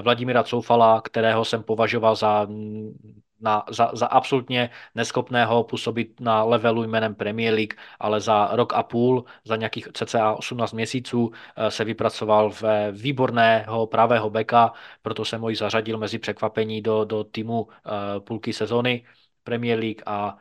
[0.02, 2.46] Vladimíra Coufala, kterého jsem považoval za
[3.40, 8.82] na, za, za absolutně neschopného působit na levelu jménem Premier League, ale za rok a
[8.82, 14.72] půl, za nějakých cca 18 měsíců eh, se vypracoval v výborného pravého beka,
[15.02, 19.04] proto jsem ho i zařadil mezi překvapení do, do týmu eh, půlky sezony
[19.44, 20.36] Premier League a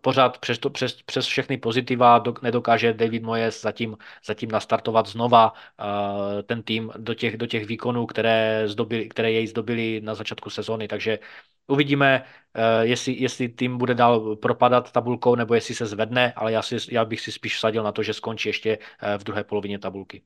[0.00, 3.96] pořád přes, to, přes, přes všechny pozitiva do, nedokáže David Moyes zatím,
[4.26, 9.46] zatím nastartovat znova uh, ten tým do těch, do těch výkonů, které, zdobili, které jej
[9.46, 10.88] zdobili na začátku sezóny.
[10.88, 11.18] Takže
[11.66, 12.24] uvidíme,
[12.56, 16.76] uh, jestli, jestli tým bude dál propadat tabulkou, nebo jestli se zvedne, ale já, si,
[16.90, 18.78] já bych si spíš vsadil na to, že skončí ještě
[19.18, 20.22] v druhé polovině tabulky.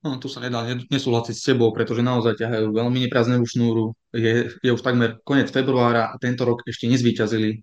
[0.00, 3.92] No, tu sa nedá nesúhlasiť s tebou, pretože naozaj ťahajú veľmi nepraznevú šnúru.
[4.16, 7.60] Je, je už takmer koniec februára a tento rok ešte nezvíťazili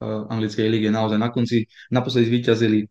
[0.00, 0.88] v anglickej lige.
[0.88, 2.88] Naozaj na konci, naposledy zvíťazili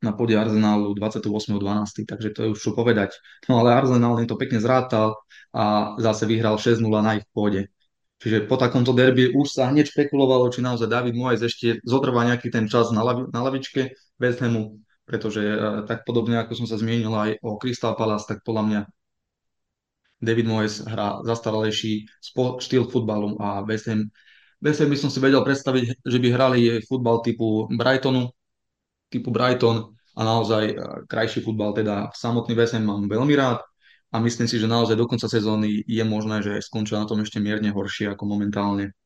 [0.00, 3.12] na pôde Arsenalu 28.12., takže to je už čo povedať.
[3.52, 5.20] No ale Arsenal to pekne zrátal
[5.52, 7.68] a zase vyhral 6-0 na ich pôde.
[8.24, 12.48] Čiže po takomto derby už sa hneď špekulovalo, či naozaj David Moyes ešte zotrvá nejaký
[12.48, 14.78] ten čas na, lavi, na lavičke West Hamu
[15.12, 18.80] pretože e, tak podobne ako som sa zmienil aj o Crystal Palace, tak podľa mňa
[20.24, 22.08] David Moyes hrá zastaralejší
[22.64, 24.08] štýl futbalu a West Ham,
[24.64, 28.32] West Ham by som si vedel predstaviť, že by hrali futbal typu Brightonu,
[29.12, 30.74] typu Brighton a naozaj e,
[31.04, 33.60] krajší futbal, teda samotný West Ham mám veľmi rád
[34.12, 37.40] a myslím si, že naozaj do konca sezóny je možné, že skončia na tom ešte
[37.40, 38.96] mierne horšie ako momentálne.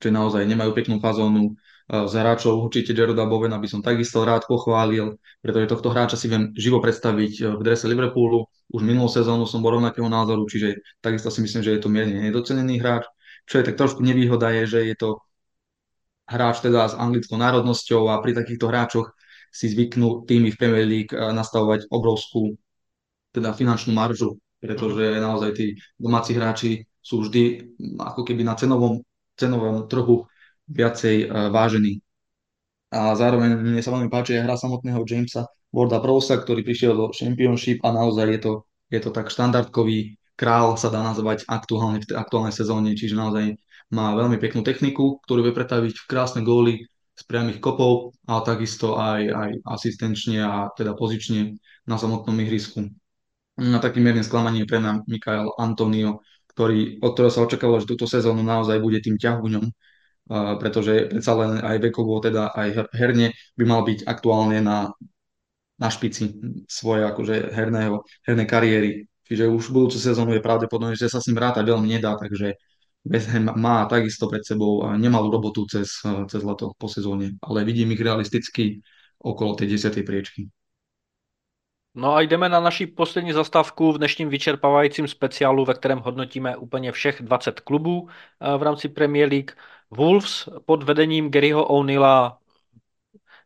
[0.00, 1.60] že naozaj nemajú peknú fazónu.
[1.90, 6.54] Z hráčov určite Jaroda Bovena by som takisto rád pochválil, pretože tohto hráča si viem
[6.54, 8.46] živo predstaviť v drese Liverpoolu.
[8.70, 12.22] Už minulú sezónu som bol rovnakého názoru, čiže takisto si myslím, že je to mierne
[12.22, 13.10] nedocenený hráč.
[13.50, 15.18] Čo je tak trošku nevýhoda je, že je to
[16.30, 19.10] hráč teda s anglickou národnosťou a pri takýchto hráčoch
[19.50, 22.54] si zvyknú týmy v Premier League nastavovať obrovskú
[23.34, 25.66] teda finančnú maržu, pretože naozaj tí
[25.98, 29.02] domáci hráči sú vždy ako keby na cenovom,
[29.34, 30.29] cenovom trhu
[30.70, 32.00] viacej uh, vážení.
[32.90, 37.14] A zároveň mne sa veľmi páči aj hra samotného Jamesa Warda Prowsa, ktorý prišiel do
[37.14, 38.52] Championship a naozaj je to,
[38.90, 43.60] je to tak štandardkový král sa dá nazvať aktuálne v aktuálnej sezóne, čiže naozaj
[43.92, 48.96] má veľmi peknú techniku, ktorú vie pretaviť v krásne góly z priamých kopov, ale takisto
[48.96, 52.88] aj, aj asistenčne a teda pozične na samotnom ihrisku.
[53.60, 56.24] Na takým miernym sklamaním pre mňa Mikael Antonio,
[56.56, 59.68] ktorý, od ktorého sa očakávalo, že túto sezónu naozaj bude tým ťahuňom,
[60.30, 64.94] pretože predsa len aj vekovo, teda aj herne by mal byť aktuálne na,
[65.74, 66.38] na špici
[66.70, 68.90] svojej akože herného, hernej kariéry.
[69.26, 72.54] Čiže už v budúcu sezónu je pravdepodobné, že sa s ním rátať veľmi nedá, takže
[73.04, 78.02] West má takisto pred sebou nemalú robotu cez, cez leto po sezóne, ale vidím ich
[78.04, 78.84] realisticky
[79.18, 80.04] okolo tej 10.
[80.04, 80.52] priečky.
[81.94, 86.92] No a jdeme na naši poslední zastávku v dnešním vyčerpávajícím speciálu, ve kterém hodnotíme úplně
[86.92, 89.52] všech 20 klubů eh, v rámci Premier League.
[89.90, 92.40] Wolves pod vedením Garyho O'Neilla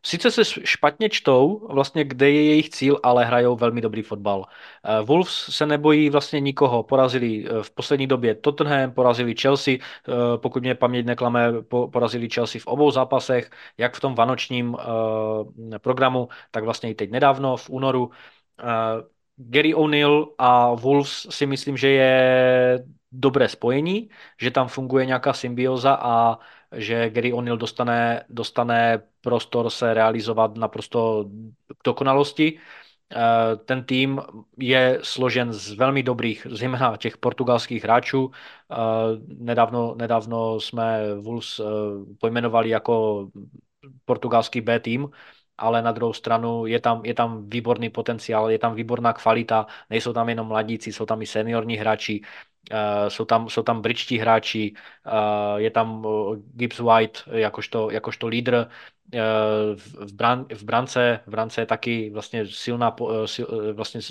[0.05, 4.45] Sice se špatně čtou, vlastně kde je jejich cíl, ale hrajou velmi dobrý fotbal.
[4.83, 6.83] Eh, Wolves se nebojí vlastně nikoho.
[6.83, 9.77] Porazili eh, v poslední době Tottenham, porazili Chelsea,
[10.37, 11.53] pokud mě paměť neklame,
[11.91, 14.77] porazili Chelsea v obou zápasech, jak v tom vanočním
[15.81, 18.11] programu, tak vlastně i teď nedávno v únoru.
[19.37, 24.09] Gary O'Neill a Wolves si myslím, že je dobré spojení,
[24.41, 26.39] že tam funguje nějaká symbioza a
[26.71, 31.25] že Gary O'Neill dostane, dostane prostor se realizovat naprosto
[31.67, 32.59] k dokonalosti.
[33.15, 34.21] Uh, ten tým
[34.59, 38.25] je složen z velmi dobrých, zejména těch portugalských hráčů.
[38.25, 38.31] Uh,
[39.27, 41.61] nedávno, nedávno jsme Wolves
[42.19, 43.27] pojmenovali jako
[44.05, 45.09] portugalský B tým,
[45.57, 50.13] ale na druhou stranu je tam, je tam výborný potenciál, je tam výborná kvalita, nejsou
[50.13, 52.21] tam jenom mladíci, jsou tam i seniorní hráči,
[52.71, 54.73] uh, jsou, tam, jsou tam britští hráči,
[55.05, 58.67] uh, je tam uh, Gibbs White jakožto, jakožto lídr,
[59.75, 62.95] v, bran, v, brance, v brance je taky vlastně silná,
[63.33, 64.01] sil, vlastně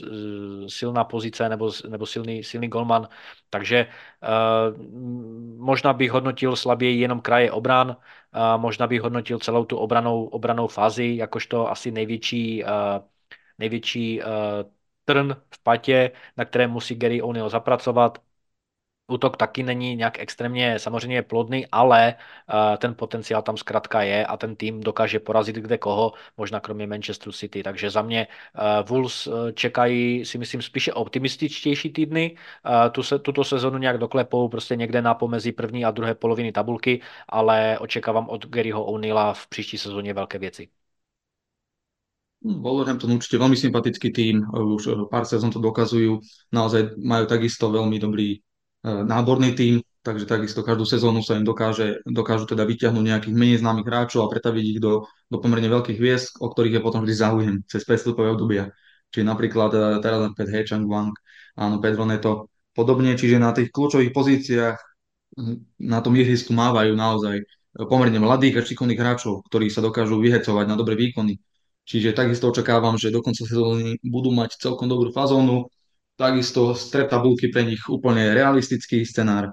[0.68, 3.08] silná pozice nebo, nebo silný, silný golman,
[3.50, 3.86] takže
[5.56, 7.96] možná bych hodnotil slaběji jenom kraje obran,
[8.56, 12.64] možná bych hodnotil celou tu obranou, obranou fázi, jakožto asi největší,
[13.58, 14.22] největší
[15.04, 18.18] trn v patě, na kterém musí Gary O'Neill zapracovat.
[19.06, 24.36] Útok taky není nějak extrémně samozřejmě plodný, ale uh, ten potenciál tam zkrátka je a
[24.36, 27.62] ten tým dokáže porazit kde koho, možná kromě Manchester City.
[27.62, 32.36] Takže za mě uh, Wolves uh, čekají, si myslím, spíše optimističtější týdny.
[32.64, 36.52] Uh, tu se, tuto sezonu nějak doklepou prostě někde na pomezí první a druhé poloviny
[36.52, 40.68] tabulky, ale očekávám od Garyho O'Neilla v příští sezóně velké věci.
[42.44, 46.20] Wolverhampton určite veľmi sympatický tým, už pár sezón to dokazujú,
[46.52, 48.36] naozaj majú takisto veľmi dobrý
[48.84, 49.74] náborný tým,
[50.04, 54.32] takže takisto každú sezónu sa im dokáže, dokážu teda vyťahnuť nejakých menej známych hráčov a
[54.32, 58.28] pretaviť ich do, do pomerne veľkých hviezd, o ktorých je potom vždy záujem cez prestupové
[58.28, 58.68] obdobia.
[59.08, 61.16] Čiže napríklad uh, teraz Pet Hei Chang Wang,
[61.56, 64.76] áno, Pedro Neto, podobne, čiže na tých kľúčových pozíciách
[65.80, 67.42] na tom ihrisku mávajú naozaj
[67.90, 71.42] pomerne mladých a šikovných hráčov, ktorí sa dokážu vyhecovať na dobré výkony.
[71.84, 75.68] Čiže takisto očakávam, že do konca sezóny budú mať celkom dobrú fazónu,
[76.14, 79.50] Takisto stred tabulky pre nich úplne realistický scenár.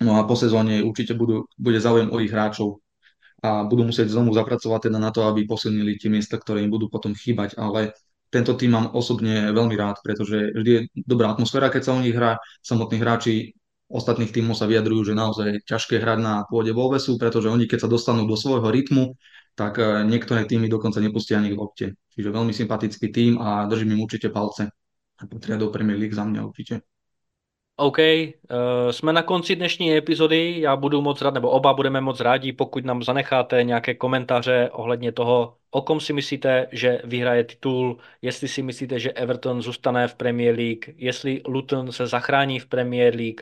[0.00, 2.80] No a po sezóne určite budú, bude záujem o ich hráčov
[3.44, 6.88] a budú musieť znovu zapracovať teda na to, aby posilnili tie miesta, ktoré im budú
[6.88, 7.60] potom chýbať.
[7.60, 7.92] Ale
[8.32, 12.16] tento tým mám osobne veľmi rád, pretože vždy je dobrá atmosféra, keď sa o nich
[12.16, 12.40] hrá.
[12.64, 13.52] Samotní hráči
[13.92, 17.92] ostatných tímov sa vyjadrujú, že naozaj ťažké hrať na pôde Volvesu, pretože oni keď sa
[17.92, 19.12] dostanú do svojho rytmu,
[19.52, 21.86] tak eh, niektoré týmy dokonca nepustia ani k lopte.
[22.16, 24.72] Čiže veľmi sympatický tým a držím im určite palce
[25.26, 26.80] patria do Premier League za mňa určite.
[27.76, 30.60] OK, uh, jsme na konci dnešní epizody.
[30.60, 35.12] Já budu moc rád, nebo oba budeme moc rádi, pokud nám zanecháte nějaké komentáře ohledně
[35.12, 40.14] toho, o kom si myslíte, že vyhraje titul, jestli si myslíte, že Everton zůstane v
[40.14, 43.40] Premier League, jestli Luton se zachrání v Premier League.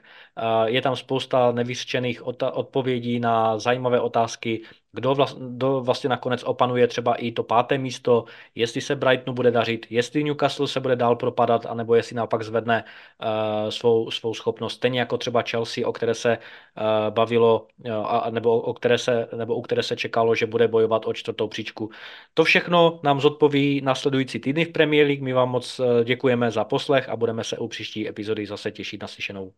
[0.67, 4.63] Je tam spousta nevyřčených odpovědí na zajímavé otázky,
[4.93, 8.25] kdo, vlast, kdo vlastně nakonec opanuje třeba i to páté místo,
[8.55, 12.85] jestli se Brightonu bude dařit, jestli Newcastle se bude dál propadat, anebo jestli naopak zvedne
[12.85, 14.75] uh, svou, svou schopnost.
[14.75, 19.55] Stejně jako třeba Chelsea, o které se uh, bavilo, uh, nebo, o které se, nebo
[19.55, 21.91] u které se čekalo, že bude bojovat o čtvrtou příčku.
[22.35, 25.23] To všechno nám zodpoví nasledující týdny v Premier League.
[25.23, 29.09] My vám moc děkujeme za poslech a budeme se u příští epizody zase těšit na
[29.09, 29.53] slyšenou.